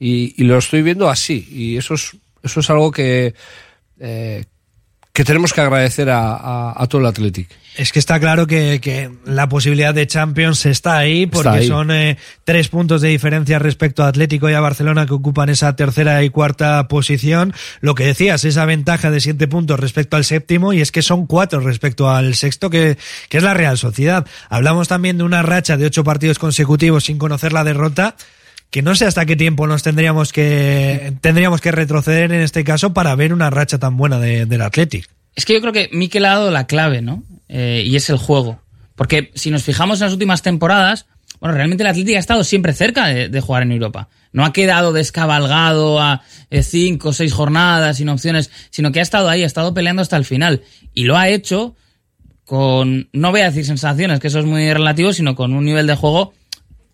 Y, 0.00 0.32
y 0.42 0.46
lo 0.46 0.56
estoy 0.56 0.80
viendo 0.80 1.10
así, 1.10 1.46
y 1.50 1.76
eso 1.76 1.92
es, 1.92 2.16
eso 2.42 2.60
es 2.60 2.70
algo 2.70 2.90
que, 2.90 3.34
eh, 4.00 4.46
que 5.18 5.24
tenemos 5.24 5.52
que 5.52 5.60
agradecer 5.60 6.10
a, 6.10 6.32
a- 6.36 6.74
a 6.80 6.86
todo 6.86 7.00
el 7.00 7.08
Athletic. 7.08 7.48
Es 7.76 7.90
que 7.90 7.98
está 7.98 8.20
claro 8.20 8.46
que, 8.46 8.80
que 8.80 9.10
la 9.24 9.48
posibilidad 9.48 9.92
de 9.92 10.06
Champions 10.06 10.64
está 10.64 10.96
ahí 10.96 11.26
porque 11.26 11.48
ahí. 11.48 11.66
son 11.66 11.90
eh, 11.90 12.16
tres 12.44 12.68
puntos 12.68 13.00
de 13.02 13.08
diferencia 13.08 13.58
respecto 13.58 14.04
a 14.04 14.08
Atlético 14.08 14.48
y 14.48 14.52
a 14.54 14.60
Barcelona 14.60 15.06
que 15.06 15.14
ocupan 15.14 15.48
esa 15.48 15.74
tercera 15.74 16.22
y 16.22 16.30
cuarta 16.30 16.86
posición. 16.86 17.52
Lo 17.80 17.96
que 17.96 18.04
decías, 18.04 18.44
esa 18.44 18.64
ventaja 18.64 19.10
de 19.10 19.20
siete 19.20 19.48
puntos 19.48 19.80
respecto 19.80 20.16
al 20.16 20.24
séptimo 20.24 20.72
y 20.72 20.80
es 20.80 20.92
que 20.92 21.02
son 21.02 21.26
cuatro 21.26 21.58
respecto 21.58 22.08
al 22.08 22.36
sexto 22.36 22.70
que, 22.70 22.96
que 23.28 23.38
es 23.38 23.42
la 23.42 23.54
Real 23.54 23.76
Sociedad. 23.76 24.24
Hablamos 24.48 24.86
también 24.86 25.18
de 25.18 25.24
una 25.24 25.42
racha 25.42 25.76
de 25.76 25.86
ocho 25.86 26.04
partidos 26.04 26.38
consecutivos 26.38 27.06
sin 27.06 27.18
conocer 27.18 27.52
la 27.52 27.64
derrota 27.64 28.14
que 28.70 28.82
no 28.82 28.94
sé 28.94 29.06
hasta 29.06 29.26
qué 29.26 29.36
tiempo 29.36 29.66
nos 29.66 29.82
tendríamos 29.82 30.32
que 30.32 31.14
tendríamos 31.20 31.60
que 31.60 31.72
retroceder 31.72 32.32
en 32.32 32.40
este 32.42 32.64
caso 32.64 32.92
para 32.92 33.14
ver 33.14 33.32
una 33.32 33.50
racha 33.50 33.78
tan 33.78 33.96
buena 33.96 34.18
de, 34.18 34.46
del 34.46 34.62
Athletic. 34.62 35.08
Es 35.34 35.44
que 35.44 35.54
yo 35.54 35.60
creo 35.60 35.72
que 35.72 35.88
Mikel 35.92 36.24
ha 36.24 36.30
dado 36.30 36.50
la 36.50 36.66
clave, 36.66 37.00
¿no? 37.00 37.22
Eh, 37.48 37.82
y 37.86 37.96
es 37.96 38.10
el 38.10 38.18
juego. 38.18 38.60
Porque 38.94 39.30
si 39.34 39.50
nos 39.50 39.62
fijamos 39.62 40.00
en 40.00 40.06
las 40.06 40.12
últimas 40.12 40.42
temporadas, 40.42 41.06
bueno, 41.40 41.54
realmente 41.54 41.84
el 41.84 41.88
Atlético 41.88 42.16
ha 42.16 42.20
estado 42.20 42.44
siempre 42.44 42.72
cerca 42.72 43.06
de, 43.06 43.28
de 43.28 43.40
jugar 43.40 43.62
en 43.62 43.72
Europa. 43.72 44.08
No 44.32 44.44
ha 44.44 44.52
quedado 44.52 44.92
descabalgado 44.92 46.00
a 46.00 46.22
eh, 46.50 46.62
cinco 46.62 47.10
o 47.10 47.12
seis 47.12 47.32
jornadas 47.32 47.98
sin 47.98 48.08
opciones, 48.08 48.50
sino 48.70 48.92
que 48.92 48.98
ha 48.98 49.02
estado 49.02 49.28
ahí, 49.28 49.42
ha 49.42 49.46
estado 49.46 49.72
peleando 49.72 50.02
hasta 50.02 50.16
el 50.16 50.24
final. 50.24 50.62
Y 50.92 51.04
lo 51.04 51.16
ha 51.16 51.28
hecho 51.28 51.76
con, 52.44 53.08
no 53.12 53.30
voy 53.30 53.42
a 53.42 53.50
decir 53.50 53.64
sensaciones, 53.64 54.20
que 54.20 54.28
eso 54.28 54.40
es 54.40 54.44
muy 54.44 54.72
relativo, 54.72 55.12
sino 55.12 55.34
con 55.34 55.54
un 55.54 55.64
nivel 55.64 55.86
de 55.86 55.94
juego 55.94 56.34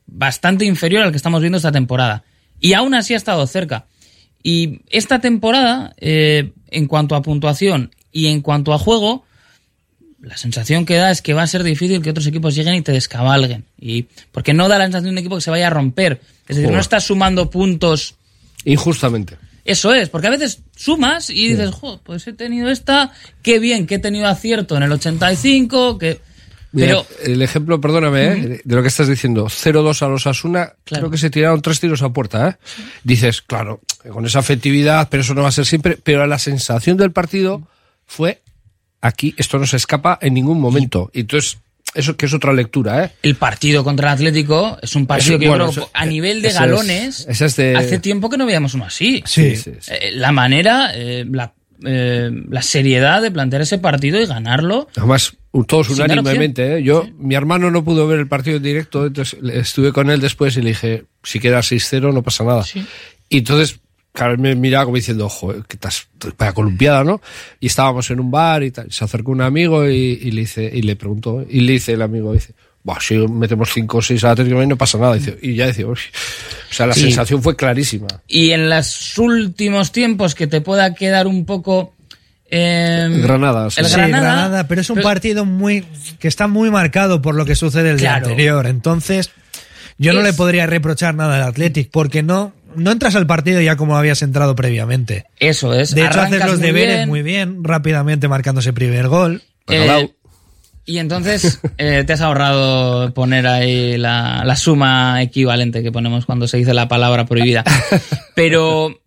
bastante 0.06 0.64
inferior 0.64 1.02
al 1.02 1.10
que 1.10 1.16
estamos 1.16 1.40
viendo 1.40 1.56
esta 1.56 1.72
temporada. 1.72 2.24
Y 2.60 2.72
aún 2.72 2.94
así 2.94 3.14
ha 3.14 3.16
estado 3.16 3.46
cerca. 3.46 3.86
Y 4.42 4.80
esta 4.90 5.20
temporada, 5.20 5.94
eh, 5.98 6.52
en 6.70 6.86
cuanto 6.86 7.14
a 7.14 7.22
puntuación 7.22 7.94
y 8.12 8.26
en 8.26 8.42
cuanto 8.42 8.72
a 8.72 8.78
juego, 8.78 9.24
la 10.20 10.36
sensación 10.36 10.86
que 10.86 10.96
da 10.96 11.10
es 11.10 11.22
que 11.22 11.34
va 11.34 11.42
a 11.42 11.46
ser 11.46 11.62
difícil 11.62 12.02
que 12.02 12.10
otros 12.10 12.26
equipos 12.26 12.54
lleguen 12.54 12.74
y 12.74 12.82
te 12.82 12.92
descabalguen. 12.92 13.64
Y 13.78 14.06
porque 14.32 14.54
no 14.54 14.68
da 14.68 14.78
la 14.78 14.84
sensación 14.84 15.06
de 15.06 15.10
un 15.12 15.18
equipo 15.18 15.36
que 15.36 15.42
se 15.42 15.50
vaya 15.50 15.66
a 15.66 15.70
romper. 15.70 16.20
Es 16.48 16.56
decir, 16.56 16.64
no 16.64 16.68
Joder. 16.68 16.80
estás 16.80 17.04
sumando 17.04 17.50
puntos. 17.50 18.14
Injustamente. 18.64 19.36
Eso 19.64 19.94
es, 19.94 20.10
porque 20.10 20.26
a 20.26 20.30
veces 20.30 20.60
sumas 20.76 21.30
y 21.30 21.48
dices, 21.48 21.70
"Jo, 21.70 21.98
pues 22.04 22.26
he 22.26 22.34
tenido 22.34 22.68
esta, 22.68 23.12
qué 23.42 23.58
bien 23.58 23.86
que 23.86 23.94
he 23.94 23.98
tenido 23.98 24.26
acierto 24.26 24.76
en 24.76 24.82
el 24.82 24.92
85, 24.92 25.96
que 25.98 26.20
Mira, 26.74 27.02
pero 27.18 27.32
el 27.32 27.40
ejemplo, 27.42 27.80
perdóname, 27.80 28.24
¿eh? 28.26 28.60
de 28.64 28.74
lo 28.74 28.82
que 28.82 28.88
estás 28.88 29.08
diciendo, 29.08 29.46
0-2 29.46 30.02
a 30.02 30.08
los 30.08 30.26
Asuna, 30.26 30.72
creo 30.84 31.10
que 31.10 31.18
se 31.18 31.30
tiraron 31.30 31.62
tres 31.62 31.80
tiros 31.80 32.02
a 32.02 32.10
puerta, 32.10 32.48
¿eh? 32.48 32.56
Dices, 33.04 33.40
claro, 33.42 33.80
con 34.12 34.26
esa 34.26 34.40
afectividad, 34.40 35.08
pero 35.10 35.22
eso 35.22 35.34
no 35.34 35.42
va 35.42 35.48
a 35.48 35.52
ser 35.52 35.66
siempre, 35.66 35.98
pero 36.02 36.26
la 36.26 36.38
sensación 36.38 36.96
del 36.96 37.12
partido 37.12 37.62
fue, 38.06 38.42
aquí 39.00 39.34
esto 39.38 39.58
no 39.58 39.66
se 39.66 39.76
escapa 39.76 40.18
en 40.20 40.34
ningún 40.34 40.60
momento. 40.60 41.10
Y 41.14 41.20
entonces, 41.20 41.58
eso 41.94 42.16
que 42.16 42.26
es 42.26 42.34
otra 42.34 42.52
lectura, 42.52 43.04
¿eh? 43.04 43.10
el 43.22 43.36
partido 43.36 43.84
contra 43.84 44.08
el 44.08 44.14
Atlético 44.14 44.76
es 44.82 44.96
un 44.96 45.06
partido 45.06 45.38
que 45.38 45.44
yo 45.44 45.50
bueno, 45.52 45.66
creo 45.70 45.74
que 45.74 45.80
eso- 45.82 45.90
a 45.94 46.06
nivel 46.06 46.42
de 46.42 46.48
es- 46.48 46.54
galones 46.54 47.26
esa 47.28 47.46
es 47.46 47.54
de- 47.56 47.76
hace 47.76 47.98
tiempo 48.00 48.28
que 48.28 48.36
no 48.36 48.46
veíamos 48.46 48.74
uno 48.74 48.84
así. 48.86 49.22
Sí. 49.26 49.54
Sí, 49.56 49.72
sí. 49.80 49.92
Eh, 49.92 50.10
la 50.12 50.32
manera, 50.32 50.90
eh, 50.92 51.24
la, 51.30 51.52
eh, 51.86 52.30
la 52.48 52.62
seriedad 52.62 53.22
de 53.22 53.30
plantear 53.30 53.62
ese 53.62 53.78
partido 53.78 54.20
y 54.20 54.26
ganarlo. 54.26 54.88
Además, 54.96 55.36
todos 55.66 55.90
unánimemente, 55.90 56.78
¿eh? 56.78 56.82
Yo, 56.82 57.06
mi 57.18 57.34
hermano 57.34 57.70
no 57.70 57.84
pudo 57.84 58.06
ver 58.06 58.18
el 58.18 58.28
partido 58.28 58.56
en 58.56 58.62
directo, 58.62 59.06
entonces 59.06 59.38
estuve 59.52 59.92
con 59.92 60.10
él 60.10 60.20
después 60.20 60.56
y 60.56 60.62
le 60.62 60.70
dije, 60.70 61.04
si 61.22 61.40
queda 61.40 61.60
6-0 61.60 62.12
no 62.12 62.22
pasa 62.22 62.44
nada. 62.44 62.64
Y 63.28 63.38
entonces, 63.38 63.80
me 64.38 64.54
miraba 64.54 64.84
como 64.84 64.96
diciendo, 64.96 65.26
ojo, 65.26 65.52
que 65.68 65.76
estás 65.76 66.08
para 66.36 66.52
columpiada, 66.52 67.04
¿no? 67.04 67.20
Y 67.60 67.66
estábamos 67.66 68.10
en 68.10 68.20
un 68.20 68.30
bar 68.30 68.62
y 68.62 68.70
tal. 68.70 68.90
Se 68.92 69.04
acercó 69.04 69.32
un 69.32 69.42
amigo 69.42 69.88
y, 69.88 70.18
y 70.22 70.30
le 70.30 70.42
dice, 70.42 70.70
y 70.72 70.82
le 70.82 70.96
preguntó, 70.96 71.44
y 71.48 71.60
le 71.60 71.72
dice 71.72 71.92
el 71.92 72.02
amigo, 72.02 72.32
dice, 72.32 72.54
Buah, 72.84 73.00
si 73.00 73.16
metemos 73.16 73.70
5 73.72 73.96
o 73.98 74.02
6 74.02 74.22
a 74.24 74.30
Atlético 74.32 74.50
de 74.50 74.56
Madrid 74.56 74.68
no 74.68 74.76
pasa 74.76 74.98
nada. 74.98 75.16
Y 75.42 75.54
ya 75.56 75.66
decía, 75.66 75.86
"Uy". 75.86 75.94
o 76.70 76.74
sea, 76.74 76.86
la 76.86 76.92
Sí. 76.94 77.00
sensación 77.00 77.42
fue 77.42 77.56
clarísima. 77.56 78.06
Y 78.28 78.50
en 78.50 78.68
los 78.70 79.16
últimos 79.18 79.90
tiempos 79.90 80.34
que 80.34 80.46
te 80.46 80.60
pueda 80.60 80.94
quedar 80.94 81.26
un 81.26 81.44
poco... 81.46 81.94
eh, 82.50 83.08
Granada, 83.22 83.70
sí. 83.70 83.80
El 83.80 83.86
Sí, 83.86 83.94
Granada, 83.96 84.68
pero 84.68 84.80
es 84.82 84.90
un 84.90 85.00
partido 85.00 85.44
muy 85.46 85.84
que 86.20 86.28
está 86.28 86.46
muy 86.46 86.70
marcado 86.70 87.20
por 87.22 87.34
lo 87.34 87.44
que 87.46 87.56
sucede 87.56 87.90
el 87.90 87.96
Claro. 87.96 88.26
día 88.26 88.32
anterior. 88.32 88.66
Entonces, 88.66 89.30
yo 89.98 90.12
no 90.12 90.20
le 90.22 90.32
podría 90.34 90.66
reprochar 90.66 91.14
nada 91.14 91.36
al 91.36 91.42
Athletic 91.42 91.90
porque 91.90 92.22
no 92.22 92.52
no 92.76 92.90
entras 92.90 93.14
al 93.14 93.26
partido 93.26 93.60
ya 93.60 93.76
como 93.76 93.96
habías 93.96 94.20
entrado 94.22 94.54
previamente. 94.56 95.24
Eso 95.38 95.72
es. 95.72 95.94
De 95.94 96.04
hecho, 96.04 96.20
haces 96.20 96.40
los 96.44 96.58
muy 96.58 96.66
deberes 96.66 96.96
bien. 96.98 97.08
muy 97.08 97.22
bien, 97.22 97.62
rápidamente 97.64 98.26
marcando 98.28 98.60
ese 98.60 98.72
primer 98.72 99.06
gol. 99.08 99.42
Eh, 99.68 100.10
y 100.86 100.98
entonces 100.98 101.60
eh, 101.78 102.04
te 102.06 102.12
has 102.12 102.20
ahorrado 102.20 103.12
poner 103.14 103.46
ahí 103.46 103.96
la, 103.98 104.42
la 104.44 104.56
suma 104.56 105.22
equivalente 105.22 105.82
que 105.82 105.90
ponemos 105.92 106.26
cuando 106.26 106.46
se 106.48 106.58
dice 106.58 106.74
la 106.74 106.88
palabra 106.88 107.24
prohibida. 107.26 107.64
Pero 108.34 109.00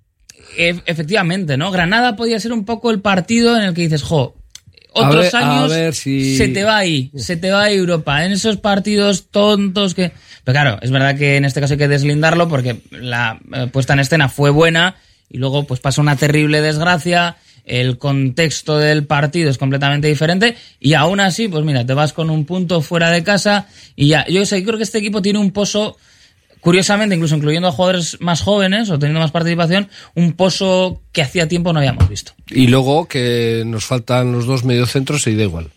e- 0.58 0.82
efectivamente, 0.86 1.58
¿no? 1.58 1.72
Granada 1.72 2.16
podía 2.16 2.40
ser 2.40 2.54
un 2.54 2.66
poco 2.66 2.92
el 2.92 3.02
partido 3.02 3.56
en 3.58 3.64
el 3.64 3.74
que 3.74 3.82
dices, 3.82 4.02
jo, 4.04 4.36
A 4.96 5.08
otros 5.08 5.34
a 5.34 5.40
años 5.40 5.70
ver 5.70 5.94
si- 5.94 6.36
se 6.38 6.48
te 6.48 6.64
va 6.64 6.78
ahí, 6.78 7.12
se 7.16 7.38
te 7.38 7.52
va 7.52 7.64
a 7.64 7.72
Europa, 7.72 8.26
en 8.26 8.32
esos 8.32 8.58
partidos 8.58 9.28
tontos 9.30 9.94
que... 9.94 10.12
Pero 10.44 10.54
claro, 10.56 10.80
es 10.82 10.92
verdad 10.92 11.18
que 11.18 11.36
en 11.36 11.46
este 11.46 11.60
caso 11.60 11.74
hay 11.74 11.78
que 11.78 11.88
deslindarlo 11.90 12.48
porque 12.48 12.82
la 12.92 13.40
eh, 13.54 13.68
puesta 13.72 13.94
en 13.94 14.00
escena 14.00 14.30
fue 14.30 14.50
buena 14.50 14.96
y 15.30 15.38
luego 15.40 15.66
pues 15.66 15.82
pasa 15.82 16.00
una 16.02 16.16
terrible 16.16 16.62
desgracia, 16.62 17.36
el 17.68 17.98
contexto 18.00 18.78
del 18.78 19.06
partido 19.06 19.50
es 19.50 19.58
completamente 19.58 20.08
diferente 20.08 20.56
y 20.80 20.94
aún 20.94 21.20
así, 21.20 21.48
pues 21.48 21.64
mira, 21.64 21.86
te 21.86 21.94
vas 21.94 22.14
con 22.14 22.30
un 22.30 22.46
punto 22.46 22.82
fuera 22.82 23.12
de 23.12 23.24
casa 23.24 23.68
y 23.96 24.08
ya, 24.08 24.26
yo 24.28 24.46
sé, 24.46 24.64
creo 24.64 24.78
que 24.78 24.84
este 24.84 24.98
equipo 24.98 25.22
tiene 25.22 25.38
un 25.40 25.52
pozo 25.52 25.98
curiosamente, 26.62 27.16
incluso 27.16 27.36
incluyendo 27.36 27.68
a 27.68 27.72
jugadores 27.72 28.18
más 28.20 28.42
jóvenes 28.42 28.90
o 28.90 28.98
teniendo 28.98 29.20
más 29.20 29.32
participación, 29.32 29.88
un 30.16 30.34
pozo 30.34 31.02
que 31.12 31.22
hacía 31.22 31.48
tiempo 31.48 31.72
no 31.72 31.80
habíamos 31.80 32.10
visto. 32.10 32.34
Y 32.50 32.68
luego 32.68 33.08
que 33.08 33.64
nos 33.66 33.86
faltan 33.86 34.32
los 34.32 34.46
dos 34.48 34.64
mediocentros 34.66 35.28
y 35.28 35.36
da 35.36 35.44
igual. 35.44 35.70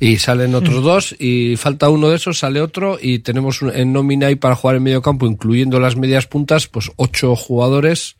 Y 0.00 0.18
salen 0.18 0.54
otros 0.54 0.82
dos 0.84 1.16
y 1.18 1.56
falta 1.56 1.88
uno 1.90 2.08
de 2.10 2.16
esos, 2.16 2.38
sale 2.38 2.60
otro 2.60 2.98
y 3.00 3.18
tenemos 3.20 3.62
un- 3.62 3.74
en 3.74 3.92
nómina 3.92 4.28
ahí 4.28 4.36
para 4.36 4.54
jugar 4.54 4.76
en 4.76 4.82
medio 4.84 5.02
campo, 5.02 5.26
incluyendo 5.26 5.80
las 5.80 5.96
medias 5.96 6.26
puntas, 6.26 6.66
pues 6.68 6.90
ocho 6.96 7.34
jugadores. 7.34 8.14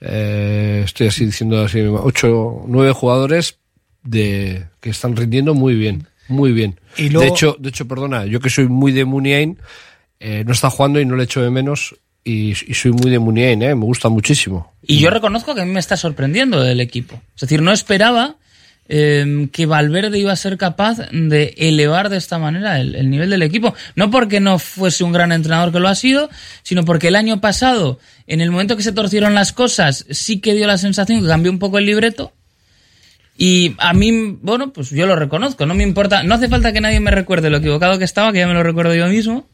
Eh, 0.00 0.82
estoy 0.84 1.08
así 1.08 1.26
diciendo 1.26 1.62
así, 1.62 1.80
ocho, 1.80 2.62
nueve 2.66 2.92
jugadores 2.92 3.58
de 4.02 4.64
que 4.80 4.90
están 4.90 5.16
rindiendo 5.16 5.54
muy 5.54 5.74
bien, 5.74 6.06
muy 6.28 6.52
bien. 6.52 6.80
Y 6.96 7.10
luego- 7.10 7.24
De 7.26 7.28
hecho, 7.30 7.56
de 7.58 7.68
hecho, 7.68 7.86
perdona, 7.86 8.24
yo 8.26 8.40
que 8.40 8.50
soy 8.50 8.66
muy 8.68 8.92
de 8.92 9.04
Muniain, 9.04 9.58
eh, 10.20 10.44
no 10.46 10.52
está 10.52 10.70
jugando 10.70 11.00
y 11.00 11.04
no 11.06 11.16
le 11.16 11.24
echo 11.24 11.42
de 11.42 11.50
menos 11.50 11.94
y, 12.24 12.50
y 12.50 12.74
soy 12.74 12.92
muy 12.92 13.10
de 13.10 13.18
Muniain, 13.18 13.62
eh, 13.62 13.74
me 13.74 13.84
gusta 13.84 14.08
muchísimo. 14.08 14.72
Y 14.82 14.98
yo 14.98 15.10
reconozco 15.10 15.54
que 15.54 15.62
a 15.62 15.64
mí 15.66 15.72
me 15.72 15.80
está 15.80 15.96
sorprendiendo 15.96 16.64
el 16.66 16.80
equipo. 16.80 17.20
Es 17.34 17.42
decir, 17.42 17.62
no 17.62 17.72
esperaba 17.72 18.36
eh, 18.92 19.48
que 19.52 19.66
Valverde 19.66 20.18
iba 20.18 20.32
a 20.32 20.36
ser 20.36 20.58
capaz 20.58 20.98
de 21.12 21.54
elevar 21.56 22.08
de 22.08 22.16
esta 22.16 22.38
manera 22.38 22.80
el, 22.80 22.96
el 22.96 23.08
nivel 23.08 23.30
del 23.30 23.42
equipo. 23.42 23.72
No 23.94 24.10
porque 24.10 24.40
no 24.40 24.58
fuese 24.58 25.04
un 25.04 25.12
gran 25.12 25.30
entrenador 25.30 25.72
que 25.72 25.78
lo 25.78 25.86
ha 25.86 25.94
sido, 25.94 26.28
sino 26.64 26.84
porque 26.84 27.08
el 27.08 27.14
año 27.14 27.40
pasado, 27.40 28.00
en 28.26 28.40
el 28.40 28.50
momento 28.50 28.76
que 28.76 28.82
se 28.82 28.92
torcieron 28.92 29.32
las 29.32 29.52
cosas, 29.52 30.04
sí 30.10 30.40
que 30.40 30.54
dio 30.54 30.66
la 30.66 30.76
sensación 30.76 31.22
que 31.22 31.28
cambió 31.28 31.52
un 31.52 31.60
poco 31.60 31.78
el 31.78 31.86
libreto. 31.86 32.32
Y 33.38 33.76
a 33.78 33.94
mí, 33.94 34.38
bueno, 34.42 34.72
pues 34.72 34.90
yo 34.90 35.06
lo 35.06 35.14
reconozco, 35.14 35.66
no 35.66 35.74
me 35.74 35.84
importa, 35.84 36.24
no 36.24 36.34
hace 36.34 36.48
falta 36.48 36.72
que 36.72 36.80
nadie 36.80 36.98
me 36.98 37.12
recuerde 37.12 37.48
lo 37.48 37.58
equivocado 37.58 37.96
que 37.96 38.04
estaba, 38.04 38.32
que 38.32 38.40
ya 38.40 38.48
me 38.48 38.54
lo 38.54 38.64
recuerdo 38.64 38.94
yo 38.94 39.06
mismo. 39.06 39.46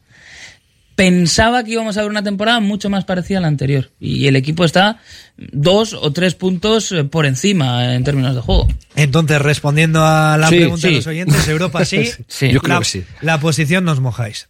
Pensaba 0.97 1.63
que 1.63 1.69
íbamos 1.73 1.95
a 1.95 2.01
ver 2.01 2.09
una 2.09 2.23
temporada 2.23 2.59
mucho 2.59 2.89
más 2.89 3.05
parecida 3.05 3.37
a 3.37 3.41
la 3.41 3.47
anterior. 3.47 3.91
Y 3.99 4.25
el 4.25 4.35
equipo 4.35 4.65
está 4.65 4.97
dos 5.37 5.93
o 5.93 6.11
tres 6.11 6.33
puntos 6.33 6.91
eh, 6.91 7.03
por 7.03 7.27
encima 7.27 7.93
en 7.93 8.03
términos 8.03 8.33
de 8.33 8.41
juego. 8.41 8.67
Entonces, 8.95 9.39
respondiendo 9.39 10.03
a 10.03 10.37
la 10.39 10.49
Sí, 10.49 10.55
pregunta 10.55 10.81
sí. 10.81 10.87
de 10.87 10.95
los 10.95 11.05
oyentes, 11.07 11.47
Europa 11.47 11.85
sí. 11.85 12.09
Sí. 12.27 12.49
Yo 12.49 12.61
creo 12.61 12.73
la, 12.77 12.79
que 12.79 12.85
sí. 12.85 13.03
La 13.21 13.39
posición 13.39 13.85
nos 13.85 13.99
mojáis. 13.99 14.47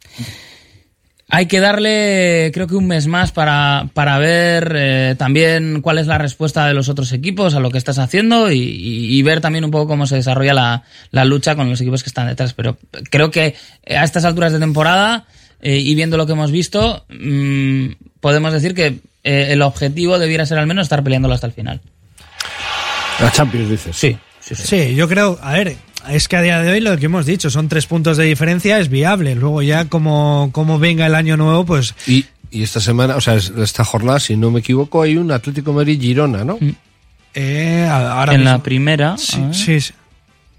Hay 1.30 1.48
que 1.48 1.60
darle, 1.60 2.52
creo 2.54 2.68
que 2.68 2.76
un 2.76 2.88
mes 2.88 3.08
más 3.08 3.34
para, 3.34 3.90
para 3.94 4.18
ver 4.18 4.72
eh, 4.74 5.16
también 5.18 5.82
cuál 5.82 5.98
es 5.98 6.08
la 6.08 6.18
respuesta 6.18 6.66
de 6.66 6.74
los 6.74 6.88
otros 6.88 7.12
equipos 7.12 7.54
a 7.56 7.60
lo 7.60 7.70
que 7.72 7.78
estás 7.78 8.00
haciendo 8.00 8.50
y, 8.54 8.60
y- 8.60 9.18
y 9.20 9.22
ver 9.24 9.42
también 9.42 9.66
un 9.66 9.72
poco 9.72 9.88
cómo 9.90 10.08
se 10.08 10.16
desarrolla 10.16 10.54
la, 10.54 10.84
la 11.12 11.26
lucha 11.26 11.58
con 11.58 11.70
los 11.70 11.82
equipos 11.82 12.04
que 12.04 12.10
están 12.10 12.28
detrás. 12.28 12.54
Pero 12.54 12.78
creo 13.12 13.30
que 13.32 13.56
a 13.94 14.06
estas 14.06 14.24
alturas 14.24 14.54
de 14.54 14.60
temporada 14.60 15.26
eh, 15.62 15.78
y 15.78 15.96
viendo 15.96 16.18
lo 16.18 16.26
que 16.26 16.34
hemos 16.34 16.52
visto, 16.52 17.06
mm, 17.10 17.88
podemos 18.20 18.54
decir 18.54 18.74
que 18.74 19.00
eh, 19.24 19.48
el 19.50 19.62
objetivo 19.62 20.20
debiera 20.20 20.46
ser 20.46 20.58
al 20.60 20.68
menos 20.68 20.86
estar 20.86 21.04
peleándolo 21.04 21.34
hasta 21.34 21.48
el 21.48 21.54
final. 21.54 21.82
La 23.20 23.32
Champions, 23.32 23.70
dices. 23.70 23.96
Sí, 23.96 24.18
Sí, 24.40 24.96
yo 24.96 25.10
creo, 25.10 25.38
a 25.42 25.54
ver, 25.54 25.76
es 26.10 26.30
que 26.30 26.38
a 26.38 26.42
día 26.42 26.62
de 26.62 26.72
hoy 26.72 26.80
lo 26.80 26.96
que 26.98 27.08
hemos 27.08 27.26
dicho, 27.26 27.50
son 27.50 27.68
tres 27.68 27.86
puntos 27.86 28.16
de 28.16 28.24
diferencia, 28.24 28.80
es 28.80 28.88
viable. 28.88 29.36
Luego 29.36 29.62
ya 29.62 29.86
como, 29.90 30.52
como 30.54 30.80
venga 30.80 31.06
el 31.06 31.16
año 31.16 31.36
nuevo, 31.36 31.66
pues 31.66 31.96
Y, 32.08 32.24
y 32.50 32.64
esta 32.64 32.80
semana, 32.80 33.18
o 33.18 33.22
sea, 33.22 33.34
es- 33.36 33.50
esta 33.58 33.84
jornada, 33.84 34.22
si 34.22 34.38
no 34.38 34.50
me 34.50 34.62
equivoco, 34.62 35.02
hay 35.02 35.18
un 35.18 35.32
Atlético 35.34 35.72
de 35.72 35.76
Madrid 35.78 36.00
Girona, 36.00 36.46
¿no? 36.46 36.58
eh, 37.34 37.86
a- 37.90 38.20
ahora 38.22 38.36
en 38.36 38.46
la 38.46 38.54
mismo- 38.54 38.64
primera. 38.64 39.18
Sí, 39.18 39.44
sí, 39.52 39.82
sí. 39.82 39.94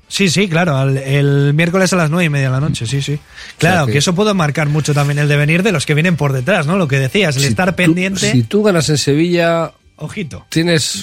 Sí, 0.08 0.28
sí, 0.30 0.48
claro, 0.48 0.76
al- 0.76 0.96
el, 0.96 1.52
miércoles 1.54 1.92
a 1.92 1.96
las 1.96 2.08
nueve 2.10 2.24
y 2.24 2.28
media 2.30 2.46
de 2.46 2.52
la 2.52 2.60
noche, 2.60 2.86
sí, 2.86 3.02
sí. 3.02 3.18
Claro, 3.58 3.86
que- 3.86 3.92
que... 3.92 3.98
eso 3.98 4.14
puede 4.14 4.32
marcar 4.34 4.68
mucho 4.68 4.94
también 4.94 5.18
el 5.18 5.28
devenir 5.28 5.62
de 5.62 5.70
los 5.70 5.84
que 5.86 5.94
vienen 5.94 6.16
por 6.16 6.32
detrás, 6.32 6.66
¿no? 6.66 6.76
Lo 6.78 6.88
que 6.88 6.98
decías, 6.98 7.36
el 7.36 7.42
Si 7.42 7.48
estar 7.48 7.72
tú- 7.72 7.76
pendiente. 7.76 8.32
si 8.32 8.42
tú 8.42 8.62
ganas 8.62 8.88
en 8.88 8.96
Sevilla, 8.98 9.72
Ojito. 9.96 10.46
tienes, 10.48 11.02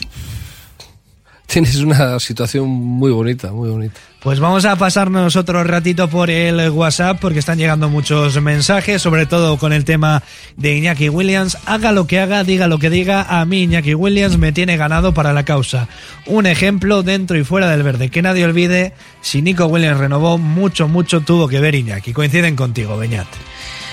tienes 1.45 1.75
una 1.75 2.19
situación 2.19 2.67
muy 2.67 3.11
bonita, 3.11 3.51
muy 3.51 3.69
bonita. 3.69 3.99
Pues 4.25 4.39
vamos 4.39 4.65
a 4.65 4.75
pasarnos 4.75 5.35
otro 5.35 5.63
ratito 5.63 6.09
por 6.09 6.31
el 6.31 6.71
WhatsApp 6.71 7.19
porque 7.21 7.37
están 7.37 7.59
llegando 7.59 7.89
muchos 7.89 8.41
mensajes, 8.41 8.99
sobre 8.99 9.27
todo 9.27 9.57
con 9.57 9.71
el 9.71 9.85
tema 9.85 10.23
de 10.57 10.75
Iñaki 10.75 11.09
Williams. 11.09 11.59
Haga 11.67 11.91
lo 11.91 12.07
que 12.07 12.19
haga, 12.19 12.43
diga 12.43 12.65
lo 12.65 12.79
que 12.79 12.89
diga, 12.89 13.21
a 13.21 13.45
mí 13.45 13.61
Iñaki 13.61 13.93
Williams 13.93 14.39
me 14.39 14.51
tiene 14.51 14.77
ganado 14.77 15.13
para 15.13 15.31
la 15.31 15.45
causa. 15.45 15.89
Un 16.25 16.47
ejemplo 16.47 17.03
dentro 17.03 17.37
y 17.37 17.43
fuera 17.43 17.69
del 17.69 17.83
verde. 17.83 18.09
Que 18.09 18.23
nadie 18.23 18.45
olvide, 18.45 18.93
si 19.21 19.43
Nico 19.43 19.67
Williams 19.67 19.99
renovó, 19.99 20.39
mucho, 20.39 20.87
mucho 20.87 21.21
tuvo 21.21 21.47
que 21.47 21.59
ver 21.59 21.75
Iñaki. 21.75 22.11
Coinciden 22.11 22.55
contigo, 22.55 22.97
Beñat. 22.97 23.27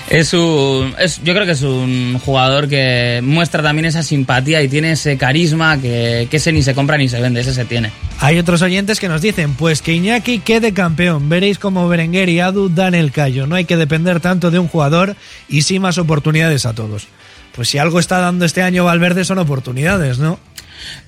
Es 0.09 0.33
un, 0.33 0.93
es, 0.99 1.21
yo 1.23 1.33
creo 1.33 1.45
que 1.45 1.53
es 1.53 1.61
un 1.61 2.19
jugador 2.19 2.67
que 2.67 3.21
muestra 3.23 3.63
también 3.63 3.85
esa 3.85 4.03
simpatía 4.03 4.61
y 4.61 4.67
tiene 4.67 4.91
ese 4.91 5.17
carisma 5.17 5.79
que, 5.81 6.27
que 6.29 6.37
ese 6.37 6.51
ni 6.51 6.61
se 6.61 6.75
compra 6.75 6.97
ni 6.97 7.09
se 7.09 7.21
vende, 7.21 7.41
ese 7.41 7.53
se 7.53 7.65
tiene. 7.65 7.91
Hay 8.19 8.37
otros 8.37 8.61
oyentes 8.61 8.99
que 8.99 9.07
nos 9.07 9.21
dicen, 9.21 9.55
pues 9.55 9.81
que 9.81 9.93
Iñaki 9.93 10.39
quede 10.39 10.73
campeón. 10.73 11.29
Veréis 11.29 11.57
como 11.57 11.87
Berenguer 11.87 12.29
y 12.29 12.41
Adu 12.41 12.69
dan 12.69 12.95
el 12.95 13.11
callo. 13.11 13.47
No 13.47 13.55
hay 13.55 13.65
que 13.65 13.77
depender 13.77 14.19
tanto 14.19 14.51
de 14.51 14.59
un 14.59 14.67
jugador 14.67 15.15
y 15.47 15.63
sí 15.63 15.79
más 15.79 15.97
oportunidades 15.97 16.65
a 16.65 16.73
todos. 16.73 17.07
Pues 17.55 17.69
si 17.69 17.77
algo 17.77 17.99
está 17.99 18.19
dando 18.19 18.45
este 18.45 18.61
año 18.61 18.85
Valverde 18.85 19.25
son 19.25 19.39
oportunidades, 19.39 20.19
¿no? 20.19 20.39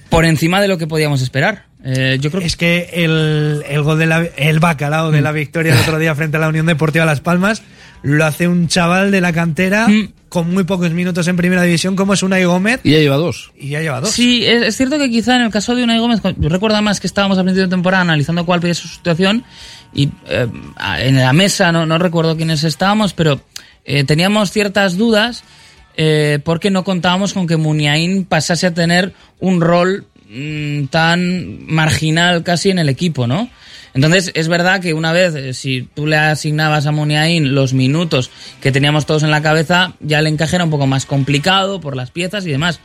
Por 0.09 0.25
encima 0.25 0.61
de 0.61 0.67
lo 0.67 0.77
que 0.77 0.87
podíamos 0.87 1.21
esperar. 1.21 1.65
Eh, 1.83 2.17
yo 2.19 2.31
creo 2.31 2.41
Es 2.41 2.55
que 2.55 2.89
el, 2.93 3.63
el 3.67 3.81
gol 3.83 3.99
de 3.99 4.07
la, 4.07 4.25
el 4.37 4.59
bacalao 4.59 5.11
de 5.11 5.21
la 5.21 5.31
victoria 5.31 5.73
el 5.73 5.79
otro 5.79 5.99
día 5.99 6.15
frente 6.15 6.37
a 6.37 6.39
la 6.39 6.47
Unión 6.47 6.65
Deportiva 6.65 7.05
Las 7.05 7.19
Palmas 7.21 7.61
lo 8.05 8.23
hace 8.25 8.47
un 8.47 8.67
chaval 8.67 9.09
de 9.11 9.19
la 9.21 9.33
cantera 9.33 9.87
Mm. 9.87 10.09
con 10.29 10.53
muy 10.53 10.63
pocos 10.63 10.91
minutos 10.91 11.27
en 11.27 11.35
primera 11.37 11.63
división 11.63 11.95
como 11.95 12.13
es 12.13 12.21
Unai 12.23 12.43
Gómez 12.45 12.79
Y 12.83 12.91
ya 12.91 12.99
lleva 12.99 13.15
dos. 13.15 13.51
y 13.57 13.69
ya 13.69 13.81
lleva 13.81 13.99
dos. 14.01 14.11
Sí, 14.11 14.45
es, 14.45 14.61
es 14.63 14.77
cierto 14.77 14.97
que 14.99 15.09
quizá 15.09 15.35
en 15.35 15.41
el 15.43 15.49
caso 15.51 15.73
de 15.75 15.83
Unai 15.83 15.97
Gómez, 15.99 16.21
yo 16.37 16.49
recuerdo 16.49 16.81
más 16.81 16.99
que 16.99 17.07
estábamos 17.07 17.37
a 17.37 17.43
principio 17.43 17.63
de 17.63 17.69
temporada 17.71 18.01
analizando 18.03 18.45
cuál 18.45 18.63
es 18.65 18.77
su 18.77 18.87
situación 18.87 19.43
y 19.93 20.09
eh, 20.27 20.47
en 20.99 21.15
la 21.17 21.33
mesa, 21.33 21.71
no, 21.71 21.85
no 21.85 21.97
recuerdo 21.97 22.35
quiénes 22.37 22.63
estábamos, 22.63 23.13
pero 23.13 23.41
eh, 23.85 24.03
teníamos 24.03 24.51
ciertas 24.51 24.97
dudas 24.97 25.43
eh, 25.97 26.39
porque 26.43 26.69
no 26.69 26.83
contábamos 26.83 27.33
con 27.33 27.47
que 27.47 27.55
Muniain 27.57 28.25
pasase 28.25 28.67
a 28.67 28.73
tener 28.73 29.13
un 29.39 29.61
rol 29.61 30.05
mm, 30.29 30.85
tan 30.87 31.65
marginal 31.65 32.43
casi 32.43 32.69
en 32.69 32.79
el 32.79 32.89
equipo, 32.89 33.25
¿no? 33.27 33.49
Entonces, 33.95 34.31
es 34.35 34.47
verdad 34.49 34.81
que 34.81 34.93
una 34.93 35.11
vez, 35.13 35.33
eh, 35.33 35.53
si 35.55 35.81
tú 35.93 36.05
le 36.05 36.17
asignabas 36.17 36.85
a 36.85 36.91
Muniain 36.91 37.55
los 37.55 37.73
minutos 37.73 38.29
que 38.61 38.71
teníamos 38.71 39.05
todos 39.07 39.23
en 39.23 39.31
la 39.31 39.41
cabeza, 39.41 39.93
ya 40.01 40.19
el 40.19 40.27
encaje 40.27 40.55
era 40.57 40.65
un 40.65 40.69
poco 40.69 40.85
más 40.85 41.05
complicado 41.07 41.79
por 41.81 41.95
las 41.95 42.11
piezas 42.11 42.45
y 42.45 42.51
demás. 42.51 42.79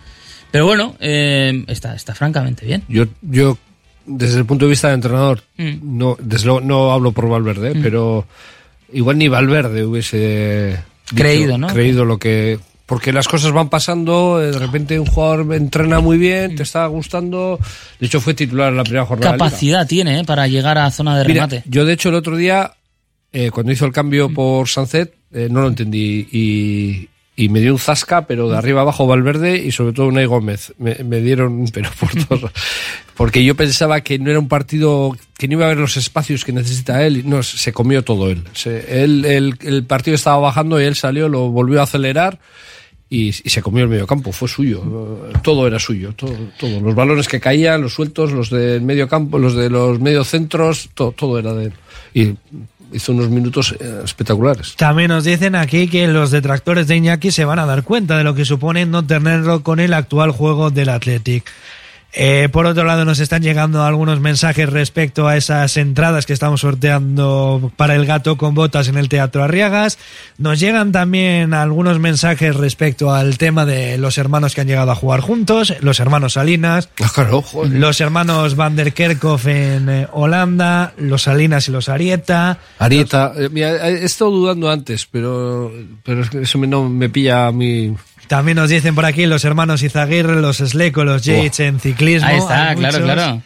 Pero 0.53 0.65
bueno, 0.67 0.97
eh, 1.01 1.65
está, 1.69 1.95
está 1.95 2.15
francamente 2.15 2.65
bien. 2.65 2.83
Yo, 2.89 3.05
yo, 3.23 3.59
desde 4.07 4.39
el 4.39 4.47
punto 4.47 4.65
de 4.65 4.71
vista 4.71 4.89
de 4.89 4.95
entrenador, 4.95 5.43
Mm. 5.59 5.99
no, 5.99 6.17
desde 6.21 6.47
luego 6.47 6.61
no 6.61 6.93
hablo 6.93 7.13
por 7.13 7.29
Valverde, 7.29 7.75
pero 7.83 8.25
igual 8.93 9.19
ni 9.19 9.29
Valverde 9.29 9.85
hubiese 9.85 10.79
dicho- 11.11 11.23
Creído, 11.23 11.59
¿no? 11.59 11.67
creído 11.69 12.05
lo 12.05 12.19
que. 12.19 12.59
Porque 12.91 13.13
las 13.13 13.29
cosas 13.29 13.53
van 13.53 13.69
pasando, 13.71 14.43
eh, 14.43 14.51
de 14.51 14.59
repente 14.59 14.99
un 14.99 15.07
jugador 15.07 15.55
entrena 15.55 16.01
muy 16.01 16.19
bien, 16.19 16.57
te 16.57 16.65
está 16.65 16.85
gustando. 16.87 17.59
De 18.01 18.07
hecho, 18.07 18.21
fue 18.21 18.35
titular 18.35 18.71
en 18.71 18.77
la 18.79 18.83
primera 18.83 19.07
jornada. 19.07 19.31
Capacidad 19.39 19.87
tiene 19.87 20.19
eh, 20.21 20.25
para 20.25 20.49
llegar 20.49 20.77
a 20.77 20.91
zona 20.91 21.17
de 21.17 21.25
Mira, 21.25 21.47
remate. 21.47 21.63
yo 21.71 21.85
de 21.85 21.93
hecho 21.93 22.09
el 22.09 22.17
otro 22.17 22.37
día, 22.37 22.73
eh, 23.33 23.53
cuando 23.53 23.71
hizo 23.71 23.87
el 23.87 23.93
cambio 23.93 24.29
Mm. 24.29 24.35
por 24.35 24.67
Sunset, 24.69 25.15
eh, 25.33 25.47
no 25.49 25.61
lo 25.61 25.69
entendí 25.69 26.27
y, 26.33 27.09
y 27.37 27.49
me 27.49 27.61
dio 27.61 27.73
un 27.75 27.79
zasca, 27.79 28.27
pero 28.27 28.51
de 28.51 28.57
arriba 28.59 28.81
abajo 28.81 29.07
Valverde 29.07 29.57
y 29.65 29.71
sobre 29.71 29.93
todo 29.93 30.09
Unai 30.09 30.27
Gómez. 30.27 30.73
Me, 30.79 30.97
me 31.05 31.21
dieron, 31.21 31.67
pero 31.73 31.91
por 32.01 32.11
todos. 32.29 32.51
Porque 33.17 33.45
yo 33.45 33.55
pensaba 33.55 34.01
que 34.01 34.19
no 34.19 34.31
era 34.31 34.41
un 34.41 34.49
partido, 34.49 35.17
que 35.39 35.47
no 35.47 35.53
iba 35.55 35.63
a 35.65 35.67
haber 35.69 35.79
los 35.79 35.97
espacios 35.97 36.45
que 36.45 36.53
necesita 36.53 37.07
él. 37.07 37.23
No, 37.25 37.45
se 37.45 37.73
comió 37.73 38.03
todo 38.03 38.29
él. 38.31 38.43
Se- 38.53 39.05
él 39.05 39.25
el, 39.25 39.55
el 39.63 39.85
partido 39.85 40.17
estaba 40.17 40.39
bajando 40.39 40.81
y 40.81 40.87
él 40.87 40.97
salió, 40.97 41.29
lo 41.29 41.51
volvió 41.51 41.79
a 41.79 41.85
acelerar. 41.85 42.41
Y, 43.13 43.29
y 43.29 43.51
se 43.51 43.61
comió 43.61 43.83
el 43.83 43.91
medio 43.91 44.07
campo, 44.07 44.31
fue 44.31 44.49
suyo, 44.49 44.85
todo 45.43 45.67
era 45.67 45.81
suyo, 45.81 46.13
todo, 46.15 46.33
todo. 46.59 46.81
Los 46.81 46.95
balones 46.95 47.27
que 47.27 47.41
caían, 47.41 47.83
los 47.83 47.93
sueltos, 47.95 48.31
los 48.31 48.51
del 48.51 48.83
medio 48.83 49.09
campo, 49.09 49.37
los 49.37 49.57
de 49.57 49.69
los 49.69 49.99
medio 49.99 50.23
centros, 50.23 50.91
todo, 50.95 51.11
todo 51.11 51.39
era 51.39 51.53
de 51.53 51.65
él. 51.65 51.73
Y 52.15 52.35
hizo 52.93 53.13
unos 53.13 53.29
minutos 53.29 53.75
eh, 53.79 54.03
espectaculares. 54.05 54.77
También 54.77 55.09
nos 55.09 55.25
dicen 55.25 55.55
aquí 55.55 55.89
que 55.89 56.07
los 56.09 56.31
detractores 56.31 56.87
de 56.87 56.97
Iñaki 56.97 57.31
se 57.31 57.45
van 57.45 57.59
a 57.59 57.67
dar 57.67 57.85
cuenta 57.85 58.17
de 58.17 58.25
lo 58.25 58.35
que 58.35 58.45
supone 58.45 58.87
no 58.87 59.05
tenerlo 59.05 59.63
con 59.63 59.81
el 59.81 59.93
actual 59.93 60.31
juego 60.31 60.71
del 60.71 60.89
Athletic. 60.89 61.45
Eh, 62.13 62.49
por 62.51 62.67
otro 62.67 62.85
lado, 62.85 63.05
nos 63.05 63.21
están 63.21 63.43
llegando 63.43 63.85
algunos 63.85 64.21
mensajes 64.21 64.69
respecto 64.69 65.29
a 65.29 65.37
esas 65.37 65.77
entradas 65.77 66.27
que 66.27 66.33
estamos 66.33 66.61
sorteando 66.63 67.73
para 67.77 67.95
el 67.95 68.05
gato 68.05 68.37
con 68.37 68.55
botas 68.55 68.89
en 68.89 68.97
el 68.97 69.09
Teatro 69.09 69.45
Arriagas. 69.45 69.99
Nos 70.37 70.59
llegan 70.59 70.91
también 70.93 71.55
algunos 71.55 71.99
mensajes 72.01 72.57
respecto 72.57 73.13
al 73.13 73.39
tema 73.39 73.65
de 73.65 73.97
los 73.99 74.19
hermanos 74.19 74.55
que 74.55 74.61
han 74.63 74.67
llegado 74.67 74.91
a 74.91 74.95
jugar 74.97 75.21
juntos, 75.21 75.75
los 75.81 76.01
hermanos 76.01 76.33
Salinas, 76.35 76.89
Ah, 77.01 77.11
claro, 77.15 77.45
los 77.71 78.01
hermanos 78.01 78.57
Van 78.57 78.77
der 78.77 78.93
Kerkhoff 78.93 79.47
en 79.47 79.89
eh, 79.89 80.07
Holanda, 80.13 80.93
los 80.99 81.23
Salinas 81.23 81.69
y 81.69 81.73
los 81.73 81.89
Arieta. 81.89 82.59
Arieta, 82.79 83.33
eh, 83.37 83.49
mira, 83.51 83.89
he 83.89 84.05
estado 84.05 84.31
dudando 84.31 84.71
antes, 84.71 85.07
pero, 85.07 85.73
pero 86.03 86.23
eso 86.41 86.59
me, 86.59 86.67
no, 86.67 86.89
me 86.89 87.09
pilla 87.09 87.47
a 87.47 87.53
mí. 87.53 87.95
También 88.31 88.55
nos 88.55 88.71
dicen 88.71 88.95
por 88.95 89.05
aquí 89.07 89.27
los 89.27 89.45
hermanos 89.45 89.83
Izaguirre, 89.83 90.41
los 90.41 90.59
Sleco, 90.59 91.03
los 91.05 91.23
Yates 91.25 91.59
en 91.59 91.81
ciclismo. 91.81 92.29
Ahí 92.29 92.39
está, 92.39 92.73
claro, 92.77 93.03
claro. 93.03 93.43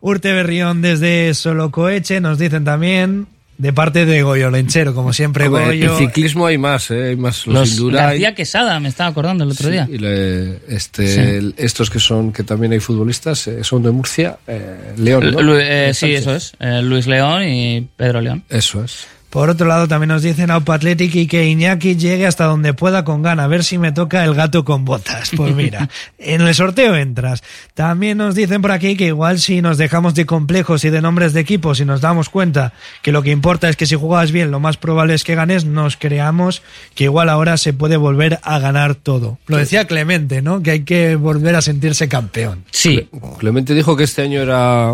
Urte 0.00 0.32
Berrión 0.32 0.82
desde 0.82 1.32
Solocoeche 1.34 2.20
nos 2.20 2.36
dicen 2.36 2.64
también 2.64 3.28
de 3.58 3.72
parte 3.72 4.04
de 4.06 4.22
Goyo 4.24 4.50
Lenchero, 4.50 4.92
como 4.92 5.12
siempre 5.12 5.46
Hombre, 5.46 5.66
Goyo. 5.66 5.92
en 5.92 5.98
ciclismo 6.08 6.46
hay 6.46 6.58
más, 6.58 6.90
eh, 6.90 7.10
hay 7.10 7.16
más 7.16 7.46
los, 7.46 7.78
Los. 7.78 7.92
García 7.92 8.34
Quesada, 8.34 8.80
me 8.80 8.88
estaba 8.88 9.08
acordando 9.10 9.44
el 9.44 9.52
otro 9.52 9.66
Sí, 9.68 9.72
día. 9.72 9.88
y 9.88 9.98
le- 9.98 10.56
este, 10.66 11.06
Sí. 11.06 11.20
el- 11.20 11.54
estos 11.56 11.88
que 11.88 12.00
son, 12.00 12.32
que 12.32 12.42
también 12.42 12.72
hay 12.72 12.80
futbolistas, 12.80 13.46
eh, 13.46 13.62
son 13.62 13.84
de 13.84 13.92
Murcia, 13.92 14.36
eh, 14.48 14.94
León, 14.96 15.30
¿no? 15.30 15.40
Lu- 15.42 15.56
eh, 15.60 15.92
sí, 15.94 16.12
eso 16.12 16.34
es. 16.34 16.54
Eh, 16.58 16.82
Luis 16.82 17.06
León 17.06 17.44
y 17.44 17.88
Pedro 17.96 18.20
León. 18.20 18.42
Eso 18.48 18.82
es. 18.82 19.06
Por 19.34 19.50
otro 19.50 19.66
lado, 19.66 19.88
también 19.88 20.10
nos 20.10 20.22
dicen 20.22 20.52
a 20.52 20.54
Aupa 20.54 20.76
Athletic 20.76 21.12
y 21.16 21.26
que 21.26 21.48
Iñaki 21.48 21.96
llegue 21.96 22.24
hasta 22.24 22.44
donde 22.44 22.72
pueda 22.72 23.02
con 23.02 23.20
gana, 23.20 23.42
a 23.42 23.46
ver 23.48 23.64
si 23.64 23.78
me 23.78 23.90
toca 23.90 24.24
el 24.24 24.32
gato 24.32 24.64
con 24.64 24.84
botas. 24.84 25.32
Pues 25.36 25.52
mira, 25.56 25.90
en 26.18 26.40
el 26.42 26.54
sorteo 26.54 26.94
entras. 26.94 27.42
También 27.74 28.18
nos 28.18 28.36
dicen 28.36 28.62
por 28.62 28.70
aquí 28.70 28.96
que 28.96 29.08
igual 29.08 29.40
si 29.40 29.60
nos 29.60 29.76
dejamos 29.76 30.14
de 30.14 30.24
complejos 30.24 30.84
y 30.84 30.90
de 30.90 31.02
nombres 31.02 31.32
de 31.32 31.40
equipos 31.40 31.80
y 31.80 31.84
nos 31.84 32.00
damos 32.00 32.28
cuenta 32.28 32.74
que 33.02 33.10
lo 33.10 33.24
que 33.24 33.32
importa 33.32 33.68
es 33.68 33.74
que 33.74 33.86
si 33.86 33.96
juegas 33.96 34.30
bien, 34.30 34.52
lo 34.52 34.60
más 34.60 34.76
probable 34.76 35.14
es 35.14 35.24
que 35.24 35.34
ganes, 35.34 35.64
nos 35.64 35.96
creamos 35.96 36.62
que 36.94 37.02
igual 37.02 37.28
ahora 37.28 37.56
se 37.56 37.72
puede 37.72 37.96
volver 37.96 38.38
a 38.44 38.60
ganar 38.60 38.94
todo. 38.94 39.38
Lo 39.48 39.56
decía 39.56 39.88
Clemente, 39.88 40.42
¿no? 40.42 40.62
Que 40.62 40.70
hay 40.70 40.84
que 40.84 41.16
volver 41.16 41.56
a 41.56 41.60
sentirse 41.60 42.08
campeón. 42.08 42.62
Sí, 42.70 43.08
Clemente 43.38 43.74
dijo 43.74 43.96
que 43.96 44.04
este 44.04 44.22
año 44.22 44.40
era 44.40 44.92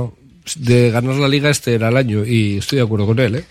de 0.57 0.91
ganar 0.91 1.17
la 1.17 1.29
liga, 1.29 1.51
este 1.51 1.75
era 1.75 1.91
el 1.91 1.99
año, 1.99 2.25
y 2.25 2.57
estoy 2.57 2.79
de 2.79 2.85
acuerdo 2.85 3.05
con 3.05 3.19
él, 3.19 3.35
¿eh? 3.35 3.45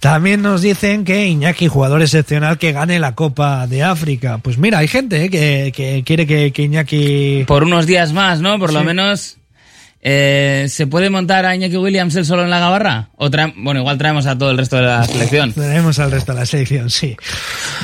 También 0.00 0.40
nos 0.40 0.62
dicen 0.62 1.04
que 1.04 1.26
Iñaki, 1.26 1.68
jugador 1.68 2.00
excepcional, 2.00 2.56
que 2.56 2.72
gane 2.72 2.98
la 2.98 3.14
Copa 3.14 3.66
de 3.66 3.82
África. 3.82 4.38
Pues 4.38 4.56
mira, 4.56 4.78
hay 4.78 4.88
gente 4.88 5.24
¿eh? 5.24 5.30
que, 5.30 5.72
que 5.76 6.02
quiere 6.04 6.26
que, 6.26 6.52
que 6.52 6.62
Iñaki... 6.62 7.44
por 7.46 7.64
unos 7.64 7.86
días 7.86 8.14
más, 8.14 8.40
¿no? 8.40 8.58
Por 8.58 8.72
lo 8.72 8.82
menos. 8.82 9.36
Eh, 10.02 10.64
¿Se 10.68 10.86
puede 10.86 11.10
montar 11.10 11.44
a 11.44 11.54
Iñaki 11.54 11.76
Williams 11.76 12.16
él 12.16 12.24
solo 12.24 12.42
en 12.44 12.48
la 12.50 12.58
gabarra? 12.58 13.10
O 13.16 13.28
bueno, 13.56 13.80
igual 13.80 13.98
traemos 13.98 14.24
a 14.26 14.38
todo 14.38 14.50
el 14.50 14.56
resto 14.56 14.76
de 14.76 14.82
la 14.82 15.04
selección. 15.04 15.52
Tenemos 15.54 15.98
al 15.98 16.10
resto 16.10 16.32
de 16.32 16.38
la 16.40 16.46
selección, 16.46 16.88
sí. 16.88 17.16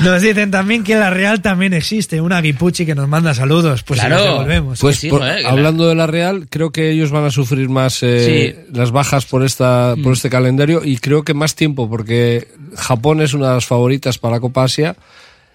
Nos 0.03 0.21
dicen 0.23 0.49
también 0.49 0.83
que 0.83 0.95
la 0.95 1.11
Real 1.11 1.41
también 1.43 1.73
existe, 1.73 2.19
una 2.19 2.41
Guipuchi 2.41 2.87
que 2.87 2.95
nos 2.95 3.07
manda 3.07 3.35
saludos. 3.35 3.83
Pues 3.83 3.99
Claro. 3.99 4.23
devolvemos. 4.23 4.79
Pues 4.79 4.97
sí, 4.97 5.09
por- 5.09 5.19
joder, 5.19 5.37
que 5.37 5.43
la- 5.43 5.49
hablando 5.49 5.87
de 5.87 5.93
la 5.95 6.07
Real, 6.07 6.47
creo 6.49 6.71
que 6.71 6.89
ellos 6.89 7.11
van 7.11 7.25
a 7.25 7.29
sufrir 7.31 7.69
más 7.69 7.99
eh, 8.01 8.65
las 8.73 8.89
bajas 8.91 9.25
por 9.25 9.43
esta 9.45 9.93
Mm. 9.95 10.01
por 10.03 10.13
este 10.13 10.29
calendario 10.31 10.81
y 10.83 10.97
creo 10.97 11.23
que 11.23 11.33
más 11.35 11.53
tiempo 11.55 11.87
porque 11.89 12.47
Japón 12.75 13.21
es 13.21 13.33
una 13.35 13.49
de 13.49 13.53
las 13.55 13.65
favoritas 13.65 14.17
para 14.17 14.35
la 14.35 14.39
Copa 14.39 14.63
Asia 14.63 14.95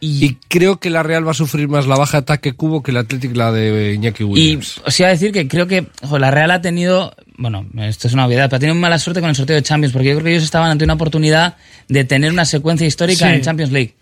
y, 0.04 0.34
creo 0.48 0.80
que 0.80 0.90
la 0.90 1.04
Real 1.04 1.24
va 1.26 1.30
a 1.30 1.34
sufrir 1.34 1.68
más 1.68 1.86
la 1.86 1.96
baja 1.96 2.18
de 2.18 2.22
ataque 2.22 2.54
cubo 2.54 2.82
que 2.82 2.90
el 2.90 2.96
Athletic 2.96 3.36
la 3.36 3.52
de 3.52 3.94
Iñaki 3.94 4.24
Y 4.24 4.26
Williams. 4.26 4.80
os 4.84 4.98
iba 4.98 5.08
a 5.08 5.12
decir 5.12 5.30
que 5.30 5.46
creo 5.46 5.68
que 5.68 5.86
la 6.18 6.30
Real 6.32 6.50
ha 6.50 6.60
tenido, 6.60 7.14
bueno, 7.36 7.64
esto 7.78 8.08
es 8.08 8.14
una 8.14 8.26
obviedad, 8.26 8.46
pero 8.50 8.56
ha 8.56 8.60
tenido 8.60 8.74
mala 8.74 8.98
suerte 8.98 9.20
con 9.20 9.30
el 9.30 9.36
sorteo 9.36 9.54
de 9.54 9.62
Champions, 9.62 9.92
porque 9.92 10.08
yo 10.08 10.14
creo 10.16 10.24
que 10.24 10.30
ellos 10.32 10.42
estaban 10.42 10.70
ante 10.72 10.84
una 10.84 10.94
oportunidad 10.94 11.56
de 11.88 12.04
tener 12.04 12.32
una 12.32 12.44
secuencia 12.44 12.84
histórica 12.86 13.28
Sí. 13.28 13.34
en 13.34 13.42
Champions 13.42 13.70
League. 13.72 13.94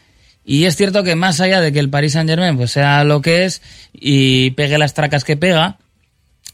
Y 0.43 0.65
es 0.65 0.75
cierto 0.75 1.05
que 1.05 1.15
más 1.17 1.39
allá 1.41 1.61
de 1.61 1.71
que 1.71 1.79
el 1.81 1.91
Paris 1.91 2.13
Saint 2.15 2.29
Germain 2.31 2.57
pues 2.57 2.71
sea 2.71 3.05
lo 3.05 3.21
que 3.21 3.45
es 3.45 3.61
y 3.93 4.53
pegue 4.53 4.79
las 4.79 4.95
tracas 4.95 5.23
que 5.23 5.37
pega, 5.37 5.77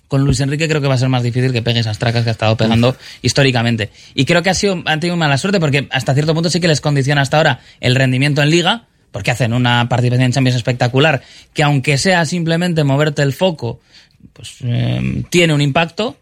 con 0.09 0.25
Luis 0.25 0.41
Enrique 0.41 0.69
creo 0.69 0.81
que 0.81 0.89
va 0.89 0.95
a 0.95 0.99
ser 0.99 1.09
más 1.09 1.23
difícil 1.23 1.53
que 1.53 1.63
pegue 1.63 1.81
esas 1.81 1.99
tracas 1.99 2.25
que 2.25 2.31
ha 2.31 2.33
estado 2.33 2.57
pegando 2.57 2.97
históricamente. 3.23 3.91
Y 4.15 4.25
creo 4.25 4.43
que 4.43 4.51
ha 4.51 4.55
sido, 4.55 4.83
han 4.87 4.99
tenido 5.01 5.17
mala 5.17 5.39
suerte 5.39 5.61
porque 5.61 5.87
hasta 5.93 6.15
cierto 6.15 6.35
punto 6.35 6.51
sí 6.51 6.59
que 6.61 6.69
les 6.69 6.81
condiciona 6.81 7.23
hasta 7.23 7.37
ahora 7.37 7.61
el 7.81 7.95
rendimiento 7.95 8.43
en 8.43 8.51
liga, 8.51 8.87
porque 9.17 9.31
hacen 9.31 9.55
una 9.55 9.89
participación 9.89 10.27
en 10.27 10.33
Champions 10.33 10.57
espectacular, 10.57 11.23
que 11.55 11.63
aunque 11.63 11.97
sea 11.97 12.27
simplemente 12.27 12.85
moverte 12.85 13.23
el 13.23 13.33
foco, 13.33 13.81
pues 14.35 14.57
eh, 14.63 15.23
tiene 15.31 15.55
un 15.55 15.63
impacto. 15.63 16.19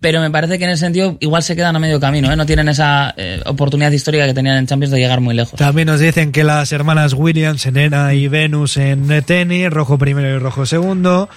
Pero 0.00 0.20
me 0.20 0.30
parece 0.30 0.58
que 0.58 0.64
en 0.64 0.70
ese 0.70 0.80
sentido 0.80 1.16
igual 1.20 1.42
se 1.42 1.54
quedan 1.54 1.76
a 1.76 1.78
medio 1.78 2.00
camino, 2.00 2.32
¿eh? 2.32 2.36
no 2.36 2.46
tienen 2.46 2.68
esa 2.68 3.12
eh, 3.16 3.42
oportunidad 3.44 3.92
histórica 3.92 4.26
que 4.26 4.32
tenían 4.32 4.56
en 4.56 4.66
Champions 4.66 4.90
de 4.90 4.98
llegar 4.98 5.20
muy 5.20 5.34
lejos. 5.34 5.58
También 5.58 5.86
nos 5.86 6.00
dicen 6.00 6.32
que 6.32 6.42
las 6.42 6.72
hermanas 6.72 7.12
Williams, 7.12 7.66
Enena 7.66 8.14
y 8.14 8.26
Venus 8.26 8.78
en 8.78 9.22
tenis, 9.24 9.68
rojo 9.68 9.98
primero 9.98 10.34
y 10.34 10.38
rojo 10.38 10.64
segundo, 10.64 11.28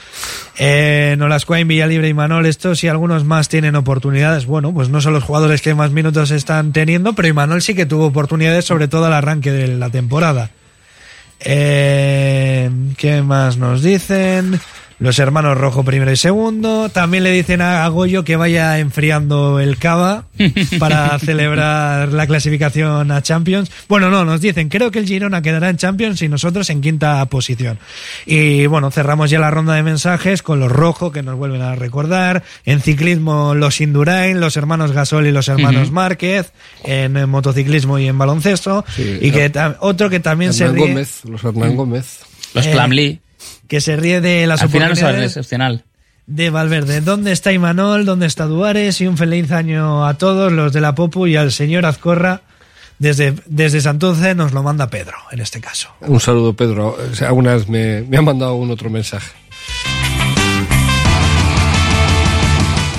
eh, 0.57 1.15
Nolascoain, 1.17 1.67
Villalibre 1.67 2.07
y 2.07 2.13
Manol, 2.13 2.45
estos 2.45 2.83
y 2.85 2.87
algunos 2.87 3.25
más 3.25 3.49
tienen 3.49 3.75
oportunidades. 3.75 4.45
Bueno, 4.45 4.73
pues 4.73 4.87
no 4.87 5.01
son 5.01 5.13
los 5.13 5.23
jugadores 5.23 5.61
que 5.61 5.75
más 5.75 5.91
minutos 5.91 6.31
están 6.31 6.71
teniendo, 6.71 7.13
pero 7.13 7.27
Imanol 7.27 7.61
sí 7.61 7.75
que 7.75 7.85
tuvo 7.85 8.05
oportunidades, 8.05 8.63
sobre 8.63 8.87
todo 8.87 9.05
al 9.05 9.13
arranque 9.13 9.51
de 9.51 9.67
la 9.67 9.89
temporada. 9.89 10.51
Eh, 11.41 12.69
¿Qué 12.97 13.21
más 13.21 13.57
nos 13.57 13.81
dicen? 13.81 14.59
Los 15.03 15.19
hermanos 15.19 15.57
Rojo 15.57 15.83
primero 15.83 16.13
y 16.13 16.15
segundo. 16.15 16.87
También 16.87 17.25
le 17.25 17.31
dicen 17.31 17.61
a 17.61 17.85
Goyo 17.89 18.23
que 18.23 18.37
vaya 18.37 18.79
enfriando 18.79 19.59
el 19.59 19.75
cava 19.77 20.27
para 20.79 21.19
celebrar 21.19 22.13
la 22.13 22.25
clasificación 22.25 23.11
a 23.11 23.21
Champions. 23.21 23.69
Bueno, 23.89 24.09
no, 24.09 24.23
nos 24.23 24.39
dicen, 24.39 24.69
creo 24.69 24.91
que 24.91 24.99
el 24.99 25.05
Girona 25.05 25.41
quedará 25.41 25.67
en 25.67 25.75
Champions 25.75 26.21
y 26.21 26.29
nosotros 26.29 26.69
en 26.69 26.79
quinta 26.79 27.25
posición. 27.25 27.79
Y 28.25 28.65
bueno, 28.67 28.91
cerramos 28.91 29.29
ya 29.29 29.39
la 29.39 29.51
ronda 29.51 29.73
de 29.73 29.83
mensajes 29.83 30.41
con 30.41 30.61
los 30.61 30.71
Rojo 30.71 31.11
que 31.11 31.21
nos 31.21 31.35
vuelven 31.35 31.63
a 31.63 31.75
recordar. 31.75 32.43
En 32.63 32.79
ciclismo 32.79 33.55
los 33.55 33.81
Indurain, 33.81 34.39
los 34.39 34.55
hermanos 34.55 34.93
Gasol 34.93 35.27
y 35.27 35.33
los 35.33 35.49
hermanos 35.49 35.91
Márquez. 35.91 36.53
En 36.85 37.29
motociclismo 37.29 37.99
y 37.99 38.07
en 38.07 38.17
baloncesto. 38.17 38.85
Sí, 38.95 39.17
y 39.19 39.31
que 39.31 39.51
otro 39.81 40.09
que 40.09 40.21
también 40.21 40.53
se 40.53 40.69
ríe, 40.69 40.87
Gómez, 40.87 41.25
los 41.25 41.43
Hernán 41.43 41.75
Gómez. 41.75 42.19
Los 42.53 42.65
Eh. 42.67 43.19
Que 43.73 43.81
se 43.81 43.95
ríe 43.95 44.21
de 44.21 44.45
las 44.45 44.61
Al 44.61 44.69
final 44.69 44.93
no 44.93 45.09
es 45.09 45.35
opcional. 45.35 45.83
de 46.27 46.51
Valverde. 46.51 47.01
¿Dónde 47.01 47.31
está 47.31 47.51
Imanol? 47.53 48.05
¿Dónde 48.05 48.27
está 48.27 48.45
Duares? 48.45 49.01
Y 49.01 49.07
un 49.07 49.17
feliz 49.17 49.51
año 49.51 50.05
a 50.05 50.13
todos 50.13 50.51
los 50.51 50.71
de 50.73 50.79
la 50.79 50.93
Popu 50.93 51.25
y 51.25 51.37
al 51.37 51.51
señor 51.51 51.87
Azcorra. 51.87 52.41
Desde, 52.99 53.33
desde 53.47 53.81
Santurce 53.81 54.35
nos 54.35 54.53
lo 54.53 54.61
manda 54.61 54.91
Pedro, 54.91 55.15
en 55.31 55.39
este 55.39 55.59
caso. 55.59 55.89
Un 56.01 56.19
saludo, 56.19 56.53
Pedro. 56.53 56.95
O 57.11 57.15
sea, 57.15 57.29
Algunas 57.29 57.67
me, 57.67 58.03
me 58.03 58.15
han 58.17 58.25
mandado 58.25 58.53
un 58.53 58.69
otro 58.69 58.91
mensaje. 58.91 59.31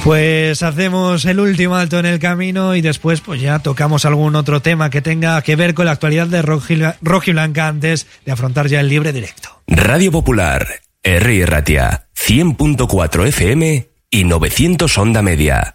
Pues 0.05 0.63
hacemos 0.63 1.25
el 1.25 1.41
último 1.41 1.77
alto 1.77 1.99
en 1.99 2.05
el 2.05 2.19
camino 2.19 2.77
y 2.77 2.83
después 2.83 3.23
pues 3.23 3.41
ya 3.41 3.61
tocamos 3.61 4.05
algún 4.05 4.37
otro 4.37 4.61
tema 4.61 4.91
que 4.91 5.01
tenga 5.01 5.41
que 5.41 5.57
ver 5.57 5.73
con 5.73 5.87
la 5.87 5.93
actualidad 5.93 6.27
de 6.27 6.43
Roji 6.43 7.33
Blanca 7.33 7.69
antes 7.69 8.07
de 8.27 8.33
afrontar 8.33 8.67
ya 8.67 8.81
el 8.81 8.91
libre 8.91 9.15
directo. 9.15 9.63
Radio 9.67 10.13
Popular, 10.13 10.69
Herri 11.03 11.47
Ratia, 11.47 12.09
100.4 12.19 13.29
FM 13.29 13.89
y 14.11 14.25
900 14.25 14.99
Onda 14.99 15.23
Media. 15.23 15.75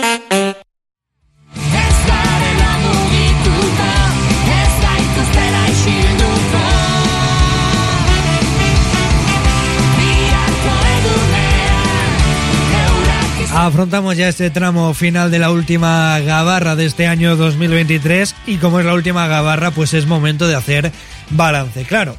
Afrontamos 13.71 14.17
ya 14.17 14.27
este 14.27 14.49
tramo 14.49 14.93
final 14.93 15.31
de 15.31 15.39
la 15.39 15.49
última 15.49 16.19
gabarra 16.19 16.75
de 16.75 16.85
este 16.85 17.07
año 17.07 17.37
2023 17.37 18.35
y 18.45 18.57
como 18.57 18.81
es 18.81 18.85
la 18.85 18.93
última 18.93 19.27
gabarra 19.27 19.71
pues 19.71 19.93
es 19.93 20.07
momento 20.07 20.45
de 20.45 20.55
hacer 20.55 20.91
balance. 21.29 21.85
Claro, 21.85 22.17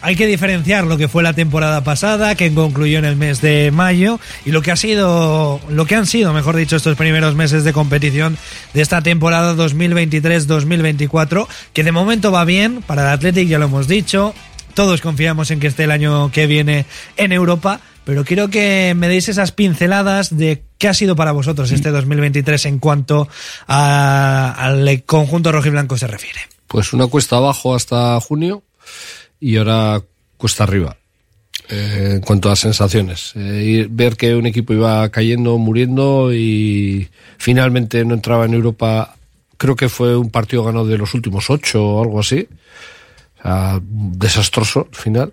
hay 0.00 0.14
que 0.14 0.28
diferenciar 0.28 0.84
lo 0.84 0.98
que 0.98 1.08
fue 1.08 1.24
la 1.24 1.32
temporada 1.32 1.82
pasada, 1.82 2.36
que 2.36 2.54
concluyó 2.54 3.00
en 3.00 3.04
el 3.04 3.16
mes 3.16 3.40
de 3.40 3.72
mayo, 3.72 4.20
y 4.44 4.52
lo 4.52 4.62
que 4.62 4.70
ha 4.70 4.76
sido, 4.76 5.60
lo 5.68 5.86
que 5.86 5.96
han 5.96 6.06
sido, 6.06 6.32
mejor 6.32 6.54
dicho, 6.54 6.76
estos 6.76 6.96
primeros 6.96 7.34
meses 7.34 7.64
de 7.64 7.72
competición 7.72 8.38
de 8.72 8.82
esta 8.82 9.02
temporada 9.02 9.56
2023-2024, 9.56 11.48
que 11.72 11.82
de 11.82 11.90
momento 11.90 12.30
va 12.30 12.44
bien 12.44 12.80
para 12.80 13.02
el 13.02 13.08
Athletic, 13.08 13.48
ya 13.48 13.58
lo 13.58 13.64
hemos 13.64 13.88
dicho. 13.88 14.34
Todos 14.74 15.00
confiamos 15.00 15.50
en 15.50 15.58
que 15.58 15.66
esté 15.66 15.82
el 15.84 15.90
año 15.90 16.30
que 16.30 16.46
viene 16.46 16.86
en 17.16 17.32
Europa, 17.32 17.80
pero 18.04 18.24
quiero 18.24 18.48
que 18.48 18.94
me 18.96 19.08
deis 19.08 19.28
esas 19.28 19.52
pinceladas 19.52 20.36
de 20.36 20.62
¿Qué 20.78 20.88
ha 20.88 20.94
sido 20.94 21.14
para 21.14 21.30
vosotros 21.30 21.70
este 21.70 21.90
2023 21.92 22.66
en 22.66 22.78
cuanto 22.80 23.28
a- 23.68 24.52
al 24.58 25.04
conjunto 25.04 25.52
rojiblanco 25.52 25.96
se 25.96 26.08
refiere? 26.08 26.40
Pues 26.66 26.92
una 26.92 27.06
cuesta 27.06 27.36
abajo 27.36 27.74
hasta 27.76 28.18
junio 28.20 28.64
y 29.38 29.56
ahora 29.58 30.02
cuesta 30.36 30.64
arriba. 30.64 30.96
eh, 31.68 32.14
en 32.16 32.20
cuanto 32.20 32.50
a 32.50 32.56
sensaciones. 32.56 33.32
Eh, 33.36 33.86
ver 33.88 34.16
que 34.16 34.34
un 34.34 34.46
equipo 34.46 34.72
iba 34.74 35.08
cayendo, 35.10 35.56
muriendo 35.58 36.34
y 36.34 37.08
finalmente 37.38 38.04
no 38.04 38.14
entraba 38.14 38.44
en 38.44 38.54
Europa. 38.54 39.14
Creo 39.56 39.76
que 39.76 39.88
fue 39.88 40.16
un 40.16 40.28
partido 40.30 40.64
ganado 40.64 40.86
de 40.86 40.98
los 40.98 41.14
últimos 41.14 41.48
ocho 41.48 41.82
o 41.86 42.02
algo 42.02 42.18
así. 42.20 42.48
O 43.38 43.42
sea, 43.42 43.80
desastroso 43.82 44.88
al 44.90 44.96
final. 44.98 45.32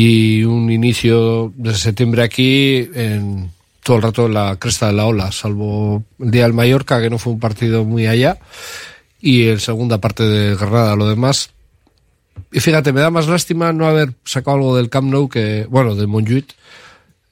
Y 0.00 0.44
un 0.44 0.70
inicio 0.70 1.52
de 1.56 1.74
septiembre 1.74 2.22
aquí 2.22 2.88
en 2.94 3.50
todo 3.82 3.96
el 3.96 4.02
rato 4.04 4.26
en 4.26 4.34
la 4.34 4.54
cresta 4.54 4.86
de 4.86 4.92
la 4.92 5.06
ola, 5.06 5.32
salvo 5.32 6.04
el 6.20 6.30
día 6.30 6.44
del 6.44 6.52
Mallorca, 6.52 7.00
que 7.02 7.10
no 7.10 7.18
fue 7.18 7.32
un 7.32 7.40
partido 7.40 7.82
muy 7.82 8.06
allá 8.06 8.38
y 9.20 9.48
en 9.48 9.58
segunda 9.58 9.98
parte 9.98 10.22
de 10.22 10.54
Granada. 10.54 10.94
Lo 10.94 11.08
demás, 11.08 11.50
y 12.52 12.60
fíjate, 12.60 12.92
me 12.92 13.00
da 13.00 13.10
más 13.10 13.26
lástima 13.26 13.72
no 13.72 13.88
haber 13.88 14.12
sacado 14.24 14.58
algo 14.58 14.76
del 14.76 14.88
Camp 14.88 15.10
Nou 15.10 15.28
que, 15.28 15.66
bueno, 15.68 15.96
del 15.96 16.06
Montjuic, 16.06 16.54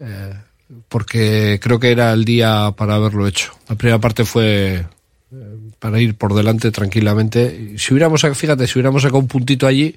eh, 0.01 0.35
porque 0.89 1.61
creo 1.63 1.79
que 1.79 1.93
era 1.93 2.13
el 2.13 2.25
día 2.25 2.75
para 2.77 2.97
haberlo 2.97 3.29
hecho. 3.29 3.53
La 3.69 3.77
primera 3.77 4.01
parte 4.01 4.25
fue 4.25 4.85
eh, 5.31 5.57
para 5.79 6.01
ir 6.01 6.17
por 6.17 6.35
delante 6.35 6.73
tranquilamente. 6.73 7.79
Si 7.79 7.95
hubiéramos, 7.95 8.27
fíjate, 8.35 8.67
si 8.67 8.73
hubiéramos 8.73 9.03
sacado 9.03 9.21
un 9.21 9.29
puntito 9.29 9.69
allí, 9.69 9.95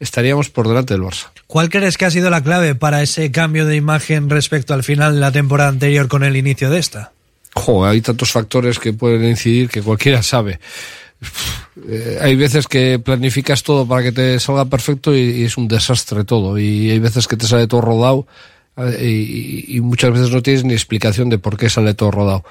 estaríamos 0.00 0.50
por 0.50 0.68
delante 0.68 0.94
del 0.94 1.02
Barça. 1.02 1.30
¿Cuál 1.46 1.68
crees 1.68 1.96
que 1.96 2.04
ha 2.04 2.10
sido 2.10 2.30
la 2.30 2.42
clave 2.42 2.74
para 2.74 3.02
ese 3.02 3.30
cambio 3.30 3.66
de 3.66 3.76
imagen 3.76 4.30
respecto 4.30 4.74
al 4.74 4.84
final 4.84 5.14
de 5.14 5.20
la 5.20 5.32
temporada 5.32 5.70
anterior 5.70 6.08
con 6.08 6.24
el 6.24 6.36
inicio 6.36 6.70
de 6.70 6.78
esta? 6.78 7.12
Jo, 7.54 7.86
hay 7.86 8.00
tantos 8.00 8.32
factores 8.32 8.78
que 8.78 8.92
pueden 8.92 9.24
incidir 9.24 9.68
que 9.68 9.82
cualquiera 9.82 10.22
sabe. 10.22 10.60
Eh, 11.88 12.18
hay 12.20 12.36
veces 12.36 12.66
que 12.66 12.98
planificas 12.98 13.62
todo 13.62 13.86
para 13.86 14.02
que 14.02 14.12
te 14.12 14.38
salga 14.38 14.66
perfecto 14.66 15.14
y, 15.14 15.20
y 15.20 15.44
es 15.44 15.56
un 15.56 15.68
desastre 15.68 16.24
todo. 16.24 16.58
Y 16.58 16.90
hay 16.90 16.98
veces 16.98 17.26
que 17.26 17.36
te 17.36 17.46
sale 17.46 17.66
todo 17.66 17.80
rodado 17.80 18.26
eh, 18.76 18.98
y, 19.00 19.76
y 19.76 19.80
muchas 19.80 20.12
veces 20.12 20.30
no 20.30 20.42
tienes 20.42 20.64
ni 20.64 20.74
explicación 20.74 21.30
de 21.30 21.38
por 21.38 21.56
qué 21.56 21.70
sale 21.70 21.94
todo 21.94 22.10
rodado. 22.10 22.44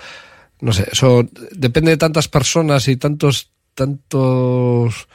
No 0.61 0.73
sé, 0.73 0.87
eso 0.91 1.27
depende 1.51 1.91
de 1.91 1.97
tantas 1.97 2.27
personas 2.27 2.87
y 2.87 2.95
tantos, 2.95 3.51
tantos, 3.73 5.07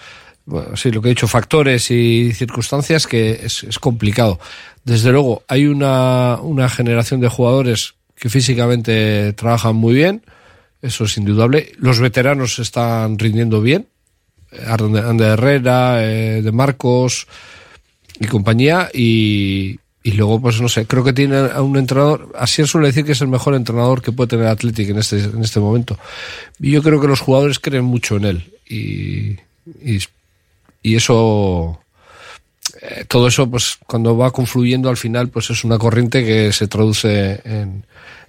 sí, 0.76 0.90
lo 0.90 1.02
que 1.02 1.08
he 1.08 1.14
dicho, 1.14 1.28
factores 1.28 1.90
y 1.90 2.32
circunstancias 2.32 3.06
que 3.06 3.40
es, 3.42 3.64
es 3.64 3.78
complicado. 3.78 4.38
Desde 4.84 5.12
luego, 5.12 5.42
hay 5.48 5.66
una, 5.66 6.38
una 6.40 6.68
generación 6.68 7.20
de 7.20 7.28
jugadores 7.28 7.94
que 8.14 8.28
físicamente 8.28 9.32
trabajan 9.32 9.76
muy 9.76 9.94
bien, 9.94 10.22
eso 10.82 11.04
es 11.04 11.16
indudable. 11.16 11.72
Los 11.78 12.00
veteranos 12.00 12.58
están 12.58 13.18
rindiendo 13.18 13.60
bien, 13.60 13.88
Ander 14.66 15.04
Ander 15.04 15.28
Herrera, 15.32 16.04
eh, 16.04 16.42
de 16.42 16.52
Marcos 16.52 17.26
y 18.18 18.26
compañía, 18.26 18.90
y, 18.92 19.78
y 20.02 20.12
luego, 20.12 20.40
pues 20.40 20.60
no 20.60 20.68
sé, 20.68 20.86
creo 20.86 21.04
que 21.04 21.12
tiene 21.12 21.36
a 21.36 21.62
un 21.62 21.76
entrenador, 21.76 22.32
así 22.38 22.66
suele 22.66 22.88
decir 22.88 23.04
que 23.04 23.12
es 23.12 23.20
el 23.20 23.28
mejor 23.28 23.54
entrenador 23.54 24.02
que 24.02 24.12
puede 24.12 24.28
tener 24.28 24.46
Athletic 24.46 24.90
en 24.90 24.98
este, 24.98 25.18
en 25.18 25.42
este 25.42 25.60
momento. 25.60 25.98
Y 26.58 26.70
yo 26.72 26.82
creo 26.82 27.00
que 27.00 27.08
los 27.08 27.20
jugadores 27.20 27.58
creen 27.58 27.84
mucho 27.84 28.16
en 28.16 28.24
él, 28.24 28.50
y, 28.68 29.36
y, 29.82 30.00
y 30.82 30.96
eso, 30.96 31.80
eh, 32.82 33.04
todo 33.08 33.28
eso, 33.28 33.50
pues 33.50 33.78
cuando 33.86 34.16
va 34.16 34.30
confluyendo 34.30 34.88
al 34.88 34.96
final, 34.96 35.28
pues 35.28 35.50
es 35.50 35.64
una 35.64 35.78
corriente 35.78 36.24
que 36.24 36.52
se 36.52 36.68
traduce 36.68 37.40
en, 37.44 37.84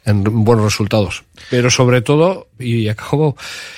en 0.06 0.24
buenos 0.24 0.66
resultados. 0.66 1.24
Pero 1.50 1.70
sobre 1.70 2.02
todo, 2.02 2.48
y 2.60 2.88
acabo, 2.88 3.36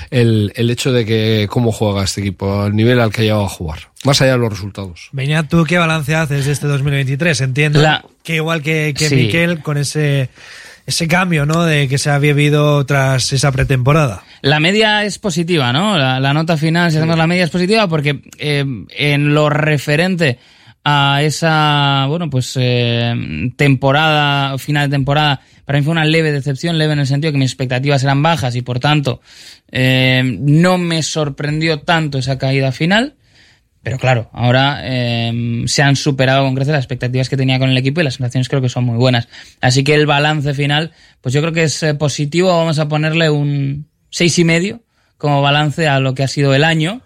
el, 0.09 0.51
el 0.55 0.69
hecho 0.69 0.91
de 0.91 1.05
que 1.05 1.47
cómo 1.49 1.71
juega 1.71 2.03
este 2.03 2.21
equipo, 2.21 2.61
al 2.61 2.76
nivel 2.76 2.99
al 2.99 3.11
que 3.11 3.21
ha 3.21 3.24
llegado 3.26 3.45
a 3.45 3.49
jugar, 3.49 3.89
más 4.05 4.21
allá 4.21 4.34
de 4.34 4.38
los 4.39 4.49
resultados. 4.51 5.09
Beñat, 5.11 5.49
¿tú 5.49 5.63
qué 5.65 5.78
balance 5.78 6.15
haces 6.15 6.45
de 6.45 6.51
este 6.51 6.67
2023? 6.67 7.41
Entiendo 7.41 7.82
La- 7.82 8.05
que 8.24 8.36
igual 8.36 8.61
que, 8.61 8.93
que 8.97 9.09
Sí. 9.09 9.15
Miquel, 9.15 9.61
con 9.61 9.78
ese, 9.78 10.30
ese 10.86 11.07
cambio 11.07 11.45
¿no? 11.45 11.63
de 11.63 11.88
que 11.88 11.97
se 11.97 12.09
había 12.09 12.34
vivido 12.34 12.86
tras 12.86 13.31
esa 13.34 13.51
pretemporada. 13.51 14.23
La 14.41 14.59
media 14.59 15.05
es 15.05 15.19
positiva, 15.19 15.71
¿no? 15.71 15.97
La, 15.97 16.19
la 16.19 16.34
nota 16.34 16.57
final, 16.57 16.91
si 16.91 16.97
hacemos 16.97 17.17
la 17.17 17.27
media, 17.27 17.45
es 17.45 17.49
positiva 17.49 17.88
porque 17.88 18.21
eh, 18.38 18.65
en 18.89 19.34
lo 19.34 19.49
referente 19.49 20.39
a 20.84 21.21
esa, 21.21 22.05
bueno, 22.09 22.29
pues 22.29 22.57
eh, 22.59 23.13
temporada, 23.55 24.57
final 24.57 24.89
de 24.89 24.95
temporada, 24.95 25.41
para 25.65 25.79
mí 25.79 25.86
fue 25.86 25.93
una 25.93 26.03
leve 26.03 26.31
decepción, 26.31 26.77
leve 26.77 26.93
en 26.93 26.99
el 26.99 27.07
sentido 27.07 27.31
que 27.31 27.39
mis 27.39 27.51
expectativas 27.51 28.03
eran 28.03 28.21
bajas 28.21 28.55
y 28.55 28.61
por 28.61 28.79
tanto 28.79 29.21
eh, 29.71 30.21
no 30.41 30.77
me 30.77 31.01
sorprendió 31.03 31.79
tanto 31.79 32.17
esa 32.17 32.38
caída 32.38 32.71
final. 32.71 33.15
Pero 33.84 33.99
claro, 33.99 34.29
ahora 34.31 34.79
eh, 34.84 35.63
se 35.65 35.84
han 35.84 35.97
superado 35.97 36.45
con 36.45 36.55
creces 36.55 36.71
las 36.71 36.84
expectativas 36.84 37.27
que 37.27 37.36
tenía 37.36 37.59
con 37.59 37.69
el 37.69 37.77
equipo 37.77 37.99
y 37.99 38.05
las 38.05 38.15
sensaciones 38.15 38.47
creo 38.47 38.61
que 38.61 38.69
son 38.69 38.86
muy 38.86 38.97
buenas. 38.97 39.27
Así 39.59 39.84
que 39.84 39.93
el 39.93 40.05
balance 40.05 40.53
final, 40.53 40.93
pues 41.19 41.34
yo 41.34 41.41
creo 41.41 41.51
que 41.51 41.63
es 41.63 41.84
eh, 41.84 41.93
positivo. 41.93 42.47
Vamos 42.47 42.79
a 42.79 42.88
ponerle 42.88 43.29
un 43.29 43.88
seis 44.09 44.39
y 44.39 44.45
medio 44.45 44.81
como 45.17 45.41
balance 45.41 45.88
a 45.89 45.99
lo 45.99 46.15
que 46.15 46.23
ha 46.23 46.29
sido 46.29 46.55
el 46.55 46.63
año. 46.63 47.01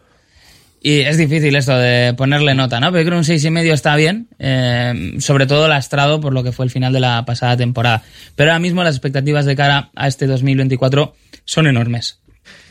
Y 0.80 0.99
es 0.99 1.17
difícil 1.17 1.55
esto 1.55 1.75
de 1.75 2.13
ponerle 2.13 2.53
nota, 2.53 2.80
¿no? 2.80 2.91
Pero 2.91 3.01
yo 3.01 3.05
creo 3.07 3.15
que 3.15 3.21
un 3.21 3.25
seis 3.25 3.43
y 3.43 3.49
medio 3.49 3.73
está 3.73 3.95
bien, 3.95 4.28
eh, 4.38 5.15
sobre 5.17 5.47
todo 5.47 5.67
lastrado 5.67 6.21
por 6.21 6.32
lo 6.32 6.43
que 6.43 6.51
fue 6.51 6.65
el 6.65 6.71
final 6.71 6.93
de 6.93 6.99
la 6.99 7.25
pasada 7.25 7.57
temporada. 7.57 8.03
Pero 8.36 8.51
ahora 8.51 8.59
mismo 8.59 8.84
las 8.84 8.93
expectativas 8.95 9.45
de 9.45 9.55
cara 9.55 9.89
a 9.95 10.07
este 10.07 10.28
2024 10.28 11.15
son 11.43 11.65
enormes. 11.65 12.19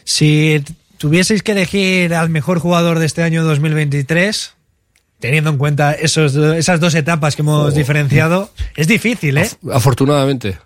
Si 0.05 0.63
tuvieseis 1.07 1.45
que 1.45 1.53
elegir 1.53 2.15
al 2.15 2.31
mejor 2.31 2.59
jugador 2.59 2.99
de 2.99 3.07
este 3.07 3.23
año 3.23 3.45
2023, 3.45 4.55
teniendo 5.21 5.51
en 5.51 5.57
cuenta 5.57 5.93
esos, 5.93 6.35
esas 6.35 6.81
dos 6.81 6.97
etapas 6.97 7.37
que 7.37 7.43
hemos 7.43 7.73
Oh. 7.73 7.77
diferenciado, 7.77 8.51
es 8.75 8.89
difícil, 8.89 9.39
¿eh? 9.39 9.49
Afortunadamente. 9.73 10.59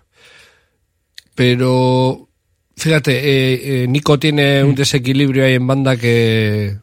Pero, 1.35 2.27
fíjate, 2.75 3.11
eh, 3.19 3.83
eh, 3.83 3.87
Nico 3.87 4.17
tiene 4.17 4.63
un 4.63 4.73
desequilibrio 4.73 5.45
ahí 5.45 5.53
en 5.53 5.67
banda 5.67 5.95
que, 5.95 6.77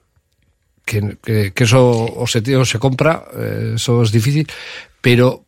que, 0.85 1.17
que- 1.21 1.53
que 1.53 1.65
eso 1.65 1.91
o 2.15 2.27
se, 2.29 2.39
o 2.57 2.65
se 2.65 2.79
compra, 2.79 3.25
eh, 3.37 3.73
eso 3.75 4.03
es 4.05 4.13
difícil, 4.13 4.47
pero, 5.01 5.45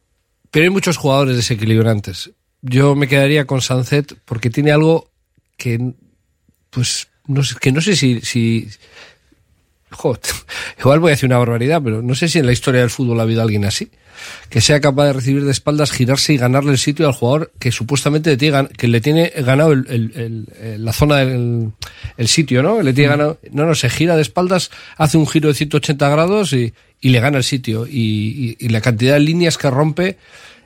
pero 0.51 0.65
hay 0.65 0.71
muchos 0.71 0.97
jugadores 0.97 1.37
desequilibrantes. 1.37 2.33
Yo 2.61 2.97
me 2.97 3.07
quedaría 3.07 3.47
con 3.47 3.61
Sanzet 3.63 4.15
porque 4.25 4.51
tiene 4.51 4.73
algo 4.73 5.13
que, 5.57 5.93
pues, 6.71 7.07
no 7.31 7.43
sé, 7.43 7.55
que 7.61 7.73
no 7.73 7.81
sé 7.81 7.97
si, 7.97 8.21
si 8.21 8.69
igual 10.79 11.01
voy 11.01 11.11
a 11.11 11.15
decir 11.15 11.29
una 11.29 11.39
barbaridad, 11.39 11.81
pero 11.83 12.03
no 12.03 12.15
sé 12.15 12.29
si 12.29 12.39
en 12.39 12.47
la 12.47 12.53
historia 12.53 12.81
del 12.81 12.91
fútbol 12.91 13.19
ha 13.21 13.25
habido 13.25 13.43
alguien 13.43 13.65
así. 13.65 13.91
Que 14.51 14.61
sea 14.61 14.81
capaz 14.81 15.07
de 15.07 15.13
recibir 15.15 15.45
de 15.47 15.51
espaldas, 15.51 15.93
girarse 15.93 16.35
y 16.35 16.37
ganarle 16.37 16.73
el 16.73 16.79
sitio 16.79 17.07
al 17.07 17.15
jugador 17.15 17.53
que 17.59 17.73
supuestamente 17.73 18.29
le 18.31 18.37
tiene, 18.37 18.59
gan- 18.59 18.69
que 18.69 18.87
le 18.87 19.01
tiene 19.01 19.33
ganado 19.35 19.73
el- 19.73 19.87
el- 19.89 20.13
el- 20.15 20.49
el- 20.63 20.85
la 20.85 20.93
zona 20.93 21.17
del 21.17 21.73
el 22.19 22.29
sitio, 22.29 22.63
¿no? 22.63 22.83
Le 22.83 22.93
tiene 22.93 23.09
ganado. 23.11 23.39
No, 23.51 23.65
no, 23.65 23.75
se 23.75 23.89
gira 23.89 24.17
de 24.17 24.23
espaldas, 24.23 24.71
hace 24.99 25.17
un 25.17 25.27
giro 25.27 25.49
de 25.49 25.55
180 25.55 26.07
grados 26.11 26.53
y, 26.53 26.75
y 27.01 27.09
le 27.09 27.21
gana 27.21 27.39
el 27.39 27.45
sitio. 27.45 27.87
Y, 27.87 28.57
y- 28.61 28.67
y 28.67 28.69
la 28.69 28.83
cantidad 28.83 29.15
de 29.15 29.21
líneas 29.21 29.57
que 29.57 29.71
rompe, 29.71 30.19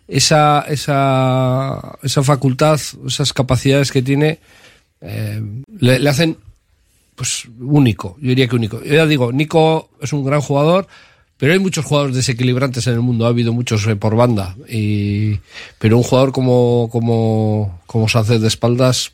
esa, 0.09 0.65
esa, 0.69 1.97
esa 2.03 2.23
facultad, 2.25 2.81
esas 3.07 3.33
capacidades 3.33 3.93
que 3.93 4.03
tiene, 4.03 4.41
eh, 5.01 5.41
le, 5.79 6.01
le 6.01 6.11
hacen 6.11 6.39
pues 7.15 7.49
único, 7.61 8.17
yo 8.21 8.29
diría 8.29 8.49
que 8.49 8.57
único. 8.57 8.83
Yo 8.83 8.95
ya 8.95 9.07
digo, 9.07 9.33
Nico 9.33 9.91
es 10.01 10.12
un 10.12 10.25
gran 10.25 10.41
jugador, 10.41 10.87
pero 11.37 11.53
hay 11.53 11.59
muchos 11.59 11.85
jugadores 11.85 12.17
desequilibrantes 12.17 12.87
en 12.87 12.95
el 12.95 13.01
mundo, 13.01 13.27
ha 13.27 13.29
habido 13.29 13.53
muchos 13.53 13.87
eh, 13.87 13.97
por 13.97 14.17
banda, 14.17 14.57
y, 14.69 15.39
pero 15.79 15.97
un 15.97 16.03
jugador 16.03 16.33
como, 16.33 16.89
como, 16.91 17.81
como 17.87 18.09
Sánchez 18.09 18.41
de 18.41 18.49
espaldas, 18.49 19.12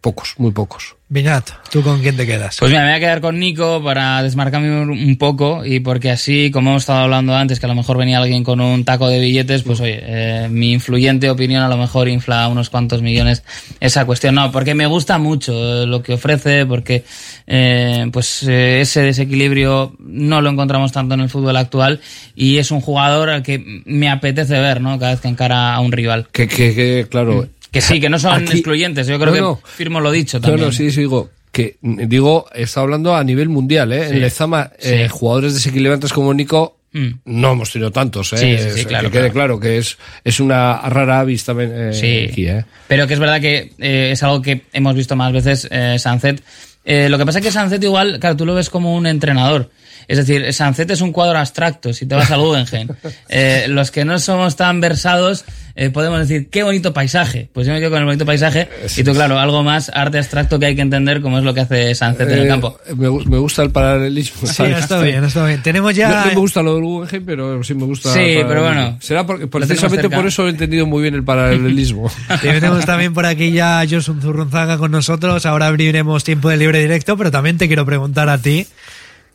pocos, 0.00 0.34
muy 0.38 0.50
pocos. 0.52 0.96
Viñat, 1.12 1.50
¿tú 1.72 1.82
con 1.82 2.00
quién 2.00 2.16
te 2.16 2.24
quedas? 2.24 2.56
Pues 2.60 2.70
mira, 2.70 2.82
me 2.84 2.90
voy 2.90 2.96
a 2.98 3.00
quedar 3.00 3.20
con 3.20 3.36
Nico 3.40 3.82
para 3.82 4.22
desmarcarme 4.22 4.82
un- 4.82 5.16
poco 5.16 5.64
y 5.64 5.80
porque 5.80 6.08
así, 6.12 6.52
como 6.52 6.70
hemos 6.70 6.82
estado 6.84 7.00
hablando 7.00 7.34
antes, 7.34 7.58
que 7.58 7.66
a 7.66 7.68
lo 7.68 7.74
mejor 7.74 7.98
venía 7.98 8.18
alguien 8.18 8.44
con 8.44 8.60
un 8.60 8.84
taco 8.84 9.08
de 9.08 9.18
billetes, 9.18 9.64
pues 9.64 9.80
oye, 9.80 9.98
eh, 10.00 10.48
mi 10.48 10.70
influyente 10.72 11.28
opinión 11.28 11.62
a 11.64 11.68
lo 11.68 11.76
mejor 11.76 12.08
infla 12.08 12.46
unos 12.46 12.70
cuantos 12.70 13.02
millones 13.02 13.42
esa 13.80 14.04
cuestión. 14.04 14.36
No, 14.36 14.52
porque 14.52 14.74
me 14.74 14.86
gusta 14.86 15.18
mucho 15.18 15.82
eh, 15.82 15.86
lo 15.88 16.00
que 16.00 16.12
ofrece, 16.12 16.64
porque 16.64 17.02
eh, 17.48 18.06
pues 18.12 18.44
eh, 18.44 18.80
ese 18.82 19.02
desequilibrio 19.02 19.96
no 19.98 20.40
lo 20.40 20.50
encontramos 20.50 20.92
tanto 20.92 21.14
en 21.14 21.20
el 21.22 21.28
fútbol 21.28 21.56
actual 21.56 22.00
y 22.36 22.58
es 22.58 22.70
un 22.70 22.80
jugador 22.80 23.30
al 23.30 23.42
que 23.42 23.82
me 23.84 24.08
apetece 24.08 24.60
ver, 24.60 24.80
¿no? 24.80 24.96
Cada 25.00 25.10
vez 25.12 25.20
que 25.20 25.28
encara 25.28 25.74
a 25.74 25.80
un 25.80 25.90
rival. 25.90 26.28
Que, 26.30 26.46
que, 26.46 26.72
que 26.72 27.06
claro. 27.10 27.48
Que 27.70 27.80
sí, 27.80 28.00
que 28.00 28.08
no 28.10 28.18
son 28.18 28.42
Aquí- 28.42 28.52
excluyentes. 28.52 29.06
Yo 29.06 29.18
creo 29.18 29.34
No, 29.34 29.40
no. 29.40 29.60
que 29.60 29.68
firmo 29.68 30.00
lo 30.00 30.10
dicho 30.10 30.38
No, 30.38 30.42
también. 30.48 30.66
no, 30.66 30.72
sí, 30.72 30.90
sí, 30.90 31.00
digo, 31.00 31.30
que 31.52 31.76
digo, 31.82 32.46
está 32.54 32.80
hablando 32.80 33.14
a 33.14 33.22
nivel 33.24 33.48
mundial, 33.48 33.92
¿eh? 33.92 34.08
Sí, 34.08 34.14
En 34.14 34.20
Lezama, 34.20 34.70
sí. 34.78 34.88
eh, 34.94 35.08
jugadores 35.08 35.54
desequilibrantes 35.54 36.12
como 36.12 36.32
Nico 36.34 36.76
Mm. 36.92 37.20
No 37.26 37.52
hemos 37.52 37.70
tenido 37.72 37.92
tantos, 37.92 38.32
¿eh? 38.32 38.36
Sí, 38.72 38.80
sí, 38.80 38.84
claro, 38.84 39.10
que 39.10 39.18
quede 39.18 39.30
claro. 39.30 39.58
claro. 39.58 39.60
que 39.60 39.78
es, 39.78 39.96
es 40.24 40.40
una 40.40 40.76
rara 40.88 41.20
avis 41.20 41.44
también 41.44 41.70
eh, 41.72 41.92
Sí. 41.92 42.26
aquí, 42.28 42.48
¿eh? 42.48 42.64
Pero 42.88 43.06
que 43.06 43.14
es 43.14 43.20
verdad 43.20 43.40
que 43.40 43.70
eh, 43.78 44.08
es 44.10 44.20
algo 44.24 44.42
que 44.42 44.62
hemos 44.72 44.96
visto 44.96 45.14
más 45.14 45.32
veces 45.32 45.68
eh, 45.70 46.00
Sancet. 46.00 46.42
Eh, 46.84 47.08
lo 47.08 47.16
que 47.16 47.24
pasa 47.26 47.38
es 47.38 47.44
que 47.44 47.52
Sancet 47.52 47.80
igual, 47.84 48.18
claro, 48.18 48.34
tú 48.36 48.44
lo 48.44 48.56
ves 48.56 48.70
como 48.70 48.96
un 48.96 49.06
entrenador. 49.06 49.70
Es 50.10 50.16
decir, 50.16 50.52
Sancet 50.52 50.90
es 50.90 51.02
un 51.02 51.12
cuadro 51.12 51.38
abstracto, 51.38 51.92
si 51.92 52.04
te 52.04 52.16
vas 52.16 52.28
al 52.32 52.40
Guggenheim. 52.40 52.88
Eh, 53.32 53.66
los 53.68 53.92
que 53.92 54.04
no 54.04 54.18
somos 54.18 54.56
tan 54.56 54.80
versados 54.80 55.44
eh, 55.76 55.90
podemos 55.90 56.18
decir, 56.18 56.48
qué 56.50 56.64
bonito 56.64 56.92
paisaje. 56.92 57.48
Pues 57.52 57.66
yo 57.66 57.72
me 57.72 57.78
quedo 57.78 57.90
con 57.90 58.00
el 58.00 58.04
bonito 58.04 58.26
paisaje. 58.26 58.68
Y 58.96 59.04
tú, 59.04 59.12
claro, 59.12 59.38
algo 59.38 59.62
más 59.62 59.90
arte 59.94 60.18
abstracto 60.18 60.58
que 60.58 60.66
hay 60.66 60.74
que 60.74 60.82
entender 60.82 61.20
como 61.20 61.38
es 61.38 61.44
lo 61.44 61.54
que 61.54 61.60
hace 61.60 61.94
Sancet 61.94 62.28
en 62.28 62.38
el 62.38 62.44
Eh, 62.44 62.48
campo. 62.48 62.76
Me, 62.96 63.08
me 63.08 63.38
gusta 63.38 63.62
el 63.62 63.70
paralelismo. 63.70 64.48
Sí, 64.48 64.54
¿sabes? 64.54 64.78
está 64.78 65.00
bien, 65.00 65.22
está 65.22 65.46
bien. 65.46 65.62
Tenemos 65.62 65.94
ya... 65.94 66.08
No, 66.08 66.20
no 66.20 66.26
me 66.26 66.34
gusta 66.34 66.62
lo 66.62 66.74
del 66.74 66.84
Guggenheim, 66.84 67.24
pero 67.24 67.62
sí 67.62 67.74
me 67.74 67.84
gusta. 67.84 68.12
Sí, 68.12 68.38
pero 68.48 68.62
bueno, 68.64 68.98
Será 69.00 69.24
porque, 69.24 69.46
precisamente 69.46 70.10
por 70.10 70.26
eso 70.26 70.46
he 70.48 70.50
entendido 70.50 70.86
muy 70.86 71.02
bien 71.02 71.14
el 71.14 71.22
paralelismo. 71.22 72.10
Tenemos 72.42 72.84
también 72.84 73.14
por 73.14 73.26
aquí 73.26 73.52
ya 73.52 73.80
a 73.80 73.86
Josun 73.88 74.20
Zurrunzaga 74.20 74.76
con 74.76 74.90
nosotros. 74.90 75.46
Ahora 75.46 75.68
abriremos 75.68 76.24
tiempo 76.24 76.48
de 76.48 76.56
libre 76.56 76.80
directo, 76.80 77.16
pero 77.16 77.30
también 77.30 77.58
te 77.58 77.68
quiero 77.68 77.86
preguntar 77.86 78.28
a 78.28 78.38
ti, 78.38 78.66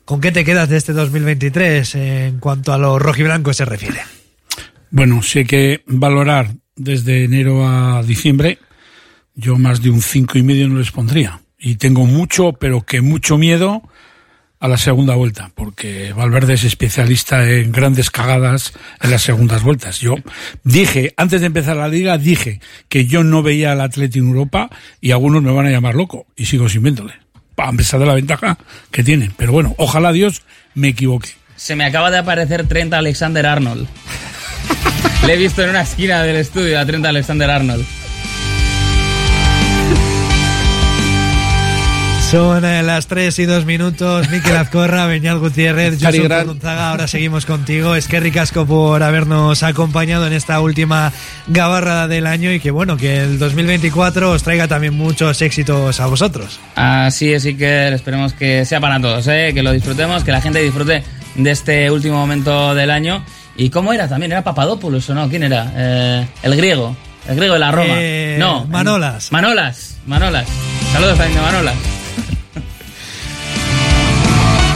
¿con 0.06 0.20
qué 0.20 0.32
te 0.32 0.44
quedas 0.44 0.70
de 0.70 0.78
este 0.78 0.94
2023 0.94 1.94
en 1.96 2.38
cuanto 2.38 2.72
a 2.72 2.78
lo 2.78 2.98
rojiblanco 2.98 3.52
se 3.52 3.66
refiere? 3.66 4.00
Bueno, 4.90 5.20
si 5.22 5.40
hay 5.40 5.44
que 5.44 5.82
valorar 5.86 6.54
desde 6.76 7.24
enero 7.24 7.66
a 7.68 8.02
diciembre, 8.02 8.58
yo 9.34 9.58
más 9.58 9.82
de 9.82 9.90
un 9.90 10.00
cinco 10.00 10.38
y 10.38 10.42
medio 10.42 10.68
no 10.68 10.78
les 10.78 10.92
pondría. 10.92 11.40
Y 11.58 11.76
tengo 11.76 12.06
mucho, 12.06 12.52
pero 12.52 12.82
que 12.82 13.00
mucho 13.00 13.36
miedo 13.36 13.82
a 14.60 14.68
la 14.68 14.78
segunda 14.78 15.16
vuelta, 15.16 15.50
porque 15.54 16.12
Valverde 16.12 16.54
es 16.54 16.64
especialista 16.64 17.50
en 17.50 17.72
grandes 17.72 18.10
cagadas 18.10 18.72
en 19.02 19.10
las 19.10 19.22
segundas 19.22 19.62
vueltas. 19.62 20.00
Yo 20.00 20.14
dije, 20.62 21.14
antes 21.16 21.40
de 21.40 21.48
empezar 21.48 21.76
la 21.76 21.88
liga, 21.88 22.16
dije 22.16 22.60
que 22.88 23.06
yo 23.06 23.24
no 23.24 23.42
veía 23.42 23.72
al 23.72 23.80
Atleti 23.80 24.20
en 24.20 24.28
Europa 24.28 24.70
y 25.00 25.10
algunos 25.10 25.42
me 25.42 25.52
van 25.52 25.66
a 25.66 25.70
llamar 25.70 25.96
loco 25.96 26.26
y 26.36 26.46
sigo 26.46 26.68
sin 26.68 26.84
viéndole. 26.84 27.25
A 27.56 27.72
pesar 27.72 28.00
de 28.00 28.06
la 28.06 28.14
ventaja 28.14 28.58
que 28.90 29.02
tienen. 29.02 29.32
Pero 29.36 29.52
bueno, 29.52 29.74
ojalá 29.78 30.12
Dios 30.12 30.42
me 30.74 30.88
equivoque. 30.88 31.30
Se 31.56 31.74
me 31.74 31.84
acaba 31.84 32.10
de 32.10 32.18
aparecer 32.18 32.68
Trent 32.68 32.92
Alexander 32.92 33.46
Arnold. 33.46 33.88
Le 35.26 35.34
he 35.34 35.36
visto 35.36 35.62
en 35.62 35.70
una 35.70 35.82
esquina 35.82 36.22
del 36.22 36.36
estudio 36.36 36.78
a 36.78 36.84
Trent 36.84 37.04
Alexander 37.06 37.50
Arnold. 37.50 37.84
Son 42.30 42.64
eh, 42.64 42.82
las 42.82 43.06
3 43.06 43.38
y 43.38 43.44
2 43.44 43.66
minutos. 43.66 44.28
Miquel 44.30 44.56
Azcorra, 44.56 45.06
Beñat 45.06 45.38
Gutiérrez, 45.38 46.00
Gran. 46.00 46.42
Zurrunzaga. 46.42 46.90
Ahora 46.90 47.06
seguimos 47.06 47.46
contigo. 47.46 47.94
Es 47.94 48.08
que 48.08 48.18
ricasco 48.18 48.66
por 48.66 49.00
habernos 49.04 49.62
acompañado 49.62 50.26
en 50.26 50.32
esta 50.32 50.60
última 50.60 51.12
gabarra 51.46 52.08
del 52.08 52.26
año 52.26 52.50
y 52.50 52.58
que 52.58 52.72
bueno, 52.72 52.96
que 52.96 53.20
el 53.20 53.38
2024 53.38 54.32
os 54.32 54.42
traiga 54.42 54.66
también 54.66 54.94
muchos 54.94 55.40
éxitos 55.40 56.00
a 56.00 56.06
vosotros. 56.06 56.58
Así 56.74 57.32
es, 57.32 57.44
que 57.44 57.94
esperemos 57.94 58.32
que 58.32 58.64
sea 58.64 58.80
para 58.80 59.00
todos, 59.00 59.24
¿eh? 59.28 59.52
que 59.54 59.62
lo 59.62 59.70
disfrutemos, 59.70 60.24
que 60.24 60.32
la 60.32 60.40
gente 60.40 60.60
disfrute 60.60 61.04
de 61.36 61.50
este 61.52 61.88
último 61.92 62.16
momento 62.16 62.74
del 62.74 62.90
año. 62.90 63.24
¿Y 63.56 63.70
cómo 63.70 63.92
era 63.92 64.08
también? 64.08 64.32
¿Era 64.32 64.42
Papadopoulos 64.42 65.08
o 65.10 65.14
no? 65.14 65.28
¿Quién 65.28 65.44
era? 65.44 65.72
Eh, 65.76 66.26
el 66.42 66.56
griego. 66.56 66.96
El 67.28 67.36
griego 67.36 67.54
de 67.54 67.60
la 67.60 67.70
Roma. 67.70 67.94
Eh, 67.98 68.36
no. 68.40 68.66
Manolas. 68.66 69.30
Manolas. 69.30 69.98
Manolas. 70.06 70.48
Saludos 70.92 71.18
también 71.18 71.36
de 71.36 71.42
Manolas. 71.42 71.95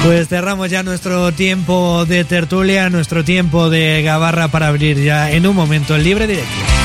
Pues 0.02 0.28
cerramos 0.28 0.70
ya 0.70 0.82
nuestro 0.82 1.30
tiempo 1.32 2.06
de 2.06 2.24
tertulia, 2.24 2.88
nuestro 2.88 3.22
tiempo 3.22 3.68
de 3.68 4.02
gabarra 4.02 4.48
para 4.48 4.68
abrir 4.68 4.98
ya 4.98 5.30
en 5.30 5.46
un 5.46 5.54
momento 5.54 5.94
el 5.94 6.04
libre 6.04 6.26
directo. 6.26 6.79